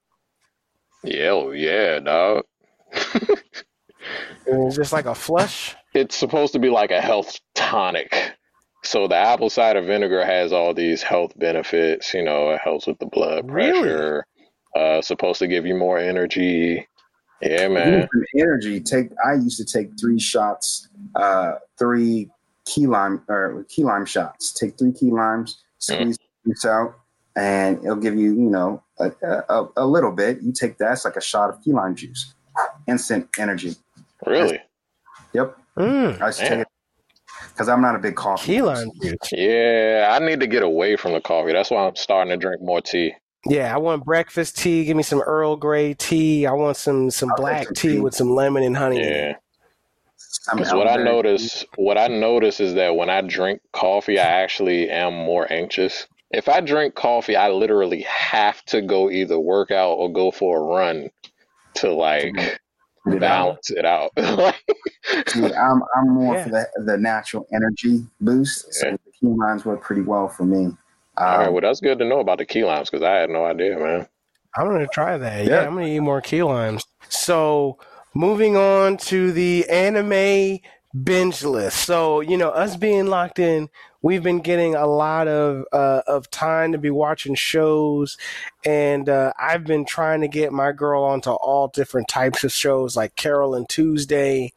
Yeah, 1.04 1.30
oh, 1.30 1.52
yeah, 1.52 2.00
dog. 2.00 2.43
it's 4.46 4.76
just 4.76 4.93
like 4.93 5.06
a 5.06 5.15
flush 5.15 5.76
it's 5.98 6.15
supposed 6.15 6.54
to 6.54 6.60
be 6.60 6.70
like 6.70 6.91
a 6.91 7.02
health 7.02 7.39
tonic. 7.56 8.34
So 8.84 9.08
the 9.08 9.15
apple 9.15 9.50
cider 9.50 9.82
vinegar 9.82 10.24
has 10.24 10.54
all 10.54 10.74
these 10.74 11.02
health 11.02 11.34
benefits. 11.38 12.13
You 12.13 12.24
know, 12.24 12.52
it 12.52 12.62
helps 12.63 12.88
with 12.88 13.00
the 13.00 13.08
blood 13.08 13.48
pressure. 13.48 14.26
Really? 14.76 14.98
Uh, 14.98 15.02
supposed 15.02 15.39
to 15.39 15.48
give 15.48 15.65
you 15.65 15.76
more 15.76 15.98
energy. 15.98 16.88
Yeah, 17.41 17.67
man. 17.67 18.08
some 18.12 18.23
energy. 18.38 18.80
Take. 18.80 19.10
I 19.26 19.34
used 19.34 19.58
to 19.58 19.65
take 19.65 20.00
three 20.00 20.19
shots, 20.19 20.89
uh, 21.15 21.54
three 21.78 22.30
key 22.65 22.88
lime 22.88 23.23
or 23.28 23.65
key 23.69 23.84
lime 23.84 24.06
shots. 24.06 24.52
Take 24.52 24.78
three 24.78 24.91
key 24.91 25.12
limes, 25.12 25.62
squeeze 25.78 26.17
juice 26.45 26.65
out, 26.65 26.95
and 27.36 27.78
it'll 27.84 27.95
give 27.95 28.15
you, 28.15 28.34
you 28.34 28.50
know, 28.50 28.82
a, 29.00 29.12
a, 29.50 29.67
a 29.78 29.86
little 29.86 30.12
bit. 30.12 30.41
You 30.41 30.52
take 30.52 30.78
that, 30.80 30.93
it's 30.93 31.06
like 31.06 31.15
a 31.15 31.21
shot 31.21 31.50
of 31.50 31.63
key 31.63 31.71
lime 31.73 31.95
juice. 31.95 32.34
Instant 32.88 33.30
energy. 33.38 33.76
Really? 34.26 34.60
Yep. 35.34 35.58
Mm, 35.78 36.21
I 36.21 36.28
used 36.28 36.39
to 36.39 36.50
take 36.50 36.60
it 36.60 36.67
because 37.50 37.69
I'm 37.69 37.82
not 37.82 37.95
a 37.95 38.00
big 38.00 38.15
coffee. 38.15 38.54
key 38.54 38.62
lime 38.63 38.89
juice. 39.02 39.15
Yeah, 39.32 40.10
I 40.12 40.26
need 40.26 40.39
to 40.39 40.47
get 40.47 40.63
away 40.63 40.95
from 40.95 41.13
the 41.13 41.21
coffee. 41.21 41.54
That's 41.54 41.69
why 41.69 41.86
I'm 41.86 41.95
starting 41.95 42.32
to 42.32 42.38
drink 42.38 42.62
more 42.62 42.82
tea. 42.82 43.13
Yeah, 43.49 43.73
I 43.73 43.77
want 43.77 44.03
breakfast 44.05 44.57
tea. 44.57 44.86
Give 44.86 44.97
me 44.97 45.03
some 45.03 45.21
Earl 45.21 45.55
Grey 45.55 45.93
tea. 45.93 46.45
I 46.45 46.51
want 46.53 46.77
some 46.77 47.10
some 47.12 47.29
I'll 47.31 47.38
black 47.38 47.65
some 47.65 47.73
tea 47.75 47.89
tea. 47.95 47.99
with 47.99 48.13
some 48.15 48.29
lemon 48.29 48.63
and 48.63 48.75
honey. 48.77 48.99
Yeah. 49.03 49.36
I'm 50.49 50.57
Because 50.57 50.73
what 50.73 50.88
I 50.88 50.95
notice, 50.97 51.65
what 51.75 51.97
I 51.97 52.07
notice 52.07 52.60
is 52.60 52.73
that 52.75 52.95
when 52.95 53.10
I 53.10 53.21
drink 53.21 53.62
coffee, 53.73 54.17
I 54.19 54.23
actually 54.23 54.89
am 54.89 55.13
more 55.13 55.51
anxious. 55.51 56.07
If 56.31 56.49
I 56.49 56.62
drink 56.62 56.95
coffee, 56.95 57.36
I 57.36 57.49
literally 57.49 58.01
have 58.03 58.63
to 58.65 58.81
go 58.81 59.10
either 59.10 59.39
work 59.39 59.71
out 59.71 59.93
or 59.93 60.12
go 60.12 60.31
for 60.31 60.57
a 60.57 60.63
run 60.63 61.10
to 61.75 61.93
like 61.93 62.33
Get 62.36 62.60
it 63.07 63.13
out. 63.15 63.19
balance 63.19 63.71
it 63.71 63.86
out. 63.86 64.12
Like, 64.17 65.29
See, 65.29 65.45
I'm 65.45 65.81
I'm 65.95 66.10
more 66.10 66.36
Yeah. 66.36 66.43
for 66.43 66.49
the 66.49 66.67
the 66.86 66.97
natural 66.97 67.47
energy 67.53 68.05
boost. 68.19 68.73
So 68.73 68.88
Yeah. 68.88 68.91
the 69.05 69.12
key 69.12 69.27
limes 69.27 69.63
work 69.65 69.81
pretty 69.81 70.01
well 70.01 70.27
for 70.27 70.43
me. 70.43 70.75
All 71.17 71.38
right, 71.39 71.47
Um, 71.47 71.53
well 71.53 71.62
that's 71.62 71.82
good 71.82 71.99
to 71.99 72.06
know 72.06 72.19
about 72.19 72.38
the 72.38 72.45
key 72.45 72.63
limes 72.63 72.89
because 72.89 73.03
I 73.03 73.13
had 73.15 73.30
no 73.30 73.45
idea, 73.45 73.77
man. 73.77 74.08
I'm 74.56 74.67
gonna 74.67 74.88
try 74.88 75.17
that. 75.17 75.45
Yeah, 75.45 75.62
Yeah. 75.62 75.67
I'm 75.67 75.75
gonna 75.75 75.88
eat 75.88 75.99
more 75.99 76.21
key 76.21 76.43
limes. 76.43 76.84
So 77.10 77.77
moving 78.13 78.56
on 78.58 78.97
to 78.97 79.32
the 79.32 79.67
anime 79.69 80.60
binge 81.03 81.43
list. 81.43 81.80
So 81.86 82.21
you 82.21 82.38
know, 82.38 82.49
us 82.49 82.75
being 82.75 83.08
locked 83.08 83.39
in, 83.39 83.69
we've 84.01 84.23
been 84.23 84.39
getting 84.39 84.73
a 84.75 84.88
lot 84.88 85.27
of 85.27 85.63
uh, 85.71 86.01
of 86.08 86.30
time 86.32 86.71
to 86.71 86.77
be 86.77 86.89
watching 86.89 87.36
shows, 87.36 88.17
and 88.65 89.10
uh, 89.10 89.34
I've 89.39 89.63
been 89.63 89.86
trying 89.86 90.21
to 90.21 90.27
get 90.27 90.51
my 90.51 90.71
girl 90.71 91.03
onto 91.03 91.32
all 91.32 91.67
different 91.67 92.08
types 92.08 92.43
of 92.43 92.51
shows 92.51 92.95
like 92.95 93.15
Carole 93.15 93.53
and 93.56 93.67
Tuesday, 93.69 94.53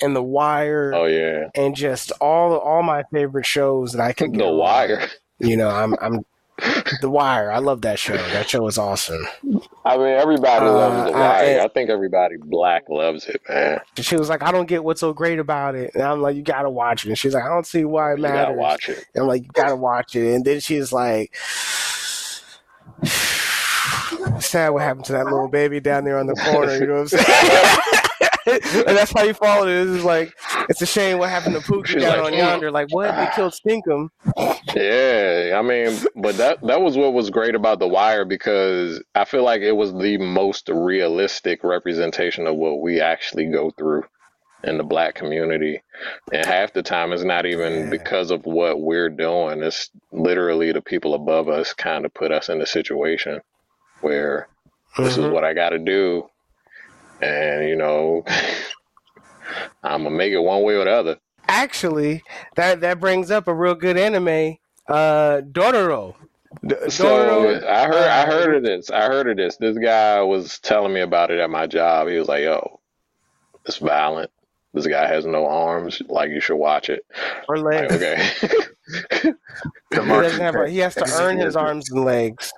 and 0.00 0.14
The 0.14 0.22
Wire, 0.22 0.92
Oh 0.94 1.06
yeah, 1.06 1.48
and 1.54 1.74
just 1.74 2.12
all 2.20 2.56
all 2.56 2.82
my 2.82 3.02
favorite 3.12 3.46
shows 3.46 3.92
that 3.92 4.02
I 4.02 4.12
can. 4.12 4.32
get 4.32 4.44
The. 4.44 4.50
Wire. 4.52 5.08
You 5.40 5.56
know, 5.56 5.68
I'm 5.70 5.94
I'm 6.00 6.24
The 7.00 7.08
Wire. 7.10 7.50
I 7.50 7.58
love 7.58 7.80
that 7.82 7.98
show. 7.98 8.16
That 8.16 8.48
show 8.48 8.66
is 8.68 8.76
awesome. 8.78 9.26
I 9.84 9.96
mean, 9.96 10.06
everybody 10.08 10.66
Uh, 10.66 10.72
loves 10.72 11.06
The 11.10 11.12
Wire. 11.12 11.60
I- 11.60 11.64
I 11.64 11.68
think 11.68 11.88
everybody 11.90 12.36
black 12.36 12.84
loves 12.90 13.26
it, 13.26 13.40
man. 13.48 13.80
She 13.96 14.16
was 14.16 14.28
like, 14.28 14.42
I 14.42 14.52
don't 14.52 14.66
get 14.66 14.84
what's 14.84 15.00
so 15.00 15.12
great 15.14 15.38
about 15.38 15.74
it. 15.74 15.92
And 15.94 16.02
I'm 16.02 16.20
like, 16.20 16.36
you 16.36 16.42
gotta 16.42 16.68
watch 16.70 17.04
it. 17.06 17.08
And 17.08 17.18
she's 17.18 17.32
like, 17.34 17.44
I 17.44 17.48
don't 17.48 17.66
see 17.66 17.84
why 17.84 18.12
it 18.12 18.18
You 18.18 18.24
gotta 18.26 18.52
watch 18.52 18.88
it. 18.90 19.06
And 19.14 19.22
I'm 19.22 19.28
like, 19.28 19.42
you 19.44 19.50
gotta 19.54 19.76
watch 19.76 20.14
it. 20.14 20.34
And 20.34 20.44
then 20.44 20.60
she's 20.60 20.92
like, 20.92 21.34
sad 24.40 24.68
what 24.70 24.82
happened 24.82 25.06
to 25.06 25.12
that 25.12 25.24
little 25.24 25.48
baby 25.48 25.80
down 25.80 26.04
there 26.04 26.18
on 26.18 26.26
the 26.26 26.34
corner. 26.34 26.74
You 26.76 26.86
know 26.86 26.94
what 27.02 27.12
I'm 27.14 27.18
saying? 27.18 27.78
and 28.86 28.96
that's 28.96 29.12
how 29.12 29.22
you 29.22 29.34
follow 29.34 29.66
it. 29.68 29.88
It's 29.88 30.04
like, 30.04 30.32
it's 30.68 30.82
a 30.82 30.86
shame 30.86 31.18
what 31.18 31.30
happened 31.30 31.54
to 31.56 31.60
Pookie 31.60 32.00
down 32.00 32.18
like, 32.18 32.32
on 32.32 32.38
yonder. 32.38 32.70
Like, 32.70 32.88
what? 32.90 33.14
They 33.16 33.28
killed 33.34 33.52
Stinkum. 33.54 34.10
Yeah, 34.74 35.56
I 35.58 35.62
mean, 35.62 35.98
but 36.16 36.36
that 36.36 36.60
that 36.66 36.80
was 36.80 36.96
what 36.96 37.12
was 37.12 37.30
great 37.30 37.54
about 37.54 37.78
The 37.78 37.88
Wire 37.88 38.24
because 38.24 39.02
I 39.14 39.24
feel 39.24 39.42
like 39.44 39.62
it 39.62 39.72
was 39.72 39.92
the 39.92 40.18
most 40.18 40.68
realistic 40.68 41.64
representation 41.64 42.46
of 42.46 42.56
what 42.56 42.80
we 42.80 43.00
actually 43.00 43.46
go 43.46 43.70
through 43.70 44.04
in 44.62 44.76
the 44.76 44.84
black 44.84 45.14
community. 45.14 45.82
And 46.32 46.44
half 46.44 46.72
the 46.74 46.82
time 46.82 47.12
it's 47.12 47.24
not 47.24 47.46
even 47.46 47.72
Yeah. 47.84 47.90
because 47.90 48.30
of 48.30 48.44
what 48.44 48.80
we're 48.80 49.08
doing. 49.08 49.62
It's 49.62 49.90
literally 50.12 50.72
the 50.72 50.82
people 50.82 51.14
above 51.14 51.48
us 51.48 51.72
kind 51.72 52.04
of 52.04 52.12
put 52.12 52.30
us 52.30 52.48
in 52.48 52.60
a 52.60 52.66
situation 52.66 53.40
where 54.02 54.48
this 54.98 55.16
is 55.16 55.24
Mhm. 55.24 55.32
what 55.32 55.44
I 55.44 55.54
got 55.54 55.70
to 55.70 55.78
do. 55.78 56.28
And, 57.22 57.68
you 57.68 57.76
know, 57.76 58.24
I'm 59.82 60.02
going 60.02 60.12
to 60.12 60.18
make 60.18 60.32
it 60.32 60.38
one 60.40 60.62
way 60.62 60.74
or 60.76 60.84
the 60.84 60.90
other. 60.92 61.18
Actually, 61.48 62.22
that, 62.56 62.80
that 62.80 63.00
brings 63.00 63.30
up 63.30 63.48
a 63.48 63.54
real 63.54 63.74
good 63.74 63.96
anime, 63.98 64.56
uh, 64.88 65.40
Dororo. 65.42 66.14
D- 66.66 66.74
So 66.88 67.04
Dororo, 67.04 67.64
I 67.66 67.86
heard 67.86 67.94
I 68.08 68.22
uh, 68.22 68.26
heard 68.26 68.56
of 68.56 68.62
this. 68.62 68.90
I 68.90 69.02
heard 69.06 69.28
of 69.28 69.36
this. 69.36 69.56
This 69.56 69.76
guy 69.78 70.20
was 70.22 70.58
telling 70.60 70.92
me 70.92 71.00
about 71.00 71.30
it 71.30 71.38
at 71.38 71.48
my 71.50 71.66
job. 71.66 72.08
He 72.08 72.18
was 72.18 72.26
like, 72.28 72.42
"Yo, 72.42 72.80
it's 73.66 73.76
violent. 73.78 74.30
This 74.74 74.86
guy 74.86 75.06
has 75.06 75.24
no 75.26 75.46
arms. 75.46 76.02
Like 76.08 76.30
you 76.30 76.40
should 76.40 76.56
watch 76.56 76.88
it." 76.90 77.04
or 77.48 77.56
Like, 77.58 77.90
legs. 77.90 77.94
okay. 77.94 78.28
He 79.92 79.98
doesn't 79.98 80.40
have. 80.40 80.68
He 80.68 80.78
has 80.78 80.94
to 80.96 81.04
earn 81.20 81.38
his 81.38 81.54
arms 81.66 81.88
and 81.90 82.04
legs. 82.04 82.52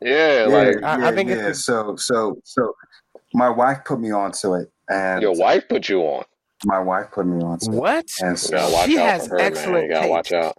yeah, 0.00 0.46
Yeah, 0.46 0.46
like 0.46 0.82
I- 0.84 1.08
I 1.08 1.14
think 1.14 1.28
yeah. 1.30 1.36
it's- 1.36 1.64
so 1.64 1.96
so 1.96 2.40
so 2.44 2.74
my 3.34 3.48
wife 3.48 3.78
put 3.84 4.00
me 4.00 4.10
onto 4.12 4.54
it, 4.54 4.70
and 4.88 5.22
your 5.22 5.34
wife 5.36 5.68
put 5.68 5.88
you 5.88 6.00
on. 6.02 6.24
my 6.64 6.78
wife 6.78 7.06
put 7.12 7.26
me 7.26 7.42
onto 7.42 7.72
it, 7.72 7.74
What? 7.76 8.06
and 8.20 8.38
so 8.38 8.56
watch 8.70 8.86
She 8.86 8.98
out 8.98 9.06
has 9.06 9.26
for 9.28 9.34
her, 9.34 9.38
man. 9.38 9.46
excellent 9.52 9.84
You 9.84 9.90
gotta 9.90 10.08
watch 10.08 10.32
out. 10.32 10.56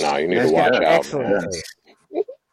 No, 0.00 0.16
you 0.16 0.28
need 0.28 0.36
Yes, 0.36 0.48
to 0.48 0.54
watch 0.54 0.72
yeah, 0.72 0.88
out, 0.88 0.98
Excellent. 0.98 1.30
man. 1.30 1.48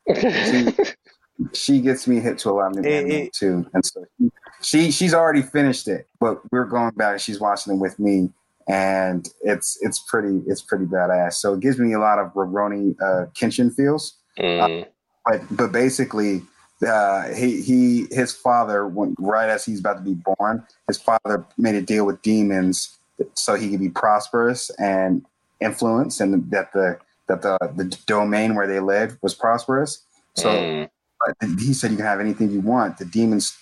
Yes. 0.08 0.76
taste. 0.76 0.96
she 1.54 1.82
gets 1.82 2.08
me 2.08 2.20
hit 2.20 2.38
to 2.40 2.50
a 2.50 2.52
lot 2.52 2.72
of 2.78 2.84
new 2.84 2.90
anime 2.90 3.30
too, 3.34 3.66
and 3.74 3.86
so 3.86 4.06
she 4.62 4.92
she's 4.92 5.14
already 5.14 5.42
finished 5.42 5.88
it, 5.88 6.08
but 6.20 6.42
we're 6.52 6.66
going 6.66 6.92
back. 6.92 7.20
She's 7.20 7.40
watching 7.40 7.74
it 7.74 7.78
with 7.80 8.00
me, 8.00 8.30
and 8.70 9.28
it's 9.42 9.78
it's 9.82 10.00
pretty 10.00 10.42
it's 10.48 10.62
pretty 10.62 10.86
badass. 10.86 11.34
So 11.34 11.54
it 11.54 11.60
gives 11.60 11.80
me 11.80 11.94
a 11.94 12.00
lot 12.00 12.20
of 12.20 12.34
Rurouni 12.34 12.96
uh, 13.02 13.26
Kenshin 13.34 13.74
feels. 13.74 14.18
Mm, 14.40 14.86
but 15.26 15.42
but 15.52 15.72
basically 15.72 16.42
uh, 16.84 17.34
he 17.34 17.62
he 17.62 18.08
his 18.12 18.34
father 18.34 18.88
when 18.88 19.16
right 19.20 19.50
as 19.50 19.66
he's 19.66 19.80
about 19.80 19.98
to 19.98 20.02
be 20.02 20.18
born 20.38 20.66
his 20.88 20.98
father 20.98 21.46
made 21.58 21.76
a 21.76 21.82
deal 21.82 22.06
with 22.06 22.22
demons 22.22 22.98
so 23.34 23.56
he 23.56 23.70
could 23.70 23.80
be 23.80 23.90
prosperous 23.90 24.70
and 24.80 25.26
influence 25.62 26.20
and 26.20 26.50
that 26.52 26.74
the 26.74 26.98
that 27.28 27.42
the 27.42 27.58
the 27.76 27.86
domain 28.06 28.56
where 28.56 28.68
they 28.68 28.80
lived 28.80 29.18
was 29.22 29.34
prosperous. 29.34 30.04
So 30.36 30.50
mm. 30.50 31.60
he 31.60 31.74
said 31.74 31.92
you 31.92 31.98
can 31.98 32.06
have 32.06 32.20
anything 32.20 32.52
you 32.52 32.62
want. 32.62 32.98
The 32.98 33.06
demons 33.06 33.58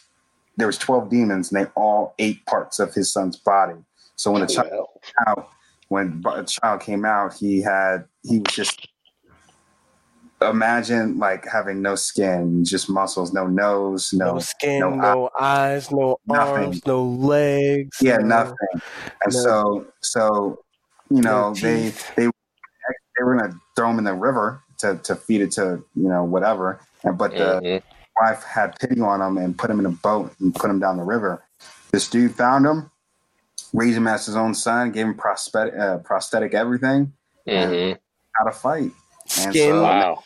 there 0.57 0.67
was 0.67 0.77
12 0.77 1.09
demons 1.09 1.51
and 1.51 1.61
they 1.61 1.69
all 1.75 2.13
ate 2.19 2.45
parts 2.45 2.79
of 2.79 2.93
his 2.93 3.11
son's 3.11 3.37
body. 3.37 3.77
So 4.15 4.31
when 4.31 4.41
the 4.41 4.47
child 4.47 4.69
Well, 4.71 4.89
out 5.27 5.49
when 5.87 6.23
a 6.25 6.43
child 6.43 6.81
came 6.81 7.05
out 7.05 7.33
he 7.33 7.61
had 7.61 8.05
he 8.23 8.39
was 8.39 8.53
just 8.53 8.87
imagine 10.41 11.17
like 11.19 11.45
having 11.47 11.81
no 11.81 11.95
skin 11.95 12.63
just 12.65 12.89
muscles 12.89 13.31
no 13.33 13.45
nose 13.47 14.11
no, 14.13 14.33
No 14.33 14.39
skin, 14.39 14.79
no 14.79 14.89
no, 14.89 15.29
eyes, 15.39 15.91
no 15.91 16.17
nothing. 16.25 16.63
arms, 16.65 16.85
no 16.85 17.03
legs. 17.03 17.97
yeah 18.01 18.17
no- 18.17 18.25
nothing 18.25 18.55
and 18.73 19.33
no- 19.33 19.39
so 19.39 19.85
so 20.01 20.59
you 21.09 21.21
know 21.21 21.49
no 21.49 21.53
they 21.55 21.89
they 22.15 22.25
they 22.27 23.23
were 23.23 23.35
gonna 23.37 23.53
throw 23.75 23.89
him 23.91 23.97
in 23.99 24.03
the 24.05 24.13
river 24.13 24.61
to 24.79 24.97
to 25.03 25.15
feed 25.15 25.41
it 25.41 25.51
to 25.51 25.83
you 25.95 26.07
know 26.09 26.23
whatever 26.23 26.79
and 27.03 27.17
but 27.17 27.31
the 27.31 27.59
mhm. 27.63 27.81
wife 28.19 28.43
had 28.43 28.77
pity 28.79 28.99
on 29.01 29.21
him 29.21 29.37
and 29.37 29.57
put 29.57 29.69
him 29.69 29.79
in 29.79 29.85
a 29.85 29.89
boat 29.91 30.33
and 30.39 30.55
put 30.55 30.69
him 30.69 30.79
down 30.79 30.97
the 30.97 31.03
river 31.03 31.43
this 31.91 32.09
dude 32.09 32.33
found 32.33 32.65
him 32.65 32.89
raised 33.73 33.97
him 33.97 34.07
as 34.07 34.25
his 34.25 34.35
own 34.35 34.53
son 34.55 34.91
gave 34.91 35.05
him 35.05 35.13
prosthetic 35.13 35.73
uh, 35.79 35.97
prosthetic 35.99 36.53
everything 36.55 37.13
Mhm. 37.47 37.97
how 38.33 38.43
to 38.45 38.51
fight 38.51 38.81
and 38.81 38.91
Skin. 39.31 39.53
so 39.53 39.83
Wow. 39.83 40.23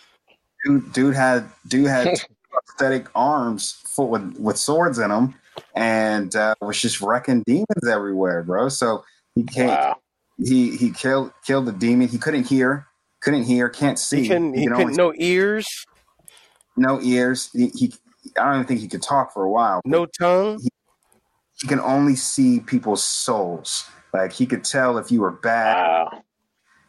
dude, 0.65 0.91
dude 0.93 1.15
had 1.15 1.45
dude 1.67 1.87
had 1.87 2.17
prosthetic 2.51 3.07
arms 3.15 3.81
full 3.85 4.09
with, 4.09 4.35
with 4.39 4.57
swords 4.57 4.97
in 4.99 5.09
them, 5.09 5.35
and 5.75 6.35
uh, 6.35 6.55
was 6.61 6.81
just 6.81 7.01
wrecking 7.01 7.43
demons 7.45 7.87
everywhere, 7.87 8.43
bro. 8.43 8.69
So 8.69 9.03
he 9.35 9.43
can't. 9.43 9.69
Wow. 9.69 9.97
He 10.37 10.75
he 10.75 10.91
killed 10.91 11.31
killed 11.45 11.65
the 11.65 11.71
demon. 11.71 12.07
He 12.07 12.17
couldn't 12.17 12.47
hear, 12.47 12.87
couldn't 13.21 13.43
hear, 13.43 13.69
can't 13.69 13.97
see. 13.99 14.23
He 14.23 14.27
couldn't. 14.27 14.53
He 14.55 14.67
could 14.67 14.75
couldn't. 14.75 14.95
No 14.95 15.13
ears. 15.17 15.85
no 16.75 16.99
ears. 17.01 17.49
He, 17.53 17.67
he 17.67 17.93
I 18.37 18.45
don't 18.45 18.55
even 18.55 18.65
think 18.65 18.79
he 18.81 18.87
could 18.87 19.01
talk 19.03 19.33
for 19.33 19.43
a 19.43 19.49
while. 19.49 19.81
No 19.85 20.05
tongue. 20.05 20.59
He 21.61 21.67
can 21.67 21.79
only 21.79 22.15
see 22.15 22.59
people's 22.59 23.03
souls. 23.03 23.89
Like 24.13 24.33
he 24.33 24.45
could 24.45 24.63
tell 24.63 24.97
if 24.97 25.11
you 25.11 25.21
were 25.21 25.31
bad, 25.31 25.75
Wow. 25.75 26.23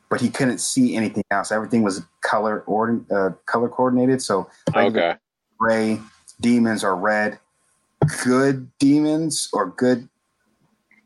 But 0.09 0.21
he 0.21 0.31
couldn't 0.31 0.59
see 0.59 0.95
anything 0.97 1.25
else. 1.31 1.51
Everything 1.51 1.83
was 1.83 2.03
color 2.23 2.61
or 2.67 3.01
uh, 3.11 3.31
color 3.47 3.69
coordinated. 3.69 4.23
So 4.23 4.49
regular 4.75 5.11
Okay. 5.11 5.19
gray 5.59 6.01
demons 6.41 6.85
are 6.85 6.95
red 6.97 7.39
good 8.23 8.71
demons 8.79 9.49
or 9.55 9.71
good 9.71 10.07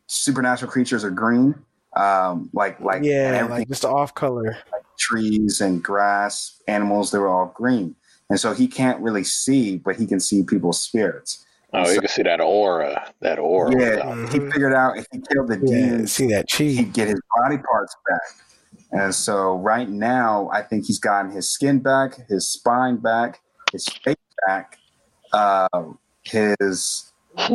supernatural 0.09 0.71
creatures 0.71 1.05
are 1.05 1.11
green 1.11 1.55
um 1.97 2.51
like 2.53 2.79
like 2.81 2.97
and 2.97 3.07
yeah, 3.07 3.39
everything 3.39 3.59
like 3.61 3.69
just 3.69 3.85
off 3.85 4.13
color. 4.15 4.57
trees 4.99 5.61
and 5.61 5.83
grass 5.85 6.61
animals 6.67 7.13
they 7.13 7.19
were 7.19 7.29
all 7.29 7.53
green 7.55 7.95
and 8.29 8.41
so 8.41 8.53
he 8.53 8.67
can't 8.67 9.01
really 9.01 9.23
see 9.23 9.77
but 9.77 9.95
he 9.97 10.05
can 10.07 10.19
see 10.21 10.43
people's 10.43 10.81
spirits 10.81 11.47
Oh, 11.73 11.89
you 11.89 12.01
can 12.01 12.09
see 12.09 12.25
that 12.25 12.41
aura. 12.41 13.15
That 13.21 13.39
aura. 13.39 13.73
was 13.73 13.85
Yeah, 13.85 14.03
out. 14.03 14.33
he 14.33 14.41
figured 14.51 14.75
out 14.75 14.99
if 14.99 15.07
he 15.13 15.21
killed 15.33 15.47
the 15.49 15.61
Yeah, 15.63 15.87
demons, 15.93 16.13
see 16.13 16.27
that 16.27 16.49
cheat. 16.49 16.77
he'd 16.77 16.93
get 16.93 17.07
his 17.07 17.21
body 17.37 17.59
parts 17.59 17.95
back. 18.09 18.21
And 18.93 19.15
so 19.15 19.57
right 19.59 19.89
now, 19.89 20.51
I 20.53 20.63
think 20.63 20.87
he's 20.87 20.99
gotten 20.99 21.31
his 21.31 21.49
skin 21.49 21.79
back, 21.81 22.27
his 22.29 22.49
spine 22.51 22.97
back, 22.97 23.41
his 23.73 23.87
face 23.87 24.17
back, 24.47 24.79
uh, 25.33 25.69
his. 26.23 27.13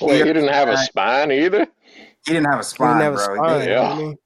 Wait, 0.00 0.18
he 0.18 0.22
didn't 0.32 0.48
have 0.48 0.68
a 0.68 0.76
spine 0.76 1.32
either. 1.32 1.66
He 2.26 2.32
didn't 2.34 2.46
have 2.46 2.60
a 2.60 2.62
He 2.62 2.64
spine, 2.64 2.98
didn't 2.98 3.02
have 3.02 3.12
a 3.14 3.16
bro. 3.26 3.34
spine. 3.36 3.58
They- 3.60 3.70
Yeah. 3.70 3.96
didn't 3.96 4.10
he? 4.12 4.16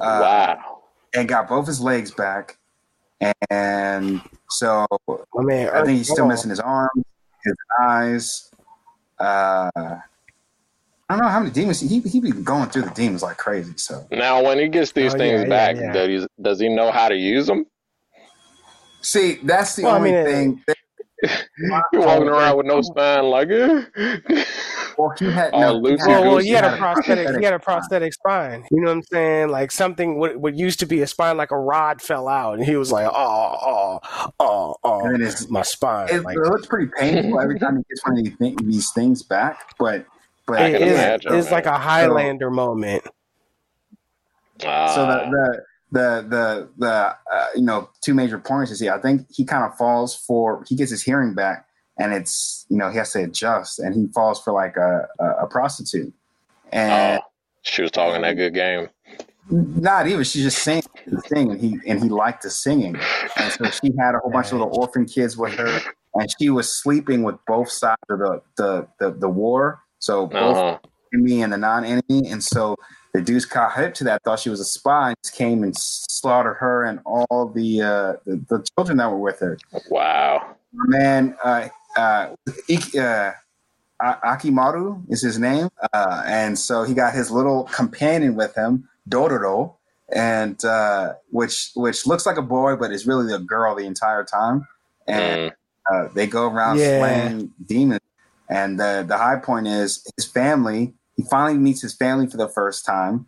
uh, 0.00 0.18
wow. 0.20 0.82
and 1.14 1.28
got 1.28 1.48
both 1.48 1.66
his 1.68 1.80
legs 1.80 2.10
back. 2.10 2.58
And 3.50 4.20
so 4.50 4.84
My 5.34 5.42
man, 5.44 5.68
I 5.68 5.84
think 5.84 5.98
he's 5.98 6.10
still 6.10 6.26
missing 6.26 6.50
his 6.50 6.58
arms, 6.58 6.90
his 7.44 7.54
eyes. 7.80 8.50
Uh, 9.20 9.70
I 11.08 11.14
don't 11.16 11.24
know 11.24 11.28
how 11.30 11.40
many 11.40 11.50
demons 11.50 11.80
he 11.80 12.00
he 12.00 12.20
be 12.20 12.30
going 12.30 12.70
through 12.70 12.82
the 12.82 12.90
demons 12.90 13.22
like 13.22 13.36
crazy. 13.36 13.74
So 13.76 14.06
Now, 14.10 14.42
when 14.42 14.58
he 14.58 14.68
gets 14.68 14.92
these 14.92 15.12
Oh, 15.14 15.18
things 15.18 15.42
yeah, 15.42 15.42
yeah, 15.42 15.48
back, 15.48 15.76
yeah. 15.76 15.92
Does, 15.92 16.08
he, 16.22 16.26
does 16.42 16.60
he 16.60 16.68
know 16.68 16.90
how 16.90 17.08
to 17.08 17.16
use 17.16 17.46
them? 17.46 17.66
see, 19.02 19.34
that's 19.42 19.76
the 19.76 19.82
Well, 19.82 19.94
I 19.94 19.96
only 19.98 20.12
mean, 20.12 20.24
thing. 20.24 20.62
That, 20.66 20.76
He 21.92 21.98
walking 21.98 22.28
around 22.28 22.56
with 22.56 22.66
no 22.66 22.80
spine, 22.82 23.24
like, 23.24 23.48
eh. 23.48 23.82
well, 24.98 25.12
he 25.18 25.30
had 25.30 25.50
Oh, 25.52 25.60
no. 25.60 25.72
Lucy 25.74 26.04
he 26.04 26.10
had, 26.10 26.20
Well, 26.20 26.22
well, 26.24 26.36
Goose 26.38 26.44
he 26.46 26.50
had 26.52 26.64
a 26.64 26.76
prosthetic. 26.76 27.28
He 27.38 27.44
had 27.44 27.54
a 27.54 27.60
spine. 27.60 27.60
prosthetic 27.60 28.12
spine. 28.14 28.64
You 28.72 28.80
know 28.80 28.88
what 28.88 28.96
I'm 28.96 29.02
saying? 29.04 29.48
Like 29.50 29.70
something 29.70 30.18
what 30.18 30.36
what 30.38 30.54
used 30.56 30.80
to 30.80 30.86
be 30.86 31.02
a 31.02 31.06
spine, 31.06 31.36
like 31.36 31.50
a 31.52 31.58
rod, 31.58 32.00
fell 32.02 32.26
out, 32.28 32.54
and 32.54 32.64
he 32.64 32.74
was 32.76 32.90
like, 32.90 33.06
"Oh, 33.06 34.00
oh, 34.02 34.30
oh, 34.40 34.76
And 34.82 35.12
oh, 35.12 35.14
and 35.14 35.22
it's, 35.22 35.48
my 35.48 35.62
spine." 35.62 36.08
it, 36.10 36.24
Like, 36.24 36.36
it 36.36 36.40
looks 36.40 36.66
pretty 36.66 36.90
painful 36.98 37.38
every 37.40 37.58
time 37.58 37.76
he 37.76 37.82
gets 37.88 38.04
one 38.04 38.18
of 38.18 38.24
these, 38.38 38.56
these 38.64 38.90
things 38.92 39.22
back. 39.22 39.74
But 39.78 40.06
but 40.52 40.62
I 40.62 40.68
it 40.68 40.78
can 40.78 40.88
is. 40.88 40.94
imagine, 40.94 41.34
It's 41.34 41.50
like 41.50 41.66
a 41.66 41.78
Highlander 41.78 42.50
moment. 42.50 43.04
Ah, 44.64 44.94
so 44.94 45.06
the 45.06 45.30
the 45.30 45.62
the 45.92 46.28
the, 46.28 46.68
the 46.78 47.16
uh, 47.32 47.46
you 47.54 47.62
know 47.62 47.88
two 48.02 48.14
major 48.14 48.38
points 48.38 48.70
is 48.70 48.80
here. 48.80 48.92
I 48.92 48.98
think 49.00 49.26
he 49.30 49.44
kind 49.44 49.64
of 49.64 49.76
falls 49.76 50.14
for 50.14 50.64
he 50.68 50.76
gets 50.76 50.90
his 50.90 51.02
hearing 51.02 51.34
back, 51.34 51.66
and 51.98 52.12
it's 52.12 52.66
you 52.68 52.76
know 52.76 52.90
he 52.90 52.98
has 52.98 53.12
to 53.12 53.24
adjust, 53.24 53.78
and 53.78 53.94
he 53.94 54.06
falls 54.14 54.42
for 54.42 54.52
like 54.52 54.76
a 54.76 55.08
a, 55.18 55.26
a 55.44 55.46
prostitute, 55.46 56.12
and 56.70 57.20
oh, 57.20 57.26
she 57.62 57.82
was 57.82 57.90
talking 57.90 58.22
that 58.22 58.34
good 58.34 58.54
game. 58.54 58.88
not 59.50 60.06
even 60.06 60.22
she 60.24 60.42
just 60.42 60.58
sang 60.58 60.82
the 61.06 61.20
thing, 61.22 61.50
and 61.50 61.60
he 61.60 61.78
and 61.86 62.02
he 62.02 62.08
liked 62.08 62.42
the 62.42 62.50
singing, 62.50 62.96
and 63.36 63.52
so 63.52 63.64
she 63.70 63.90
had 63.98 64.14
a 64.14 64.18
whole 64.18 64.30
bunch 64.30 64.46
of 64.48 64.52
little 64.54 64.78
orphan 64.78 65.04
kids 65.06 65.36
with 65.36 65.54
her, 65.54 65.80
and 66.14 66.28
she 66.38 66.50
was 66.50 66.72
sleeping 66.72 67.22
with 67.22 67.36
both 67.46 67.68
sides 67.70 68.00
of 68.10 68.18
the 68.18 68.42
the 68.56 68.86
the, 69.00 69.10
the 69.12 69.28
war. 69.28 69.80
So 70.02 70.26
both 70.26 70.56
Uh-huh. 70.58 70.78
enemy 71.14 71.42
and 71.42 71.52
the 71.52 71.56
non-enemy, 71.58 72.28
and 72.28 72.42
so 72.42 72.74
the 73.14 73.22
dudes 73.22 73.46
caught 73.46 73.74
hip 73.76 73.94
to 73.94 74.04
that, 74.04 74.20
thought 74.24 74.40
she 74.40 74.50
was 74.50 74.58
a 74.58 74.64
spy, 74.64 75.08
and 75.10 75.16
just 75.24 75.36
came 75.36 75.62
and 75.62 75.74
slaughtered 75.78 76.56
her 76.58 76.82
and 76.84 76.98
all 77.06 77.52
the 77.54 77.80
uh, 77.82 78.12
the, 78.26 78.36
the 78.48 78.66
children 78.76 78.98
that 78.98 79.08
were 79.10 79.18
with 79.18 79.38
her. 79.38 79.58
Wow. 79.88 80.56
Man, 80.72 81.36
uh, 81.44 81.68
uh, 81.96 82.34
Ik- 82.68 82.96
uh, 82.96 83.32
Hyakkimaru 84.02 85.04
is 85.08 85.22
his 85.22 85.38
name, 85.38 85.68
uh, 85.92 86.22
and 86.26 86.58
so 86.58 86.82
he 86.82 86.94
got 86.94 87.14
his 87.14 87.30
little 87.30 87.64
companion 87.64 88.34
with 88.34 88.54
him, 88.56 88.88
Dororo, 89.08 89.76
and 90.12 90.64
uh, 90.64 91.12
which 91.30 91.70
which 91.76 92.06
looks 92.08 92.26
like 92.26 92.38
a 92.38 92.42
boy, 92.42 92.74
but 92.74 92.90
is 92.90 93.06
really 93.06 93.32
a 93.32 93.38
girl 93.38 93.76
the 93.76 93.84
entire 93.86 94.24
time, 94.24 94.66
and 95.06 95.50
Mm. 95.50 95.52
uh, 95.92 96.08
they 96.14 96.26
go 96.26 96.48
around 96.48 96.78
Yeah. 96.78 96.98
slaying 96.98 97.52
demons. 97.64 98.00
And 98.52 98.78
the 98.78 99.04
the 99.06 99.16
high 99.16 99.36
point 99.36 99.66
is 99.66 100.04
his 100.16 100.26
family. 100.26 100.92
He 101.16 101.22
finally 101.30 101.58
meets 101.58 101.80
his 101.82 101.94
family 101.94 102.26
for 102.26 102.36
the 102.36 102.48
first 102.48 102.84
time. 102.84 103.26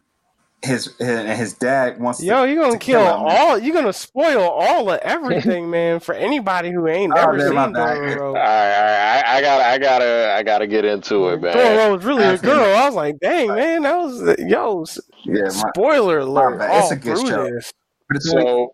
His 0.62 0.94
and 0.98 1.28
his 1.38 1.52
dad 1.52 2.00
wants 2.00 2.20
to. 2.20 2.26
Yo, 2.26 2.44
you 2.44 2.56
gonna 2.56 2.72
to 2.72 2.78
kill 2.78 3.04
kill 3.04 3.14
him. 3.16 3.22
all? 3.26 3.58
You're 3.58 3.74
gonna 3.74 3.92
spoil 3.92 4.40
all 4.40 4.90
of 4.90 4.98
everything, 5.00 5.68
man, 5.76 6.00
for 6.00 6.14
anybody 6.14 6.70
who 6.70 6.88
ain't 6.88 7.12
Oh, 7.14 7.20
ever 7.20 7.32
man, 7.34 7.46
seen 7.48 7.54
my 7.54 7.66
bad. 7.70 7.76
All 7.96 8.00
right, 8.02 8.18
all 8.18 8.32
right. 8.32 9.22
I, 9.26 9.36
I 9.36 9.40
gotta, 9.42 9.64
I 9.66 9.78
gotta, 9.78 10.34
I 10.38 10.42
gotta 10.42 10.66
get 10.66 10.86
into 10.86 11.28
it, 11.28 11.42
man. 11.42 11.54
Dororo 11.54 11.92
was 11.96 12.04
really 12.06 12.24
a 12.24 12.32
After- 12.32 12.46
girl. 12.46 12.76
I 12.76 12.86
was 12.86 12.94
like, 12.94 13.20
dang, 13.20 13.48
man, 13.48 13.82
that 13.82 13.96
was 13.98 14.36
yo. 14.38 14.82
s- 14.82 14.98
Yeah, 15.24 15.42
my, 15.42 15.50
Spoiler 15.74 16.20
alert! 16.20 16.58
bad. 16.58 16.82
It's 16.82 16.92
a 16.92 16.96
good 16.96 17.18
show. 17.18 17.44
this. 17.44 17.70
but 18.08 18.16
it's, 18.16 18.32
like, 18.32 18.68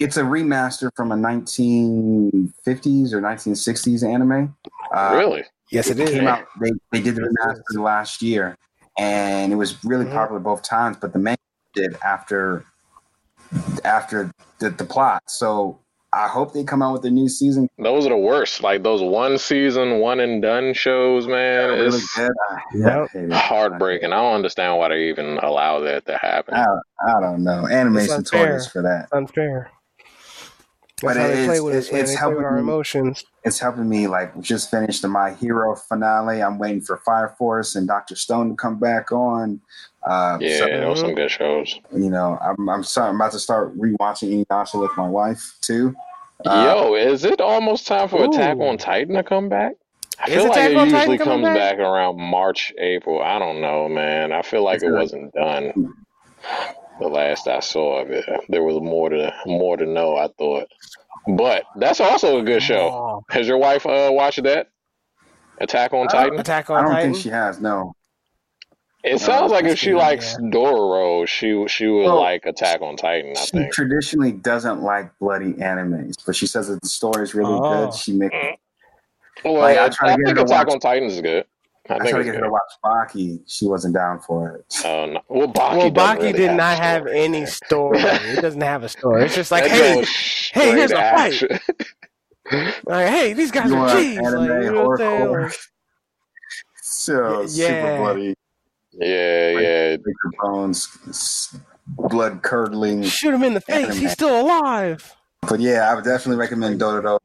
it's 0.00 0.16
a 0.16 0.22
remaster 0.22 0.90
from 0.96 1.12
a 1.12 1.16
1950s 1.16 3.12
or 3.12 3.20
1960s 3.20 4.02
anime. 4.08 4.56
Uh, 4.92 5.14
really, 5.16 5.44
Yes, 5.70 5.88
it 5.88 5.98
it 6.00 6.08
is. 6.08 6.10
came 6.10 6.26
out. 6.26 6.44
They 6.60 6.70
they 6.92 7.00
did 7.00 7.14
the 7.16 7.22
remaster 7.22 7.82
last 7.82 8.22
year, 8.22 8.56
and 8.98 9.52
it 9.52 9.56
was 9.56 9.82
really 9.84 10.04
Mhm. 10.06 10.12
popular 10.12 10.40
both 10.40 10.62
times. 10.62 10.96
But 11.00 11.12
the 11.12 11.18
main 11.18 11.36
did 11.74 11.96
after 12.04 12.64
after 13.84 14.30
the, 14.58 14.70
the 14.70 14.84
plot. 14.84 15.22
So 15.28 15.78
I 16.12 16.26
hope 16.26 16.52
they 16.52 16.64
come 16.64 16.82
out 16.82 16.92
with 16.94 17.04
a 17.04 17.10
new 17.10 17.28
season. 17.28 17.68
those 17.78 18.04
are 18.04 18.10
the 18.10 18.16
worst. 18.16 18.62
Like 18.62 18.82
those 18.82 19.00
one 19.00 19.38
season, 19.38 20.00
one 20.00 20.18
and 20.20 20.42
done 20.42 20.74
shows, 20.74 21.26
man. 21.28 21.70
really 21.70 21.98
It's 21.98 22.16
good. 22.16 22.30
Yep. 22.74 22.86
I 22.88 23.06
hate 23.18 23.24
it. 23.24 23.32
heartbreaking. 23.32 24.12
I 24.12 24.16
don't 24.16 24.34
understand 24.34 24.76
why 24.78 24.88
they 24.88 25.08
even 25.08 25.38
allow 25.38 25.78
that 25.80 26.06
to 26.06 26.16
happen. 26.18 26.54
I, 26.54 26.64
I 27.08 27.20
don't 27.20 27.44
know. 27.44 27.68
Animation 27.68 28.14
unfair. 28.16 28.60
for 28.60 28.82
that. 28.82 29.06
unfair. 29.12 29.70
That's 31.02 31.16
But 31.16 31.16
how 31.16 31.26
it 31.28 31.34
they 31.36 31.46
play 31.46 31.60
with 31.60 31.74
us, 31.76 31.90
man. 31.92 32.00
it's 32.02 32.10
They 32.10 32.16
play 32.16 32.26
with 32.26 32.36
helping 32.38 32.44
our 32.44 32.58
emotions. 32.58 33.24
It's 33.44 33.58
helping 33.58 33.88
me. 33.88 34.06
Like 34.06 34.34
we 34.36 34.42
just 34.42 34.70
finished 34.70 35.02
the 35.02 35.08
My 35.08 35.32
Hero 35.34 35.74
finale. 35.74 36.42
I'm 36.42 36.58
waiting 36.58 36.80
for 36.82 36.98
Fire 36.98 37.34
Force 37.38 37.74
and 37.74 37.88
Doctor 37.88 38.16
Stone 38.16 38.50
to 38.50 38.54
come 38.54 38.78
back 38.78 39.10
on. 39.12 39.60
Uh, 40.06 40.38
Yeah, 40.40 40.58
so, 40.58 40.66
those 40.66 41.00
some 41.00 41.14
good 41.14 41.30
shows. 41.30 41.78
you 41.94 42.10
know, 42.10 42.38
I'm 42.42 42.68
I'm, 42.68 42.84
sorry, 42.84 43.08
I'm 43.10 43.16
about 43.16 43.32
to 43.32 43.38
start 43.38 43.76
rewatching 43.78 44.44
Inuyasha 44.46 44.80
with 44.80 44.90
my 44.96 45.08
wife 45.08 45.56
too. 45.62 45.94
Uh, 46.46 46.74
Yo, 46.74 46.94
is 46.94 47.24
it 47.24 47.40
almost 47.40 47.86
time 47.86 48.08
for 48.08 48.24
Attack 48.24 48.58
on 48.58 48.78
Titan 48.78 49.14
to 49.14 49.22
come 49.22 49.48
back? 49.48 49.74
I 50.18 50.28
Is 50.28 50.34
feel 50.34 50.48
like 50.48 50.70
it 50.70 50.76
on 50.76 50.88
Titan 50.90 51.10
usually 51.12 51.18
comes 51.18 51.42
back? 51.44 51.76
back? 51.76 51.78
around 51.78 52.18
March, 52.18 52.72
April. 52.78 53.22
I 53.22 53.38
don't 53.38 53.60
know, 53.60 53.88
man. 53.88 54.32
I 54.32 54.42
feel 54.42 54.62
like 54.64 54.76
It's 54.76 54.84
it 54.84 54.88
good. 54.88 54.98
wasn't 54.98 55.32
done. 55.34 55.94
The 57.00 57.08
last 57.08 57.48
I 57.48 57.60
saw 57.60 58.02
of 58.02 58.10
it, 58.10 58.24
there 58.50 58.62
was 58.62 58.76
more 58.80 59.08
to 59.08 59.32
more 59.46 59.76
to 59.78 59.86
know. 59.86 60.16
I 60.16 60.28
thought, 60.38 60.68
but 61.36 61.64
that's 61.76 61.98
also 62.00 62.38
a 62.38 62.42
good 62.42 62.62
show. 62.62 62.90
Oh, 62.92 63.24
Has 63.30 63.48
your 63.48 63.56
wife 63.58 63.86
uh, 63.86 64.10
watched 64.12 64.42
that? 64.42 64.68
Attack 65.62 65.94
on 65.94 66.06
Uh, 66.06 66.10
Titan. 66.10 66.38
Attack 66.40 66.68
I 66.70 66.82
don't 66.82 66.90
Titan. 66.92 67.12
think 67.12 67.22
she 67.22 67.30
has. 67.30 67.58
No, 67.60 67.94
It 69.02 69.18
sounds 69.18 69.50
like 69.50 69.64
if 69.64 69.78
she 69.78 69.94
likes 69.94 70.32
yeah. 70.38 70.50
Dororo, 70.50 71.26
she 71.26 71.64
she 71.68 71.86
would 71.86 72.04
Well, 72.04 72.20
like 72.20 72.44
Attack 72.44 72.82
on 72.82 72.96
Titan. 72.96 73.30
I 73.30 73.40
she 73.40 73.50
think. 73.52 73.72
traditionally 73.72 74.32
doesn't 74.32 74.82
like 74.82 75.10
bloody 75.18 75.54
animes, 75.54 76.16
but 76.26 76.36
she 76.36 76.46
says 76.46 76.68
that 76.68 76.82
the 76.82 76.88
story 76.88 77.22
is 77.22 77.34
really 77.34 77.52
Oh. 77.54 77.86
good. 77.86 77.94
She 77.94 78.12
makes. 78.12 78.34
Well, 79.42 79.54
Like, 79.54 79.78
I 79.78 79.86
I, 79.86 79.88
try 79.88 80.08
to 80.10 80.16
get 80.16 80.20
her 80.20 80.34
think 80.34 80.36
to 80.36 80.44
Attack 80.44 80.66
watch- 80.66 80.74
on 80.74 80.80
Titan 80.80 81.08
is 81.08 81.20
good. 81.22 81.46
I 81.90 81.94
I 81.96 82.10
tried 82.10 82.18
to 82.18 82.24
get 82.24 82.34
her 82.36 82.42
to 82.42 82.50
watch 82.50 82.60
Baki. 82.84 83.40
She 83.46 83.66
wasn't 83.66 83.94
down 83.94 84.20
for 84.20 84.56
it. 84.56 84.64
Oh, 84.84 85.06
no. 85.06 85.20
Well, 85.28 85.48
Baki, 85.48 85.76
well, 85.76 85.90
Baki 85.90 86.18
really 86.18 86.32
did 86.32 86.48
have 86.48 86.56
not 86.56 86.72
a 86.78 86.82
have 86.82 87.06
any 87.06 87.46
story. 87.46 87.98
it 88.00 88.40
doesn't 88.42 88.60
have 88.60 88.82
a 88.84 88.88
story. 88.88 89.24
It's 89.24 89.34
just 89.34 89.50
like, 89.50 89.64
That 89.64 89.70
hey, 89.72 90.04
hey, 90.52 90.70
here's 90.76 90.90
straight 90.90 91.40
a 91.42 91.58
fight. 92.50 92.74
like, 92.86 93.08
hey, 93.08 93.32
these 93.32 93.50
guys 93.50 93.70
You 93.70 93.76
are 93.76 93.80
want 93.86 93.98
G's. 93.98 94.18
anime 94.18 94.34
Like, 94.48 94.62
you 94.64 94.70
know 94.72 94.84
what 94.88 94.92
I'm 94.92 94.98
saying? 94.98 95.20
horrorcore? 95.26 95.42
Like, 95.44 95.54
So 96.82 97.46
super 97.46 97.72
Yeah. 97.72 97.98
bloody, 97.98 98.34
yeah, 98.92 99.50
yeah. 99.50 99.96
break 99.96 100.16
your 100.24 100.32
bones, 100.42 101.54
blood 101.86 102.42
curdling. 102.42 103.02
shoot 103.04 103.32
him 103.34 103.44
in 103.44 103.54
the 103.54 103.60
face. 103.60 103.86
Anime. 103.86 103.96
He's 103.98 104.12
still 104.12 104.40
alive. 104.40 105.14
But 105.48 105.60
yeah, 105.60 105.90
I 105.90 105.94
would 105.94 106.04
definitely 106.04 106.36
recommend 106.40 106.80
Dororo. 106.80 107.18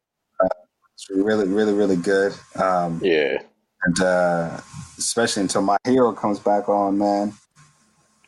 Uh, 0.43 0.47
it's 0.93 1.09
really, 1.09 1.47
really, 1.47 1.73
really 1.73 1.95
good. 1.97 2.33
Um, 2.55 2.99
Yeah. 3.03 3.37
And 3.85 3.99
uh, 4.01 4.59
especially 4.97 5.43
until 5.43 5.61
my 5.61 5.77
hero 5.85 6.11
comes 6.11 6.39
back 6.39 6.67
on, 6.67 6.97
man. 6.97 7.33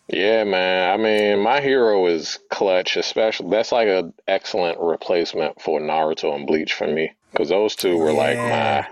Yeah, 0.07 0.45
man. 0.45 0.93
I 0.93 1.01
mean, 1.01 1.39
my 1.39 1.59
hero 1.59 2.05
is 2.07 2.39
clutch, 2.49 2.95
especially 2.95 3.49
that's 3.49 3.71
like 3.71 3.89
an 3.89 4.13
excellent 4.27 4.79
replacement 4.79 5.61
for 5.61 5.81
Naruto 5.81 6.33
and 6.33 6.47
Bleach 6.47 6.73
for 6.73 6.87
me 6.87 7.13
because 7.31 7.49
those 7.49 7.75
two 7.75 7.97
were 7.97 8.13
like 8.13 8.37
my 8.37 8.87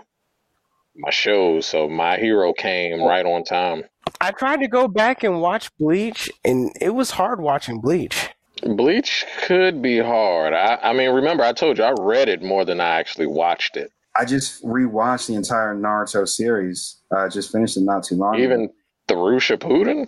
my 0.98 1.10
shows. 1.12 1.66
So 1.66 1.88
my 1.88 2.18
hero 2.18 2.52
came 2.52 3.02
right 3.02 3.26
on 3.26 3.44
time. 3.46 3.84
I 4.20 4.32
tried 4.32 4.60
to 4.62 4.68
go 4.68 4.88
back 4.88 5.24
and 5.24 5.42
watch 5.42 5.70
Bleach, 5.78 6.30
and 6.44 6.72
it 6.82 6.92
was 6.92 7.12
hard 7.12 7.40
watching 7.40 7.80
Bleach. 7.80 8.30
Bleach 8.64 9.26
could 9.44 9.82
be 9.82 10.00
hard. 10.00 10.54
I, 10.54 10.80
I 10.82 10.94
mean, 10.94 11.12
remember 11.12 11.44
I 11.44 11.54
told 11.54 11.78
you 11.78 11.84
I 11.84 11.94
read 12.00 12.30
it 12.30 12.42
more 12.42 12.66
than 12.66 12.82
I 12.82 13.00
actually 13.00 13.28
watched 13.28 13.78
it. 13.78 13.92
I 14.18 14.26
just 14.26 14.64
rewatched 14.64 15.28
the 15.28 15.36
entire 15.36 15.76
Naruto 15.76 16.28
series. 16.28 17.02
I 17.12 17.26
uh, 17.26 17.30
just 17.30 17.52
finished 17.52 17.78
it 17.78 17.82
not 17.84 18.04
too 18.04 18.16
long. 18.16 18.36
ago. 18.36 18.44
Even 18.44 18.70
through 19.08 19.40
Shippuden. 19.40 20.08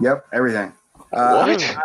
Yep, 0.00 0.26
everything. 0.32 0.72
Uh, 1.12 1.44
What? 1.46 1.76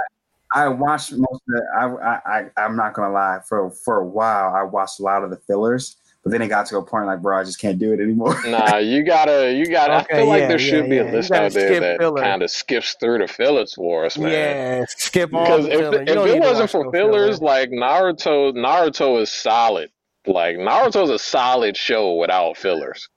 I 0.53 0.67
watched 0.67 1.13
most 1.13 1.41
of 1.47 1.55
it. 1.55 1.63
I, 1.79 1.85
I, 1.85 2.19
I, 2.25 2.45
I'm 2.57 2.75
not 2.75 2.93
gonna 2.93 3.13
lie. 3.13 3.39
For 3.47 3.71
for 3.71 3.97
a 3.99 4.05
while, 4.05 4.53
I 4.53 4.63
watched 4.63 4.99
a 4.99 5.03
lot 5.03 5.23
of 5.23 5.29
the 5.29 5.37
fillers, 5.47 5.95
But 6.23 6.31
then 6.31 6.41
it 6.41 6.49
got 6.49 6.65
to 6.67 6.77
a 6.77 6.83
point 6.83 7.05
like, 7.05 7.21
bro, 7.21 7.39
I 7.39 7.43
just 7.45 7.59
can't 7.59 7.79
do 7.79 7.93
it 7.93 8.01
anymore. 8.01 8.35
Nah, 8.45 8.75
you 8.77 9.03
gotta, 9.03 9.53
you 9.53 9.65
gotta. 9.67 9.93
I 9.93 10.01
Okay, 10.01 10.17
feel 10.17 10.27
like 10.27 10.41
yeah, 10.41 10.47
there 10.49 10.59
should 10.59 10.83
yeah, 10.85 10.89
be 10.89 10.97
a 10.97 11.11
list 11.11 11.31
out 11.31 11.53
there 11.53 11.79
that 11.79 12.15
kind 12.17 12.43
of 12.43 12.51
skips 12.51 12.95
through 12.99 13.19
the 13.19 13.27
fillers 13.27 13.73
for 13.75 14.03
us, 14.05 14.17
man. 14.17 14.31
Yeah, 14.31 14.85
skip 14.89 15.33
all 15.33 15.41
Because 15.41 15.65
if, 15.67 16.09
if 16.09 16.17
it 16.27 16.39
wasn't 16.41 16.69
for 16.69 16.91
fillers, 16.91 17.39
filler. 17.39 17.45
like 17.47 17.69
Naruto, 17.69 18.51
Naruto 18.53 19.21
is 19.21 19.31
solid. 19.31 19.89
Like 20.27 20.57
Naruto's 20.57 21.09
a 21.09 21.19
solid 21.19 21.75
show 21.75 22.15
without 22.15 22.57
fillers. 22.57 23.07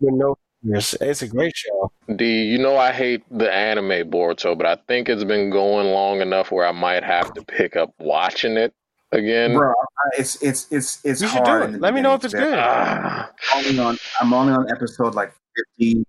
with 0.00 0.14
no 0.14 0.36
fillers. 0.64 0.94
It's 1.00 1.22
a 1.22 1.28
great 1.28 1.54
show. 1.56 1.92
D, 2.16 2.44
you 2.44 2.58
know 2.58 2.76
I 2.76 2.92
hate 2.92 3.22
the 3.30 3.52
anime 3.52 4.10
Boruto, 4.10 4.56
but 4.56 4.66
I 4.66 4.76
think 4.88 5.08
it's 5.08 5.24
been 5.24 5.50
going 5.50 5.88
long 5.88 6.20
enough 6.22 6.50
where 6.50 6.66
I 6.66 6.72
might 6.72 7.02
have 7.04 7.32
to 7.34 7.42
pick 7.44 7.76
up 7.76 7.92
watching 7.98 8.56
it 8.56 8.72
again. 9.12 9.54
bro, 9.54 9.72
it's 10.18 10.42
it's 10.42 10.66
it's 10.72 11.04
it's 11.04 11.20
You 11.20 11.28
should 11.28 11.44
do 11.44 11.50
hard. 11.50 11.74
it. 11.74 11.80
Let 11.80 11.92
me 11.94 12.00
know 12.00 12.14
if 12.14 12.24
it's 12.24 12.32
good. 12.34 12.58
Ah, 12.58 13.30
I'm 13.52 13.66
only 13.66 13.78
on 13.78 13.98
I'm 14.20 14.32
only 14.32 14.52
on 14.54 14.70
episode 14.70 15.14
like 15.14 15.32
50, 15.76 16.04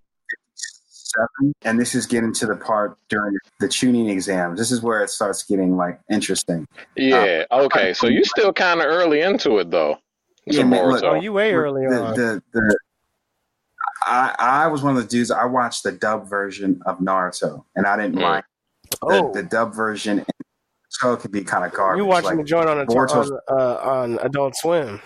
57, 0.58 1.54
and 1.64 1.78
this 1.78 1.94
is 1.94 2.06
getting 2.06 2.32
to 2.34 2.46
the 2.46 2.56
part 2.56 2.96
during 3.08 3.36
the 3.60 3.66
Chunin 3.68 4.08
exams. 4.10 4.58
This 4.58 4.72
is 4.72 4.80
where 4.82 5.02
it 5.02 5.10
starts 5.10 5.42
getting 5.44 5.76
like 5.76 6.00
interesting. 6.10 6.66
yeah. 6.96 7.44
Okay. 7.52 7.92
So 7.92 8.06
you're 8.08 8.24
still 8.24 8.52
kind 8.52 8.80
of 8.80 8.86
early 8.86 9.20
into 9.20 9.58
it 9.58 9.70
though. 9.70 9.98
Yeah, 10.46 10.62
man, 10.64 10.88
look, 10.88 11.02
Oh, 11.02 11.14
you 11.14 11.32
way 11.32 11.52
early 11.52 11.86
the, 11.88 12.02
on. 12.04 12.14
the 12.14 12.42
the 12.52 12.78
I 14.06 14.34
I 14.38 14.66
was 14.68 14.82
one 14.82 14.96
of 14.96 15.02
the 15.02 15.08
dudes. 15.08 15.30
I 15.30 15.44
watched 15.44 15.82
the 15.82 15.92
dub 15.92 16.28
version 16.28 16.80
of 16.86 16.98
Naruto, 17.00 17.64
and 17.74 17.86
I 17.86 17.96
didn't 17.96 18.16
Mm. 18.16 18.22
like 18.22 18.44
the, 18.90 18.96
oh, 19.02 19.32
the 19.32 19.42
dub 19.42 19.74
version. 19.74 20.24
So 20.88 21.12
it 21.12 21.20
could 21.20 21.32
be 21.32 21.42
kind 21.42 21.64
of 21.64 21.72
garbage. 21.72 21.98
you 21.98 22.04
watching 22.06 22.30
like, 22.30 22.38
the 22.38 22.44
joint 22.44 22.68
on, 22.68 22.80
a, 22.80 22.86
Boruto's- 22.86 23.30
on, 23.48 23.60
uh, 23.60 23.74
on 23.82 24.18
Adult 24.20 24.54
Swim? 24.56 25.00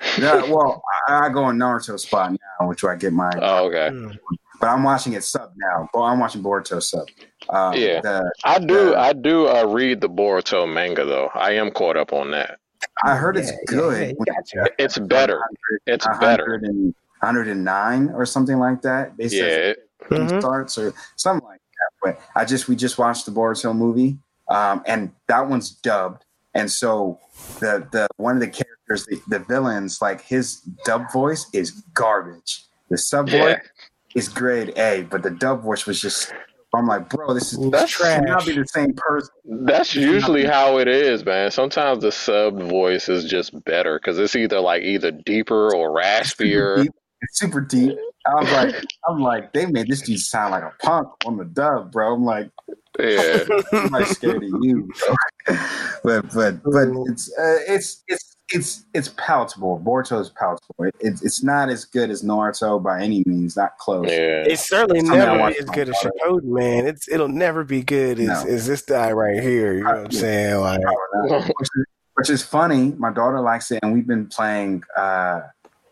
yeah, 0.18 0.42
well, 0.50 0.82
I, 1.08 1.26
I 1.26 1.28
go 1.28 1.44
on 1.44 1.56
Naruto 1.56 1.98
spot 1.98 2.32
now, 2.32 2.68
which 2.68 2.82
I 2.84 2.96
get 2.96 3.12
my. 3.12 3.30
Oh, 3.40 3.66
okay. 3.68 3.90
Mm. 3.92 4.18
But 4.60 4.68
I'm 4.68 4.82
watching 4.82 5.12
it 5.14 5.24
sub 5.24 5.52
now. 5.56 5.88
But 5.92 6.02
I'm 6.02 6.18
watching 6.20 6.42
Boruto 6.42 6.82
sub. 6.82 7.06
Uh, 7.48 7.72
Yeah. 7.76 8.00
the, 8.00 8.32
I 8.44 8.58
do. 8.58 8.90
Yeah. 8.90 9.00
I 9.00 9.12
do 9.12 9.48
uh, 9.48 9.64
read 9.66 10.00
the 10.00 10.08
Boruto 10.08 10.70
manga 10.72 11.04
though. 11.04 11.30
I 11.34 11.52
am 11.52 11.70
caught 11.70 11.96
up 11.96 12.12
on 12.12 12.30
that. 12.32 12.58
I 13.04 13.16
heard 13.16 13.36
it's 13.36 13.50
Yeah, 13.50 13.56
yeah, 13.56 13.64
good. 13.66 14.16
yeah, 14.26 14.34
gotcha. 14.34 14.70
It's 14.78 14.98
better. 14.98 15.42
It's 15.86 16.06
better. 16.20 16.54
and- 16.54 16.94
109 17.22 18.10
or 18.14 18.26
something 18.26 18.58
like 18.58 18.82
that. 18.82 19.16
They 19.16 19.24
Yeah. 19.24 19.28
said 19.40 19.60
it- 19.60 19.88
it 20.10 20.20
Mhm. 20.20 20.40
starts 20.40 20.76
or 20.76 20.92
something 21.14 21.46
like 21.46 21.60
that. 21.78 21.90
But 22.02 22.20
I 22.34 22.44
just 22.44 22.68
we 22.68 22.74
just 22.74 22.98
watched 22.98 23.26
the 23.26 23.32
Boruto 23.32 23.74
movie, 23.76 24.18
um, 24.48 24.82
and 24.86 25.12
that 25.28 25.48
one's 25.48 25.70
dubbed. 25.70 26.24
And 26.54 26.68
so 26.70 27.20
the 27.60 27.86
the 27.92 28.08
one 28.16 28.34
of 28.34 28.40
the 28.40 28.48
characters, 28.48 29.06
the, 29.06 29.20
the 29.28 29.38
villains, 29.38 30.02
like 30.02 30.20
his 30.22 30.56
dub 30.84 31.12
voice 31.12 31.46
is 31.52 31.70
garbage. 31.94 32.64
The 32.90 32.98
sub 32.98 33.28
Yeah. 33.28 33.38
voice 33.44 33.68
is 34.16 34.28
grade 34.28 34.76
A, 34.76 35.02
but 35.04 35.22
the 35.22 35.30
dub 35.30 35.62
voice 35.62 35.86
was 35.86 36.00
just. 36.00 36.32
I'm 36.74 36.86
like, 36.86 37.08
bro, 37.10 37.34
this 37.34 37.52
is 37.52 37.58
It's 37.58 37.70
that 37.70 37.88
trash. 37.88 38.16
should 38.16 38.24
not 38.28 38.46
be 38.46 38.52
the 38.58 38.66
same 38.66 38.94
person. 38.96 39.30
That's 39.66 39.94
usually 39.94 40.44
how 40.46 40.78
it 40.78 40.88
is, 40.88 41.24
man. 41.24 41.50
Sometimes 41.50 42.02
the 42.02 42.10
sub 42.12 42.58
voice 42.60 43.08
is 43.10 43.24
just 43.24 43.62
better 43.64 43.98
because 43.98 44.18
it's 44.18 44.34
either 44.34 44.58
like 44.60 44.82
either 44.82 45.10
deeper 45.10 45.74
or 45.74 45.90
raspier. 45.94 46.82
Deep. 46.84 46.92
It's 47.20 47.38
super 47.38 47.60
deep. 47.60 47.96
I 48.26 48.34
was 48.34 48.52
like, 48.52 48.84
I'm 49.08 49.20
like, 49.20 49.52
they 49.52 49.66
made 49.66 49.88
this 49.88 50.00
dude 50.02 50.18
sound 50.18 50.52
like 50.52 50.62
a 50.62 50.72
punk 50.80 51.08
on 51.26 51.36
the 51.36 51.44
dub, 51.44 51.92
bro. 51.92 52.14
I'm 52.14 52.24
like, 52.24 52.50
Yeah. 52.98 53.44
I'm 53.72 53.88
like 53.90 54.06
scared 54.06 54.42
of 54.42 54.50
you, 54.62 54.88
bro. 55.46 55.56
but 56.04 56.32
but 56.34 56.62
but 56.64 56.88
it's 57.10 57.30
uh, 57.38 57.58
it's 57.68 58.02
it's 58.08 58.36
it's 58.52 58.84
it's 58.94 59.08
palatable. 59.16 59.80
Boruto 59.84 60.20
is 60.20 60.30
palatable. 60.30 60.84
It, 60.84 60.94
it's 61.00 61.22
it's 61.22 61.42
not 61.42 61.68
as 61.68 61.84
good 61.84 62.10
as 62.10 62.22
Naruto 62.22 62.82
by 62.82 63.02
any 63.02 63.22
means. 63.26 63.56
Not 63.56 63.78
close. 63.78 64.06
Yeah. 64.08 64.44
It's 64.46 64.68
certainly 64.68 65.00
Something 65.00 65.20
I 65.20 65.24
never 65.26 65.38
watch 65.38 65.54
be 65.54 65.58
as 65.60 65.64
good 65.70 65.88
as 65.88 65.98
Friday. 65.98 66.16
Shippuden, 66.24 66.42
man. 66.44 66.86
It's 66.86 67.08
it'll 67.08 67.28
never 67.28 67.64
be 67.64 67.82
good 67.82 68.18
as, 68.20 68.44
No. 68.44 68.50
as 68.50 68.66
this 68.66 68.82
guy 68.82 69.12
right 69.12 69.42
here. 69.42 69.74
You 69.74 69.84
know 69.84 69.90
what 69.90 69.98
I'm 69.98 70.06
Yeah. 70.10 70.20
saying? 70.20 70.60
Like, 70.60 70.80
which, 71.58 71.68
is, 71.76 71.86
which 72.14 72.30
is 72.30 72.42
funny. 72.42 72.92
My 72.98 73.12
daughter 73.12 73.40
likes 73.40 73.70
it, 73.70 73.80
and 73.82 73.92
we've 73.92 74.06
been 74.06 74.26
playing 74.26 74.82
uh, 74.96 75.40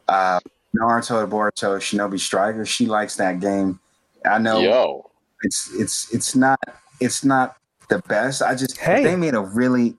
uh, 0.08 0.40
Naruto 0.78 1.22
and 1.22 1.32
Boruto 1.32 1.76
Shinobi 1.78 2.18
Striker. 2.20 2.64
She 2.64 2.86
likes 2.86 3.16
that 3.16 3.40
game. 3.40 3.80
I 4.24 4.38
know 4.38 4.60
Yo. 4.60 5.10
it's 5.42 5.70
it's 5.74 6.12
it's 6.12 6.36
not 6.36 6.58
it's 7.00 7.24
not 7.24 7.56
the 7.88 8.00
best. 8.06 8.42
I 8.42 8.54
just 8.54 8.76
Hey. 8.78 9.02
they 9.02 9.16
made 9.16 9.34
a 9.34 9.40
really 9.40 9.96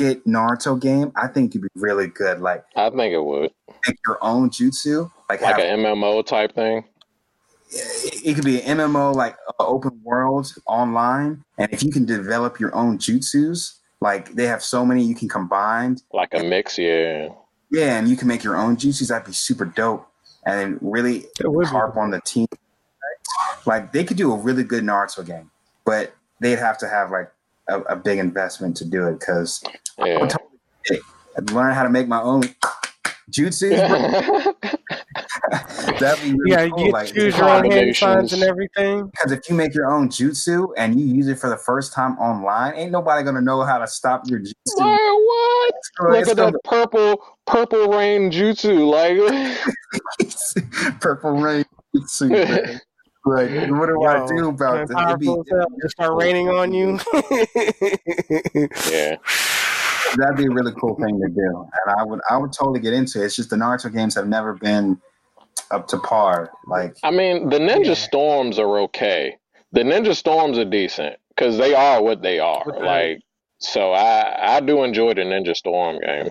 intricate 0.00 0.24
Naruto 0.26 0.80
game. 0.80 1.12
I 1.16 1.26
think 1.28 1.52
it'd 1.52 1.62
be 1.62 1.68
really 1.74 2.06
good. 2.08 2.40
Like 2.40 2.64
I 2.76 2.90
think 2.90 3.12
it 3.12 3.22
would. 3.24 3.50
make 3.86 3.98
your 4.06 4.18
own 4.22 4.50
jutsu. 4.50 5.10
Like, 5.28 5.40
Like 5.40 5.56
have, 5.56 5.58
an 5.64 5.80
MMO 5.80 6.24
type 6.24 6.54
thing. 6.54 6.84
it 7.70 8.34
could 8.34 8.44
be 8.44 8.60
an 8.62 8.78
MMO 8.78 9.14
like 9.14 9.36
uh, 9.58 9.64
open 9.66 10.00
world 10.04 10.52
online, 10.66 11.42
and 11.58 11.72
if 11.72 11.82
you 11.82 11.90
can 11.90 12.04
develop 12.04 12.60
your 12.60 12.74
own 12.74 12.98
jutsus, 12.98 13.78
like 14.00 14.32
they 14.34 14.46
have 14.46 14.62
so 14.62 14.84
many 14.84 15.02
you 15.04 15.14
can 15.14 15.28
combine. 15.28 15.96
Like 16.12 16.34
a 16.34 16.42
mix, 16.42 16.78
yeah. 16.78 17.28
Yeah, 17.70 17.98
and 17.98 18.08
you 18.08 18.16
can 18.16 18.28
make 18.28 18.44
your 18.44 18.56
own 18.56 18.76
jutsus. 18.76 19.08
That'd 19.08 19.26
be 19.26 19.32
super 19.32 19.64
dope, 19.64 20.06
and 20.44 20.78
really 20.82 21.24
It 21.40 21.50
would 21.50 21.62
be. 21.64 21.68
harp 21.68 21.96
on 21.96 22.10
the 22.10 22.20
team. 22.20 22.46
Like 23.64 23.92
they 23.92 24.04
could 24.04 24.16
do 24.16 24.32
a 24.32 24.36
really 24.36 24.64
good 24.64 24.82
Naruto 24.84 25.24
game, 25.24 25.50
but 25.86 26.12
they'd 26.40 26.58
have 26.58 26.76
to 26.78 26.88
have 26.88 27.10
like 27.10 27.30
a, 27.68 27.80
a 27.82 27.96
big 27.96 28.18
investment 28.18 28.76
to 28.78 28.84
do 28.84 29.06
it 29.08 29.18
because 29.20 29.62
Yeah. 29.98 30.28
I'd 31.38 31.50
learn 31.50 31.72
how 31.74 31.82
to 31.82 31.88
make 31.90 32.08
my 32.08 32.20
own 32.20 32.42
jutsu. 33.30 33.70
bro. 33.88 34.52
That'd 35.98 36.22
be 36.24 36.30
really 36.38 36.50
yeah, 36.50 36.62
you 36.64 36.70
cool. 36.72 36.84
get 36.84 36.92
Like, 36.92 37.14
choose 37.14 37.36
your 37.38 37.48
own 37.48 37.70
hand 37.70 37.96
signs 37.96 38.32
and 38.32 38.42
everything. 38.42 39.06
Because 39.06 39.32
if 39.32 39.48
you 39.48 39.54
make 39.54 39.74
your 39.74 39.90
own 39.90 40.08
jutsu 40.08 40.68
and 40.76 40.98
you 41.00 41.06
use 41.06 41.28
it 41.28 41.38
for 41.38 41.48
the 41.48 41.56
first 41.56 41.92
time 41.94 42.18
online, 42.18 42.74
ain't 42.74 42.90
nobody 42.92 43.24
gonna 43.24 43.40
know 43.40 43.62
how 43.62 43.78
to 43.78 43.86
stop 43.86 44.22
your 44.28 44.40
jutsu. 44.40 44.52
Like, 44.78 44.98
what? 45.00 45.74
Bro, 45.98 46.10
Look 46.18 46.28
at 46.28 46.36
gonna- 46.36 46.52
that 46.52 46.64
purple 46.64 47.24
purple 47.46 47.88
rain 47.88 48.30
jutsu. 48.30 48.86
Like 48.90 49.16
purple 51.00 51.32
rain 51.40 51.64
jutsu. 51.96 52.80
man. 53.26 53.70
Like, 53.70 53.70
what 53.80 53.86
do 53.88 54.02
I 54.04 54.26
do 54.26 54.48
about 54.48 54.74
man, 54.74 54.86
this? 54.86 54.96
It'd 55.08 55.18
be- 55.20 55.26
powerful 55.26 55.44
as. 55.60 55.66
Just 55.82 55.92
start 55.92 56.14
raining 56.20 56.48
on 56.48 56.72
you. 56.72 56.98
Yeah. 58.90 59.16
that'd 60.16 60.36
be 60.36 60.46
a 60.46 60.50
really 60.50 60.72
cool 60.80 60.94
thing 60.96 61.20
to 61.20 61.28
do, 61.28 61.68
and 61.86 61.96
I 61.98 62.04
would, 62.04 62.20
I 62.28 62.36
would 62.36 62.52
totally 62.52 62.80
get 62.80 62.92
into 62.92 63.22
it. 63.22 63.26
It's 63.26 63.36
just 63.36 63.50
the 63.50 63.56
Naruto 63.56 63.92
games 63.92 64.14
have 64.14 64.28
never 64.28 64.54
been 64.54 65.00
up 65.70 65.88
to 65.88 65.98
par. 65.98 66.50
Like, 66.66 66.96
I 67.02 67.10
mean, 67.10 67.48
the 67.48 67.58
Ninja 67.58 67.86
Yeah. 67.86 67.94
Storms 67.94 68.58
are 68.58 68.78
okay. 68.80 69.36
The 69.72 69.80
Ninja 69.82 70.14
Storms 70.14 70.58
are 70.58 70.64
decent 70.66 71.16
because 71.30 71.56
they 71.56 71.74
are 71.74 72.02
what 72.02 72.22
they 72.22 72.38
are. 72.38 72.62
What 72.64 72.80
they- 72.80 72.84
Like, 73.14 73.22
so 73.58 73.92
I 73.92 74.56
I 74.56 74.60
do 74.60 74.82
enjoy 74.84 75.14
the 75.14 75.22
Ninja 75.22 75.56
Storm 75.56 75.98
game. 76.00 76.30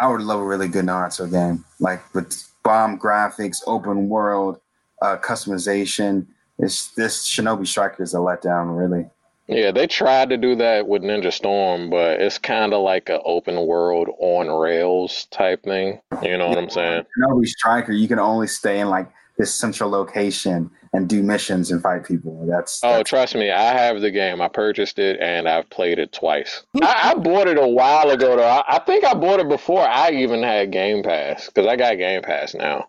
I 0.00 0.06
would 0.06 0.22
love 0.22 0.40
a 0.40 0.44
really 0.46 0.68
good 0.68 0.84
Naruto 0.86 1.30
game, 1.30 1.64
like 1.80 2.00
with 2.14 2.48
bomb 2.62 2.98
graphics, 2.98 3.58
open 3.66 4.08
world, 4.08 4.60
uh, 5.02 5.16
customization. 5.18 6.26
It's 6.58 6.88
this 6.94 7.28
Shinobi 7.28 7.66
Striker 7.66 8.02
is 8.02 8.14
a 8.14 8.18
letdown, 8.18 8.76
really. 8.76 9.06
Yeah, 9.46 9.70
they 9.70 9.86
tried 9.86 10.28
to 10.28 10.36
do 10.36 10.56
that 10.56 10.88
with 10.88 11.02
Ninja 11.02 11.32
Storm, 11.32 11.88
but 11.88 12.20
it's 12.20 12.36
kind 12.36 12.74
of 12.74 12.82
like 12.82 13.08
an 13.08 13.20
open 13.24 13.66
world 13.66 14.08
on 14.18 14.48
rails 14.48 15.26
type 15.30 15.62
thing. 15.62 16.00
You 16.22 16.36
know 16.36 16.48
what 16.48 16.58
I'm 16.58 16.68
saying? 16.68 17.04
Shinobi 17.18 17.46
Striker, 17.46 17.92
you 17.92 18.08
can 18.08 18.18
only 18.18 18.46
stay 18.46 18.80
in 18.80 18.88
like 18.90 19.10
this 19.38 19.54
central 19.54 19.88
location 19.88 20.70
and 20.92 21.08
do 21.08 21.22
missions 21.22 21.70
and 21.70 21.80
fight 21.80 22.04
people. 22.04 22.44
That's, 22.46 22.80
Oh, 22.82 22.96
that's 22.96 23.08
trust 23.08 23.34
me, 23.36 23.50
I 23.50 23.72
have 23.72 24.00
the 24.02 24.10
game. 24.10 24.42
I 24.42 24.48
purchased 24.48 24.98
it 24.98 25.18
and 25.20 25.48
I've 25.48 25.70
played 25.70 25.98
it 25.98 26.12
twice. 26.12 26.64
I, 26.82 27.12
I 27.12 27.14
bought 27.14 27.46
it 27.46 27.56
a 27.56 27.66
while 27.68 28.10
ago, 28.10 28.36
though. 28.36 28.44
I, 28.46 28.64
I 28.68 28.78
think 28.80 29.04
I 29.04 29.14
bought 29.14 29.40
it 29.40 29.48
before 29.48 29.86
I 29.86 30.10
even 30.10 30.42
had 30.42 30.72
Game 30.72 31.02
Pass 31.02 31.46
because 31.46 31.66
I 31.66 31.76
got 31.76 31.96
Game 31.96 32.20
Pass 32.20 32.54
now. 32.54 32.88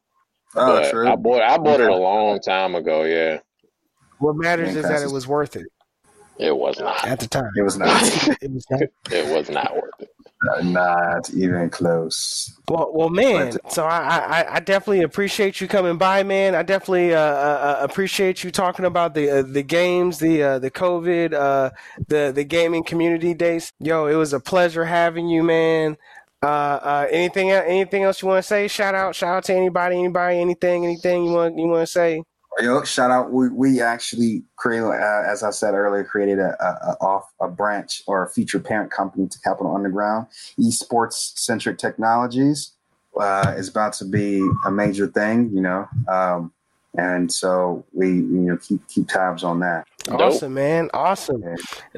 Oh, 0.55 0.79
but 0.79 0.91
true. 0.91 1.07
I 1.07 1.15
bought 1.15 1.41
I 1.41 1.57
bought 1.57 1.79
it 1.79 1.89
a 1.89 1.95
long 1.95 2.39
time 2.39 2.75
ago. 2.75 3.03
Yeah, 3.03 3.39
what 4.19 4.35
matters 4.35 4.75
is 4.75 4.83
that 4.83 5.01
it 5.01 5.11
was 5.11 5.27
worth 5.27 5.55
it 5.55 5.67
it 6.39 6.55
was 6.55 6.79
not. 6.79 7.05
at 7.05 7.19
the 7.19 7.27
time. 7.27 7.51
It 7.57 7.63
was 7.63 7.77
not, 7.77 7.89
It 8.41 8.51
was 8.51 8.65
not. 8.69 8.81
It 9.11 9.35
was 9.35 9.49
not 9.49 9.75
worth 9.75 9.91
it. 9.99 10.09
not 10.63 11.29
even 11.31 11.69
close. 11.69 12.57
Well, 12.69 12.91
well, 12.93 13.09
man. 13.09 13.57
So 13.69 13.83
I, 13.85 14.19
I, 14.19 14.55
I 14.55 14.59
definitely 14.61 15.03
appreciate 15.03 15.59
you 15.59 15.67
coming 15.67 15.97
by, 15.97 16.23
man. 16.23 16.55
I 16.55 16.63
definitely 16.63 17.13
uh, 17.13 17.19
uh, 17.19 17.77
uh, 17.81 17.83
appreciate 17.83 18.41
you 18.45 18.51
talking 18.51 18.85
about 18.85 19.15
the 19.15 19.29
uh, 19.29 19.41
the 19.41 19.63
games, 19.63 20.19
the 20.19 20.41
uh, 20.41 20.59
the 20.59 20.71
COVID, 20.71 21.33
uh, 21.33 21.71
the 22.07 22.31
the 22.33 22.45
gaming 22.45 22.85
community 22.85 23.33
days. 23.33 23.73
Yo, 23.79 24.05
it 24.05 24.15
was 24.15 24.31
a 24.31 24.39
pleasure 24.39 24.85
having 24.85 25.27
you, 25.27 25.43
man. 25.43 25.97
Uh, 26.41 26.45
uh, 26.45 27.07
anything 27.11 27.51
anything 27.51 28.03
else 28.03 28.21
you 28.21 28.27
want 28.27 28.41
to 28.41 28.47
say? 28.47 28.67
Shout 28.67 28.95
out, 28.95 29.13
shout 29.13 29.35
out 29.35 29.43
to 29.45 29.53
anybody, 29.53 29.97
anybody, 29.97 30.39
anything, 30.39 30.85
anything 30.85 31.25
you 31.25 31.33
want 31.33 31.57
you 31.57 31.67
want 31.67 31.85
to 31.85 31.91
say? 31.91 32.23
Yo, 32.59 32.83
shout 32.83 33.11
out! 33.11 33.31
We, 33.31 33.49
we 33.49 33.81
actually 33.81 34.43
created, 34.55 34.85
uh, 34.85 35.23
as 35.25 35.43
I 35.43 35.51
said 35.51 35.73
earlier, 35.73 36.03
created 36.03 36.39
a, 36.39 36.55
a, 36.61 36.91
a 36.91 36.97
off 37.01 37.31
a 37.39 37.47
branch 37.47 38.03
or 38.07 38.23
a 38.23 38.29
future 38.29 38.59
parent 38.59 38.91
company 38.91 39.27
to 39.27 39.39
Capital 39.41 39.75
Underground, 39.75 40.27
esports 40.59 41.37
centric 41.37 41.77
technologies. 41.77 42.73
uh, 43.19 43.53
is 43.57 43.67
about 43.67 43.93
to 43.93 44.05
be 44.05 44.47
a 44.65 44.71
major 44.71 45.07
thing, 45.07 45.49
you 45.53 45.61
know. 45.61 45.87
Um, 46.07 46.51
and 46.97 47.31
so 47.31 47.85
we, 47.93 48.07
you 48.07 48.23
know, 48.23 48.57
keep 48.57 48.85
keep 48.87 49.07
tabs 49.07 49.43
on 49.43 49.59
that. 49.59 49.85
Awesome, 50.09 50.53
man. 50.53 50.89
Awesome. 50.93 51.43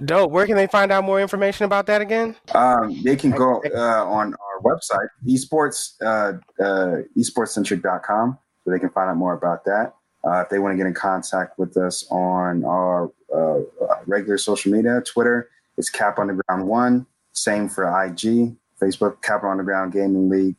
Dope. 0.06 0.32
Where 0.32 0.46
can 0.46 0.56
they 0.56 0.68
find 0.68 0.92
out 0.92 1.04
more 1.04 1.22
information 1.22 1.66
about 1.66 1.86
that 1.88 2.02
again? 2.02 2.36
Um, 2.54 3.02
they 3.04 3.16
can 3.16 3.32
go 3.32 3.62
uh, 3.76 4.06
on 4.06 4.34
our 4.34 4.62
website, 4.62 5.08
esports, 5.28 6.02
uh, 6.02 6.38
uh, 6.64 7.02
esportscentric.com, 7.18 8.38
so 8.64 8.72
they 8.72 8.80
can 8.80 8.90
find 8.90 9.10
out 9.10 9.18
more 9.18 9.34
about 9.34 9.66
that. 9.66 9.94
Uh, 10.24 10.42
if 10.42 10.50
they 10.50 10.60
want 10.60 10.74
to 10.74 10.78
get 10.78 10.86
in 10.86 10.94
contact 10.94 11.58
with 11.58 11.76
us 11.78 12.06
on 12.12 12.64
our 12.64 13.12
uh, 13.36 13.60
regular 14.06 14.38
social 14.38 14.72
media, 14.72 15.02
Twitter, 15.02 15.50
it's 15.78 15.90
Cap 15.90 16.20
Underground 16.20 16.68
One. 16.68 17.08
Same 17.34 17.68
for 17.68 17.86
IG, 18.04 18.56
Facebook, 18.80 19.22
Cap 19.22 19.44
Underground 19.44 19.94
Gaming 19.94 20.30
League. 20.30 20.56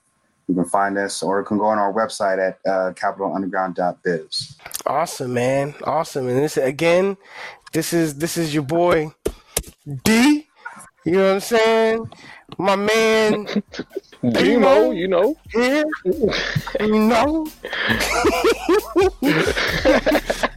You 0.49 0.55
can 0.55 0.64
find 0.64 0.99
us, 0.99 1.22
or 1.22 1.38
you 1.40 1.45
can 1.45 1.59
go 1.59 1.66
on 1.66 1.78
our 1.78 1.93
website 1.93 2.38
at 2.38 2.59
uh, 2.68 2.93
capitalunderground.biz. 2.95 4.57
Awesome, 4.86 5.34
man. 5.34 5.74
Awesome. 5.84 6.28
And 6.28 6.38
this 6.38 6.57
again, 6.57 7.16
this 7.72 7.93
is 7.93 8.16
this 8.16 8.36
is 8.36 8.53
your 8.53 8.64
boy 8.64 9.12
D. 10.05 10.49
You 11.05 11.12
know 11.12 11.26
what 11.28 11.34
I'm 11.34 11.40
saying? 11.40 12.11
My 12.59 12.76
man 12.76 13.49
Demo, 14.30 14.93
you 14.93 15.09
know. 15.09 15.36
here. 15.53 15.84
You 16.80 16.99
know. 16.99 17.47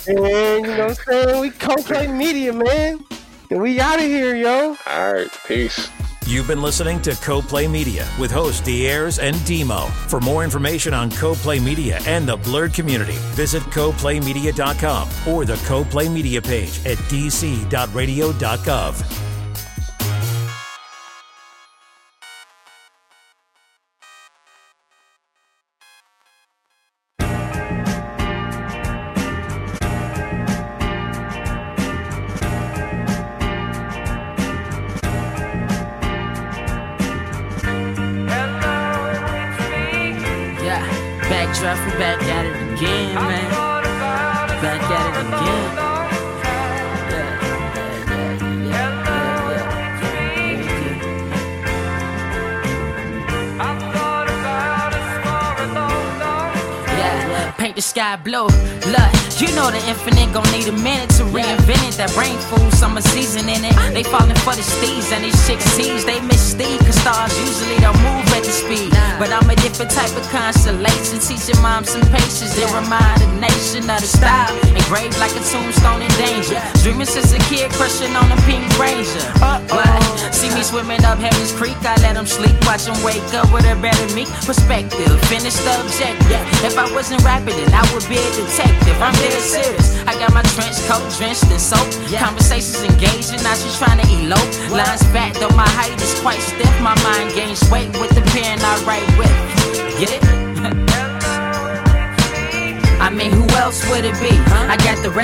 and 0.07 0.15
you 0.15 0.61
know 0.61 0.61
what 0.61 0.79
I'm 0.79 0.93
saying? 0.93 1.41
We 1.41 1.49
co-play 1.51 2.07
media, 2.07 2.53
man. 2.53 3.03
We 3.49 3.79
out 3.79 3.99
of 3.99 4.05
here, 4.05 4.36
yo. 4.36 4.75
All 4.86 5.13
right, 5.13 5.29
peace. 5.47 5.89
You've 6.28 6.47
been 6.47 6.63
listening 6.63 7.03
to 7.03 7.11
CoPlay 7.11 7.69
Media 7.69 8.09
with 8.19 8.32
hosts 8.32 8.61
Diers 8.61 9.21
and 9.21 9.45
Demo. 9.45 9.82
For 10.07 10.19
more 10.19 10.43
information 10.43 10.91
on 10.91 11.11
CoPlay 11.11 11.63
Media 11.63 11.99
and 12.07 12.28
the 12.28 12.36
Blurred 12.36 12.73
community, 12.73 13.13
visit 13.36 13.61
coplaymedia.com 13.63 15.07
or 15.32 15.45
the 15.45 15.53
CoPlay 15.53 16.11
Media 16.11 16.41
page 16.41 16.84
at 16.84 16.97
dc.radio.gov. 17.09 17.76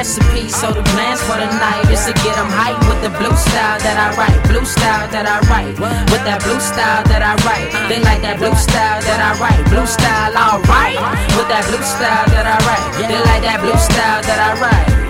recipe, 0.01 0.49
so 0.49 0.73
the 0.73 0.81
plans 0.97 1.21
for 1.21 1.37
the 1.37 1.45
night 1.61 1.85
is 1.93 2.03
to 2.07 2.13
get 2.25 2.33
them 2.33 2.49
hype 2.49 2.81
with 2.89 2.97
the 3.05 3.13
blue 3.21 3.35
style 3.37 3.77
that 3.85 3.97
I 4.01 4.09
write. 4.17 4.41
Blue 4.49 4.65
style 4.65 5.05
that 5.13 5.29
I 5.29 5.37
write. 5.45 5.77
With 6.09 6.23
that 6.25 6.41
blue 6.41 6.59
style 6.59 7.05
that 7.05 7.21
I 7.21 7.37
write. 7.45 7.69
They 7.85 8.01
like 8.01 8.21
that 8.25 8.39
blue 8.41 8.55
style 8.55 8.97
that 8.97 9.21
I 9.21 9.31
write. 9.37 9.61
Blue 9.69 9.85
style, 9.85 10.33
alright. 10.33 10.97
With 11.37 11.49
that 11.53 11.69
blue 11.69 11.85
style 11.85 12.25
that 12.33 12.49
I 12.49 12.57
write. 12.65 12.81
They 12.97 13.21
like 13.29 13.43
that 13.45 13.61
blue 13.61 13.77
style 13.77 14.21
that 14.25 14.39
I 14.41 14.51
write. 14.57 15.00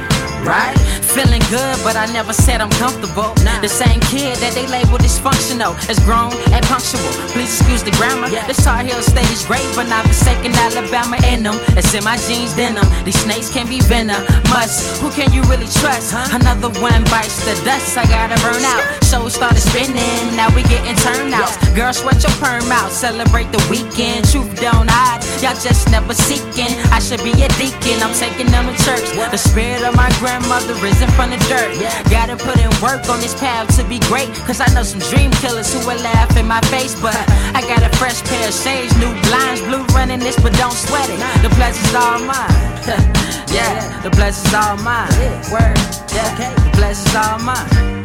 Good, 1.51 1.83
but 1.83 1.99
I 1.99 2.07
never 2.15 2.31
said 2.31 2.61
I'm 2.63 2.71
comfortable. 2.79 3.35
The 3.59 3.67
same 3.67 3.99
kid 4.07 4.39
that 4.39 4.55
they 4.55 4.63
label 4.71 4.95
dysfunctional 4.95 5.75
is 5.91 5.99
grown 6.07 6.31
and 6.55 6.63
punctual. 6.63 7.03
Please 7.35 7.51
excuse 7.51 7.83
the 7.83 7.91
grammar. 7.99 8.31
This 8.47 8.63
Tar 8.63 8.79
Heel 8.87 9.03
state 9.03 9.27
is 9.27 9.43
great, 9.43 9.67
but 9.75 9.91
not 9.91 10.07
forsaken 10.07 10.55
Alabama 10.55 11.19
in 11.27 11.43
them. 11.43 11.59
It's 11.75 11.91
in 11.91 12.07
my 12.07 12.15
jeans 12.23 12.55
denim. 12.55 12.87
These 13.03 13.19
snakes 13.19 13.51
can 13.51 13.67
be 13.67 13.83
venomous. 13.83 14.95
Who 15.03 15.11
can 15.11 15.27
you 15.35 15.43
really 15.51 15.67
trust? 15.67 16.15
Another 16.31 16.71
one 16.79 17.03
bites 17.11 17.43
the 17.43 17.51
dust. 17.67 17.99
I 17.99 18.07
gotta 18.07 18.39
burn 18.39 18.63
out. 18.63 18.87
Show 19.11 19.27
started 19.27 19.59
spinning. 19.59 20.31
Now 20.39 20.47
we 20.55 20.63
getting 20.71 20.95
turnouts. 21.03 21.59
Girl, 21.75 21.91
sweat 21.91 22.23
your 22.23 22.31
perm 22.39 22.71
out. 22.71 22.95
Celebrate 22.95 23.51
the 23.51 23.59
weekend. 23.67 24.23
Truth 24.31 24.55
don't 24.63 24.87
hide. 24.87 25.19
Y'all 25.43 25.59
just 25.59 25.91
never 25.91 26.15
seeking. 26.15 26.71
I 26.95 27.03
should 27.03 27.19
be 27.27 27.35
a 27.43 27.51
deacon. 27.59 27.99
I'm 27.99 28.15
taking 28.15 28.47
them 28.47 28.71
to 28.71 28.75
church. 28.87 29.03
The 29.35 29.35
spirit 29.35 29.83
of 29.83 29.99
my 29.99 30.07
grandmother 30.23 30.79
risen 30.79 31.11
from 31.19 31.35
the 31.35 31.40
dirt. 31.47 31.73
Gotta 32.09 32.35
put 32.37 32.57
in 32.59 32.69
work 32.81 33.07
on 33.09 33.19
this 33.19 33.33
path 33.39 33.69
to 33.77 33.83
be 33.85 33.99
great. 34.11 34.29
Cause 34.47 34.59
I 34.59 34.67
know 34.73 34.83
some 34.83 34.99
dream 35.11 35.31
killers 35.43 35.73
who 35.73 35.79
will 35.87 36.01
laugh 36.01 36.35
in 36.37 36.47
my 36.47 36.61
face. 36.73 36.99
But 36.99 37.15
I 37.55 37.61
got 37.61 37.81
a 37.83 37.91
fresh 37.97 38.21
pair 38.23 38.47
of 38.47 38.53
shades, 38.53 38.95
new 38.97 39.13
blinds, 39.29 39.61
blue 39.61 39.83
running 39.95 40.19
this, 40.19 40.39
but 40.41 40.53
don't 40.53 40.73
sweat 40.73 41.09
it. 41.09 41.19
The 41.41 41.49
pleasure's 41.55 41.95
all 41.95 42.19
mine. 42.19 42.71
yeah, 43.55 44.01
the 44.01 44.11
pleasure's 44.11 44.53
all 44.53 44.77
mine. 44.77 45.11
Word, 45.51 45.77
yeah, 46.13 46.53
the 46.65 46.71
pleasure's 46.73 47.15
all 47.15 47.39
mine. 47.39 48.00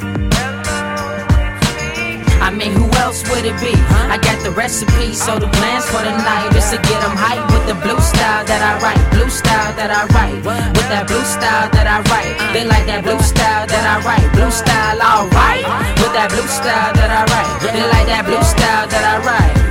I 2.47 2.51
mean, 2.55 2.71
who 2.71 2.87
else 3.03 3.27
would 3.27 3.43
it 3.43 3.59
be? 3.59 3.75
I 4.07 4.23
got 4.23 4.39
the 4.47 4.53
recipe, 4.53 5.11
so 5.13 5.35
the 5.35 5.51
plans 5.59 5.85
for 5.91 5.99
the 5.99 6.15
night 6.15 6.55
is 6.55 6.71
to 6.71 6.79
get 6.79 7.03
them 7.03 7.19
hype 7.19 7.43
with 7.51 7.67
the 7.67 7.75
blue 7.75 7.99
style 7.99 8.47
that 8.47 8.63
I 8.63 8.79
write. 8.79 9.03
Blue 9.11 9.29
style 9.29 9.75
that 9.75 9.91
I 9.91 10.07
write. 10.15 10.47
With 10.47 10.87
that 10.87 11.11
blue 11.11 11.27
style 11.27 11.67
that 11.75 11.91
I 11.91 12.07
write. 12.07 12.39
They 12.55 12.63
like 12.63 12.87
that 12.87 13.03
blue 13.03 13.19
style 13.19 13.67
that 13.67 13.83
I 13.83 13.99
write. 14.07 14.31
Blue 14.31 14.53
style, 14.55 14.95
alright. 14.95 15.67
With 15.99 16.15
that 16.15 16.31
blue 16.31 16.47
style 16.47 16.95
that 16.95 17.11
I 17.11 17.27
write. 17.27 17.51
They 17.67 17.83
like 17.83 18.07
that 18.15 18.23
blue 18.23 18.39
style 18.47 18.87
that 18.95 19.03
I 19.03 19.17
write. 19.27 19.66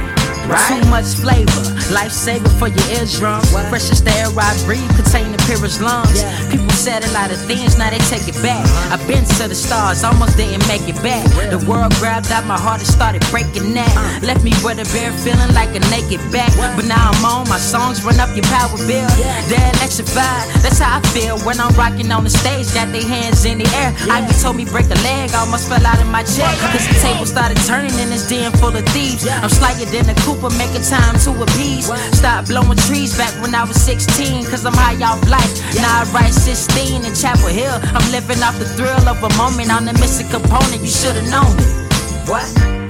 Too 0.45 0.81
much 0.93 1.17
flavor, 1.17 1.65
lifesaver 1.89 2.51
for 2.59 2.69
your 2.69 2.87
eardrums. 2.93 3.49
Freshest 3.69 4.07
air 4.07 4.29
I 4.29 4.53
breathe, 4.65 4.85
contain 4.95 5.31
the 5.31 5.41
purest 5.49 5.81
lungs. 5.81 6.21
People 6.51 6.69
said 6.69 7.03
a 7.03 7.11
lot 7.11 7.31
of 7.31 7.39
things, 7.49 7.77
now 7.77 7.89
they 7.89 7.97
take 8.09 8.27
it 8.27 8.37
back. 8.45 8.61
I've 8.93 9.01
been 9.07 9.25
to 9.41 9.47
the 9.47 9.55
stars, 9.55 10.03
almost 10.03 10.37
didn't 10.37 10.67
make 10.67 10.85
it 10.87 11.01
back. 11.01 11.25
The 11.49 11.57
world 11.65 11.93
grabbed 11.97 12.31
out 12.31 12.45
my 12.45 12.57
heart 12.57 12.79
and 12.79 12.87
started 12.87 13.25
breaking 13.31 13.73
that. 13.73 14.21
Left 14.21 14.43
me 14.43 14.53
with 14.63 14.77
a 14.77 14.87
bare 14.93 15.11
feeling 15.25 15.51
like 15.57 15.73
a 15.73 15.81
naked 15.89 16.21
back. 16.31 16.53
But 16.77 16.85
now 16.85 17.09
I'm 17.09 17.25
on, 17.25 17.49
my 17.49 17.57
songs 17.57 18.05
run 18.05 18.19
up 18.21 18.29
your 18.37 18.45
power 18.45 18.77
bill. 18.85 19.09
They're 19.49 19.71
electrified, 19.81 20.45
that's 20.61 20.77
how 20.77 20.99
I 20.99 21.01
feel 21.09 21.39
when 21.41 21.59
I'm 21.59 21.73
rocking 21.73 22.11
on 22.11 22.23
the 22.23 22.29
stage. 22.29 22.69
Got 22.73 22.93
their 22.93 23.03
hands 23.03 23.45
in 23.45 23.57
the 23.57 23.67
air. 23.81 23.93
Ivy 24.13 24.33
told 24.41 24.55
me 24.55 24.65
break 24.65 24.87
a 24.93 24.99
leg, 25.01 25.33
almost 25.33 25.69
fell 25.69 25.85
out 25.85 25.99
of 25.99 26.07
my 26.13 26.23
chair. 26.23 26.49
Cause 26.69 26.85
the 26.85 26.97
table 27.01 27.25
started 27.25 27.57
turning 27.65 27.93
in 27.97 28.13
this 28.13 28.29
den 28.29 28.51
full 28.61 28.75
of 28.75 28.85
thieves. 28.93 29.25
I'm 29.27 29.49
slighter 29.49 29.85
than 29.89 30.05
a 30.09 30.15
Cooper, 30.35 30.55
making 30.57 30.83
time 30.83 31.17
to 31.19 31.31
appease. 31.43 31.85
Stop 32.17 32.47
blowing 32.47 32.77
trees 32.87 33.17
back 33.17 33.31
when 33.41 33.55
I 33.55 33.63
was 33.63 33.79
16, 33.81 34.45
cause 34.45 34.65
I'm 34.65 34.73
high 34.73 35.01
off 35.03 35.21
life. 35.29 35.75
Now 35.75 36.01
I 36.01 36.11
write 36.13 36.33
16 36.33 37.05
in 37.05 37.15
Chapel 37.15 37.47
Hill. 37.47 37.79
I'm 37.81 38.11
living 38.11 38.41
off 38.43 38.57
the 38.59 38.65
thrill 38.65 39.07
of 39.07 39.23
a 39.23 39.29
moment. 39.37 39.71
I'm 39.71 39.85
the 39.85 39.93
missing 39.93 40.27
component, 40.29 40.81
you 40.81 40.87
should've 40.87 41.29
known 41.29 41.55
it. 41.57 42.29
What? 42.29 42.84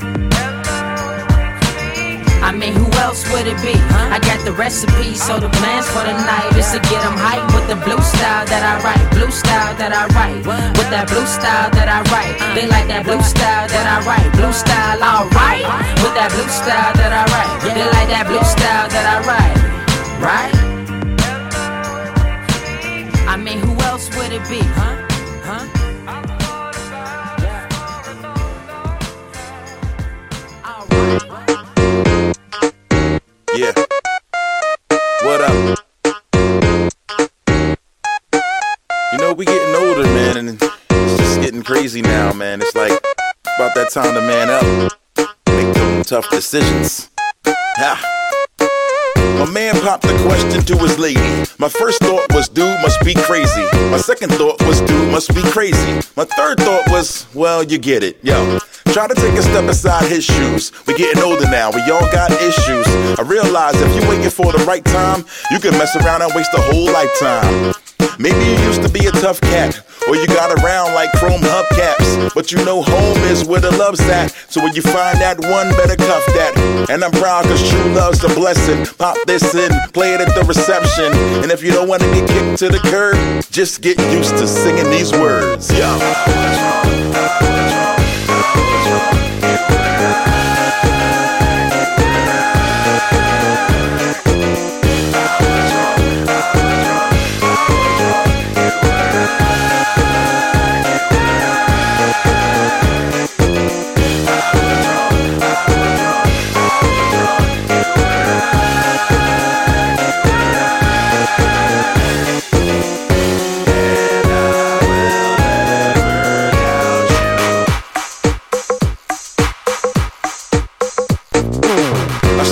I 2.45 2.53
mean, 2.53 2.77
who 2.77 2.85
else 3.01 3.25
would 3.33 3.47
it 3.49 3.57
be? 3.65 3.73
I 4.13 4.21
got 4.21 4.45
the 4.45 4.53
recipe, 4.53 5.17
so 5.17 5.39
the 5.41 5.49
plans 5.49 5.89
for 5.89 6.05
the 6.05 6.13
night 6.13 6.53
is 6.53 6.69
to 6.77 6.79
get 6.85 7.01
them 7.01 7.17
hype 7.17 7.41
with 7.57 7.65
the 7.65 7.73
blue 7.81 7.97
style 7.97 8.45
that 8.45 8.61
I 8.61 8.77
write. 8.85 9.01
Blue 9.17 9.33
style 9.33 9.73
that 9.81 9.89
I 9.89 10.05
write. 10.13 10.45
With 10.77 10.89
that 10.93 11.09
blue 11.09 11.25
style 11.25 11.73
that 11.73 11.89
I 11.89 12.05
write. 12.13 12.37
They 12.53 12.69
like 12.69 12.85
that 12.93 13.01
blue 13.01 13.17
style 13.25 13.65
that 13.65 13.85
I 13.89 13.97
write. 14.05 14.29
Blue 14.37 14.53
style, 14.53 15.01
alright. 15.01 15.65
With 16.05 16.13
that 16.13 16.29
blue 16.37 16.45
style 16.53 16.93
that 16.93 17.11
I 17.17 17.25
write. 17.33 17.65
They 17.65 17.81
like 17.97 18.09
that 18.13 18.29
blue 18.29 18.45
style 18.45 18.93
that 18.93 19.05
I 19.09 19.17
write. 19.25 19.57
Right? 20.21 20.53
I 23.25 23.37
mean, 23.37 23.57
who 23.57 23.73
else 23.89 24.05
would 24.15 24.31
it 24.31 24.45
be, 24.47 24.61
huh? 24.61 25.01
Huh? 25.49 25.84
Crazy 41.65 42.01
now, 42.01 42.31
man. 42.31 42.61
It's 42.61 42.75
like 42.75 42.91
about 43.57 43.73
that 43.75 43.89
time 43.89 44.13
to 44.13 44.21
man 44.21 44.49
up, 44.49 44.93
make 45.47 46.05
tough 46.05 46.29
decisions. 46.29 47.09
Ha. 47.47 48.11
My 49.39 49.51
man 49.51 49.73
popped 49.81 50.03
the 50.03 50.15
question 50.25 50.61
to 50.61 50.77
his 50.77 50.97
lady. 50.99 51.19
My 51.57 51.67
first 51.67 51.99
thought 51.99 52.31
was, 52.33 52.47
dude 52.47 52.79
must 52.81 53.03
be 53.03 53.15
crazy. 53.15 53.63
My 53.89 53.97
second 53.97 54.31
thought 54.33 54.61
was, 54.65 54.79
dude 54.81 55.11
must 55.11 55.33
be 55.33 55.41
crazy. 55.41 55.95
My 56.15 56.25
third 56.25 56.59
thought 56.59 56.87
was, 56.89 57.25
well, 57.33 57.63
you 57.63 57.77
get 57.77 58.03
it, 58.03 58.23
yo. 58.23 58.59
Try 58.93 59.07
to 59.07 59.15
take 59.15 59.33
a 59.33 59.41
step 59.41 59.65
inside 59.65 60.07
his 60.07 60.23
shoes. 60.23 60.71
We 60.85 60.93
getting 60.93 61.21
older 61.21 61.49
now, 61.49 61.71
we 61.71 61.81
all 61.91 62.09
got 62.11 62.31
issues. 62.31 62.87
I 63.19 63.23
realize 63.25 63.73
if 63.81 64.01
you 64.01 64.07
waiting 64.07 64.29
for 64.29 64.51
the 64.51 64.63
right 64.65 64.85
time, 64.85 65.25
you 65.51 65.59
can 65.59 65.71
mess 65.71 65.95
around 65.95 66.21
and 66.21 66.33
waste 66.33 66.53
a 66.53 66.61
whole 66.61 66.91
lifetime. 66.93 67.73
Maybe 68.17 68.39
you 68.45 68.57
used 68.65 68.81
to 68.81 68.89
be 68.89 69.07
a 69.07 69.11
tough 69.11 69.41
cat, 69.41 69.84
or 70.07 70.15
you 70.15 70.27
got 70.27 70.51
around 70.63 70.93
like 70.93 71.11
chrome 71.13 71.41
hubcaps. 71.41 72.33
But 72.33 72.51
you 72.51 72.63
know 72.65 72.81
home 72.81 73.17
is 73.29 73.45
where 73.45 73.59
the 73.59 73.71
love's 73.71 74.01
at. 74.01 74.31
So 74.49 74.61
when 74.61 74.75
you 74.75 74.81
find 74.81 75.19
that 75.21 75.39
one, 75.39 75.69
better 75.71 75.95
cuff 75.95 76.25
that. 76.37 76.53
And 76.89 77.03
I'm 77.03 77.11
proud 77.11 77.45
cause 77.45 77.67
true 77.69 77.93
love's 77.93 78.23
a 78.23 78.29
blessing. 78.29 78.85
Pop 78.97 79.17
this 79.25 79.55
in, 79.55 79.71
play 79.93 80.13
it 80.13 80.21
at 80.21 80.33
the 80.35 80.43
reception. 80.43 81.13
And 81.41 81.51
if 81.51 81.63
you 81.63 81.71
don't 81.71 81.87
wanna 81.87 82.07
get 82.13 82.29
kicked 82.29 82.59
to 82.59 82.69
the 82.69 82.79
curb, 82.79 83.43
just 83.51 83.81
get 83.81 83.97
used 84.11 84.37
to 84.37 84.47
singing 84.47 84.89
these 84.91 85.11
words. 85.11 85.71
Yo. 85.71 87.94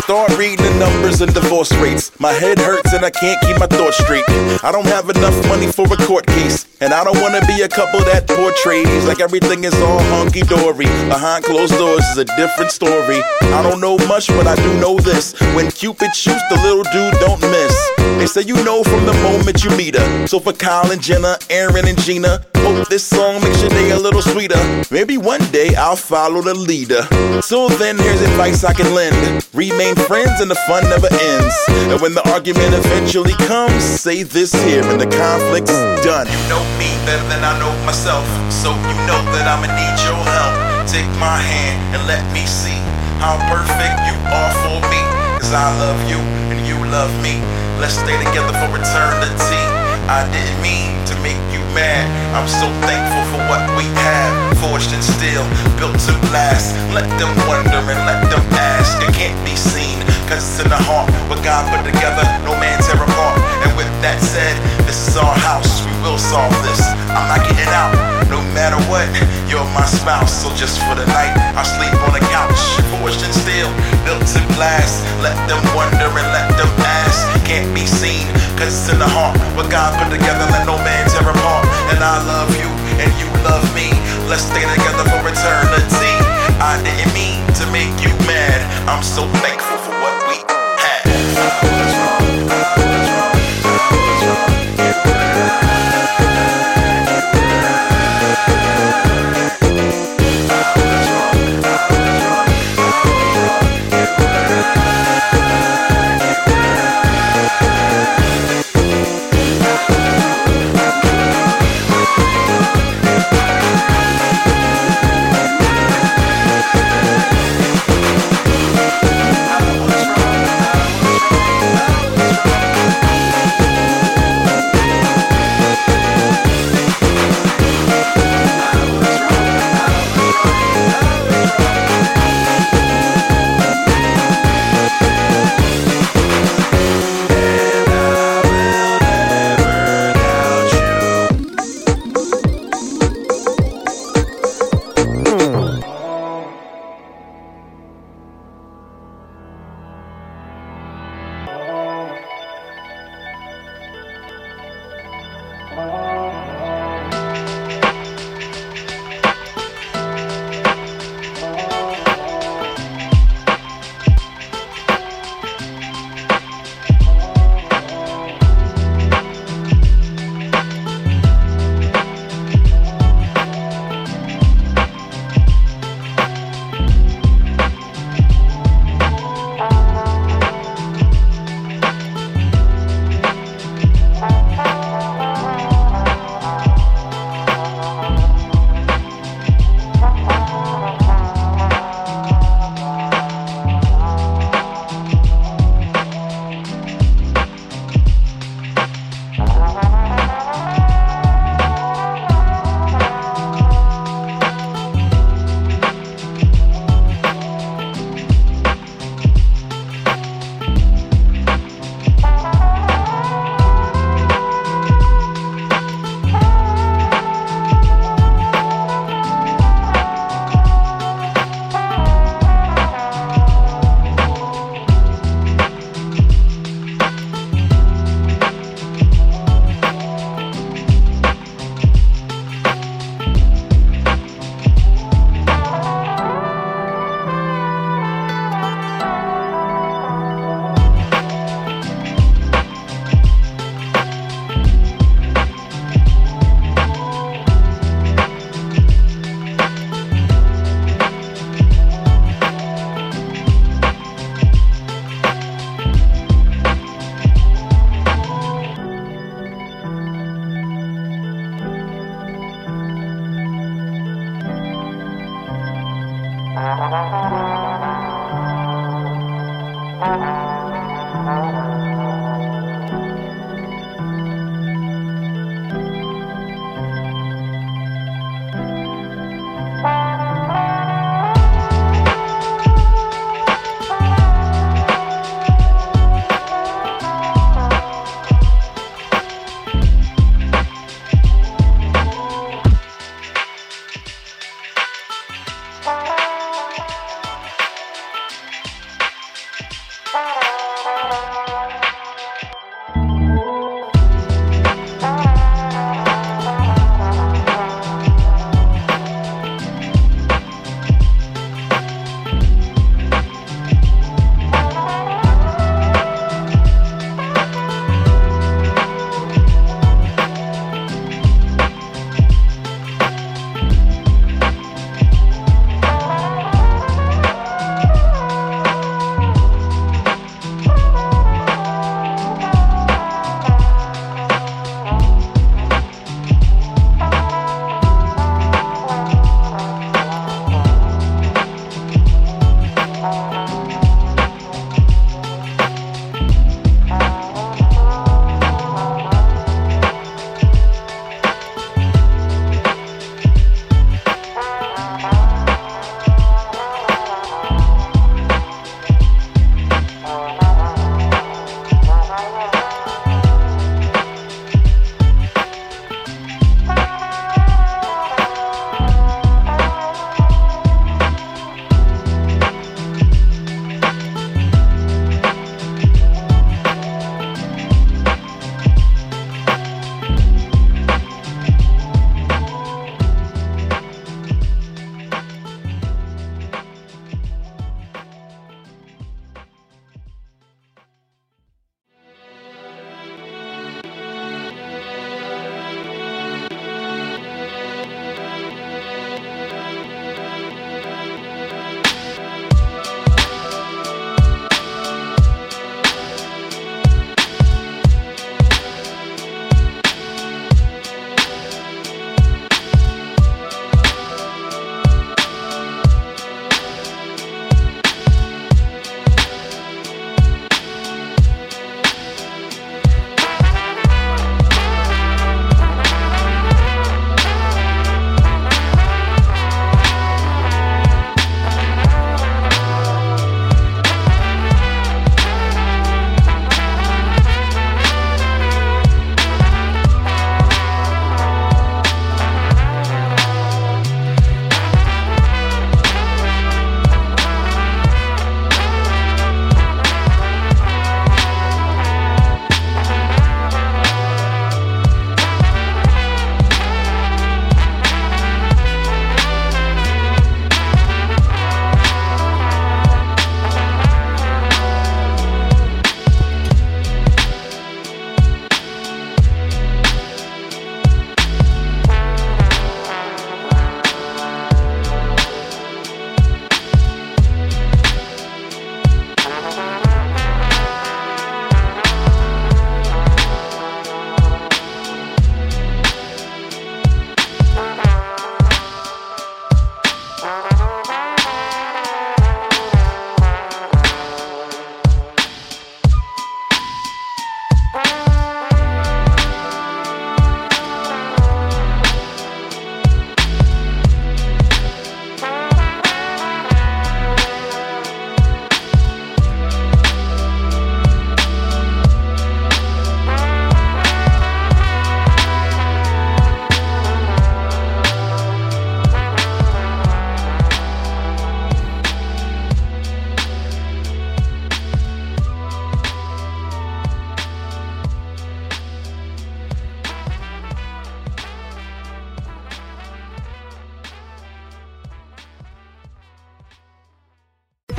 Start 0.04 0.38
reading 0.38 0.58
the 0.66 0.76
numbers 0.76 1.22
and 1.22 1.34
divorce 1.34 1.72
rates. 1.78 2.12
My 2.20 2.34
head 2.34 2.60
hurts 2.60 2.92
and 2.92 3.06
I 3.06 3.10
can't 3.10 3.40
keep 3.42 3.58
my 3.58 3.68
thoughts 3.68 3.98
straight. 4.04 4.26
I 4.62 4.70
don't 4.70 4.86
have 4.86 5.10
enough 5.10 5.36
money 5.48 5.72
for 5.72 5.86
a 5.86 5.98
court 6.06 6.28
case. 6.28 6.68
And 6.82 6.94
I 6.94 7.06
don't 7.06 7.22
wanna 7.22 7.40
be 7.48 7.62
a 7.62 7.70
couple 7.70 8.02
that 8.12 8.28
portrays 8.28 9.06
like 9.06 9.22
everything 9.22 9.64
is 9.64 9.74
all 9.80 10.04
hunky 10.12 10.42
dory. 10.42 10.88
Behind 11.08 11.46
closed 11.46 11.78
doors 11.78 12.04
is 12.12 12.18
a 12.18 12.26
different 12.36 12.72
story. 12.72 13.24
I 13.44 13.64
don't 13.64 13.80
know 13.80 13.98
much, 14.10 14.28
but 14.28 14.46
I 14.46 14.56
do 14.56 14.74
know 14.82 15.00
this. 15.00 15.34
When 15.56 15.72
Cupid 15.72 16.14
shoots, 16.14 16.44
the 16.50 16.60
little 16.62 16.84
dude 16.92 17.18
don't 17.22 17.40
miss. 17.40 17.74
They 18.20 18.28
say 18.28 18.42
you 18.42 18.62
know 18.66 18.84
from 18.84 19.06
the 19.06 19.14
moment 19.24 19.64
you 19.64 19.72
meet 19.78 19.96
her. 19.96 20.28
So 20.28 20.40
for 20.40 20.52
Kyle 20.52 20.92
and 20.92 21.02
Jenna, 21.02 21.38
Aaron 21.50 21.88
and 21.88 22.00
Gina, 22.02 22.46
hope 22.58 22.90
this 22.90 23.06
song 23.06 23.42
makes 23.42 23.62
your 23.62 23.70
day 23.70 23.92
a 23.92 24.00
little 24.00 24.22
sweeter. 24.22 24.60
Maybe 24.92 25.18
one 25.18 25.44
day 25.52 25.76
I'll 25.76 25.96
follow 25.96 26.42
the 26.42 26.54
leader. 26.54 27.04
So 27.42 27.70
then 27.70 27.98
here's 27.98 28.22
advice 28.22 28.66
I 28.66 28.74
can 28.74 28.94
lend. 28.94 29.48
Remain 29.54 29.93
friends 29.96 30.42
and 30.42 30.50
the 30.50 30.60
fun 30.68 30.84
never 30.90 31.08
ends. 31.12 31.56
And 31.92 32.02
when 32.02 32.14
the 32.14 32.24
argument 32.32 32.74
eventually 32.74 33.34
comes, 33.46 33.84
say 33.84 34.24
this 34.24 34.54
here 34.66 34.84
and 34.84 35.00
the 35.00 35.10
conflict's 35.10 35.74
done. 36.02 36.28
You 36.28 36.42
know 36.50 36.64
me 36.80 36.94
better 37.06 37.24
than 37.30 37.44
I 37.44 37.58
know 37.60 37.74
myself. 37.86 38.26
So 38.50 38.72
you 38.72 38.96
know 39.06 39.22
that 39.36 39.46
I'ma 39.46 39.68
need 39.68 39.98
your 40.08 40.22
help. 40.24 40.54
Take 40.88 41.10
my 41.20 41.38
hand 41.38 41.78
and 41.96 42.08
let 42.08 42.24
me 42.34 42.46
see 42.46 42.80
how 43.20 43.38
perfect 43.52 43.98
you 44.08 44.16
are 44.32 44.54
for 44.64 44.80
me. 44.90 45.02
Cause 45.40 45.54
I 45.54 45.70
love 45.80 46.00
you 46.10 46.20
and 46.50 46.60
you 46.66 46.80
love 46.90 47.12
me. 47.22 47.40
Let's 47.80 48.00
stay 48.00 48.18
together 48.24 48.54
for 48.56 48.72
eternity. 48.80 49.83
I 50.08 50.28
didn't 50.32 50.60
mean 50.62 50.92
to 51.08 51.16
make 51.24 51.40
you 51.54 51.64
mad. 51.72 52.04
I'm 52.36 52.48
so 52.48 52.68
thankful 52.84 53.24
for 53.32 53.42
what 53.48 53.64
we 53.78 53.88
have. 54.04 54.58
Forged 54.60 54.92
in 54.92 55.04
steel, 55.04 55.44
built 55.76 56.00
to 56.08 56.14
last. 56.32 56.76
Let 56.96 57.08
them 57.20 57.32
wonder 57.48 57.80
and 57.80 58.02
let 58.08 58.24
them 58.32 58.44
ask. 58.56 59.00
It 59.04 59.14
can't 59.14 59.38
be 59.44 59.56
seen, 59.56 60.00
cause 60.28 60.44
it's 60.44 60.60
in 60.64 60.70
the 60.70 60.80
heart. 60.80 61.12
What 61.28 61.44
God 61.44 61.68
put 61.72 61.84
together, 61.88 62.24
no 62.44 62.56
man 62.60 62.80
tear 62.84 63.00
apart. 63.00 63.43
And 63.64 63.72
with 63.80 63.90
that 64.04 64.20
said, 64.20 64.56
this 64.84 65.08
is 65.08 65.16
our 65.16 65.36
house. 65.40 65.84
We 65.88 65.94
will 66.04 66.20
solve 66.20 66.52
this. 66.68 66.84
I'm 67.16 67.28
not 67.32 67.42
getting 67.48 67.72
out. 67.72 67.96
No 68.28 68.44
matter 68.52 68.78
what, 68.92 69.08
you're 69.48 69.66
my 69.72 69.86
spouse. 69.88 70.44
So 70.44 70.52
just 70.60 70.82
for 70.84 70.96
the 70.96 71.08
night, 71.16 71.32
I'll 71.56 71.68
sleep 71.68 71.94
on 72.04 72.12
the 72.12 72.24
couch. 72.28 72.60
Forged 73.00 73.24
in 73.24 73.32
steel, 73.32 73.70
built 74.04 74.26
to 74.36 74.42
last. 74.60 75.06
Let 75.24 75.38
them 75.48 75.62
wonder 75.72 76.10
and 76.10 76.30
let 76.34 76.50
them 76.60 76.72
ask. 76.84 77.24
Can't 77.48 77.70
be 77.76 77.86
seen, 77.86 78.26
cause 78.58 78.74
it's 78.74 78.90
in 78.90 79.00
the 79.00 79.08
heart. 79.08 79.38
What 79.56 79.70
God 79.70 79.96
put 80.00 80.10
together, 80.10 80.44
let 80.50 80.66
no 80.66 80.78
man 80.82 81.04
tear 81.12 81.24
apart. 81.24 81.68
And 81.94 82.02
I 82.02 82.20
love 82.26 82.50
you, 82.58 82.70
and 83.00 83.12
you 83.22 83.30
love 83.46 83.64
me. 83.76 83.94
Let's 84.28 84.44
stay 84.44 84.66
together 84.66 85.06
for 85.08 85.22
eternity. 85.24 86.16
I 86.60 86.80
didn't 86.82 87.14
mean 87.14 87.44
to 87.60 87.66
make 87.70 87.94
you 88.02 88.12
mad. 88.26 88.60
I'm 88.90 89.04
so 89.04 89.28
thankful 89.46 89.78
for 89.84 89.94
what 90.02 90.16
we 90.28 90.42
had. 90.80 91.73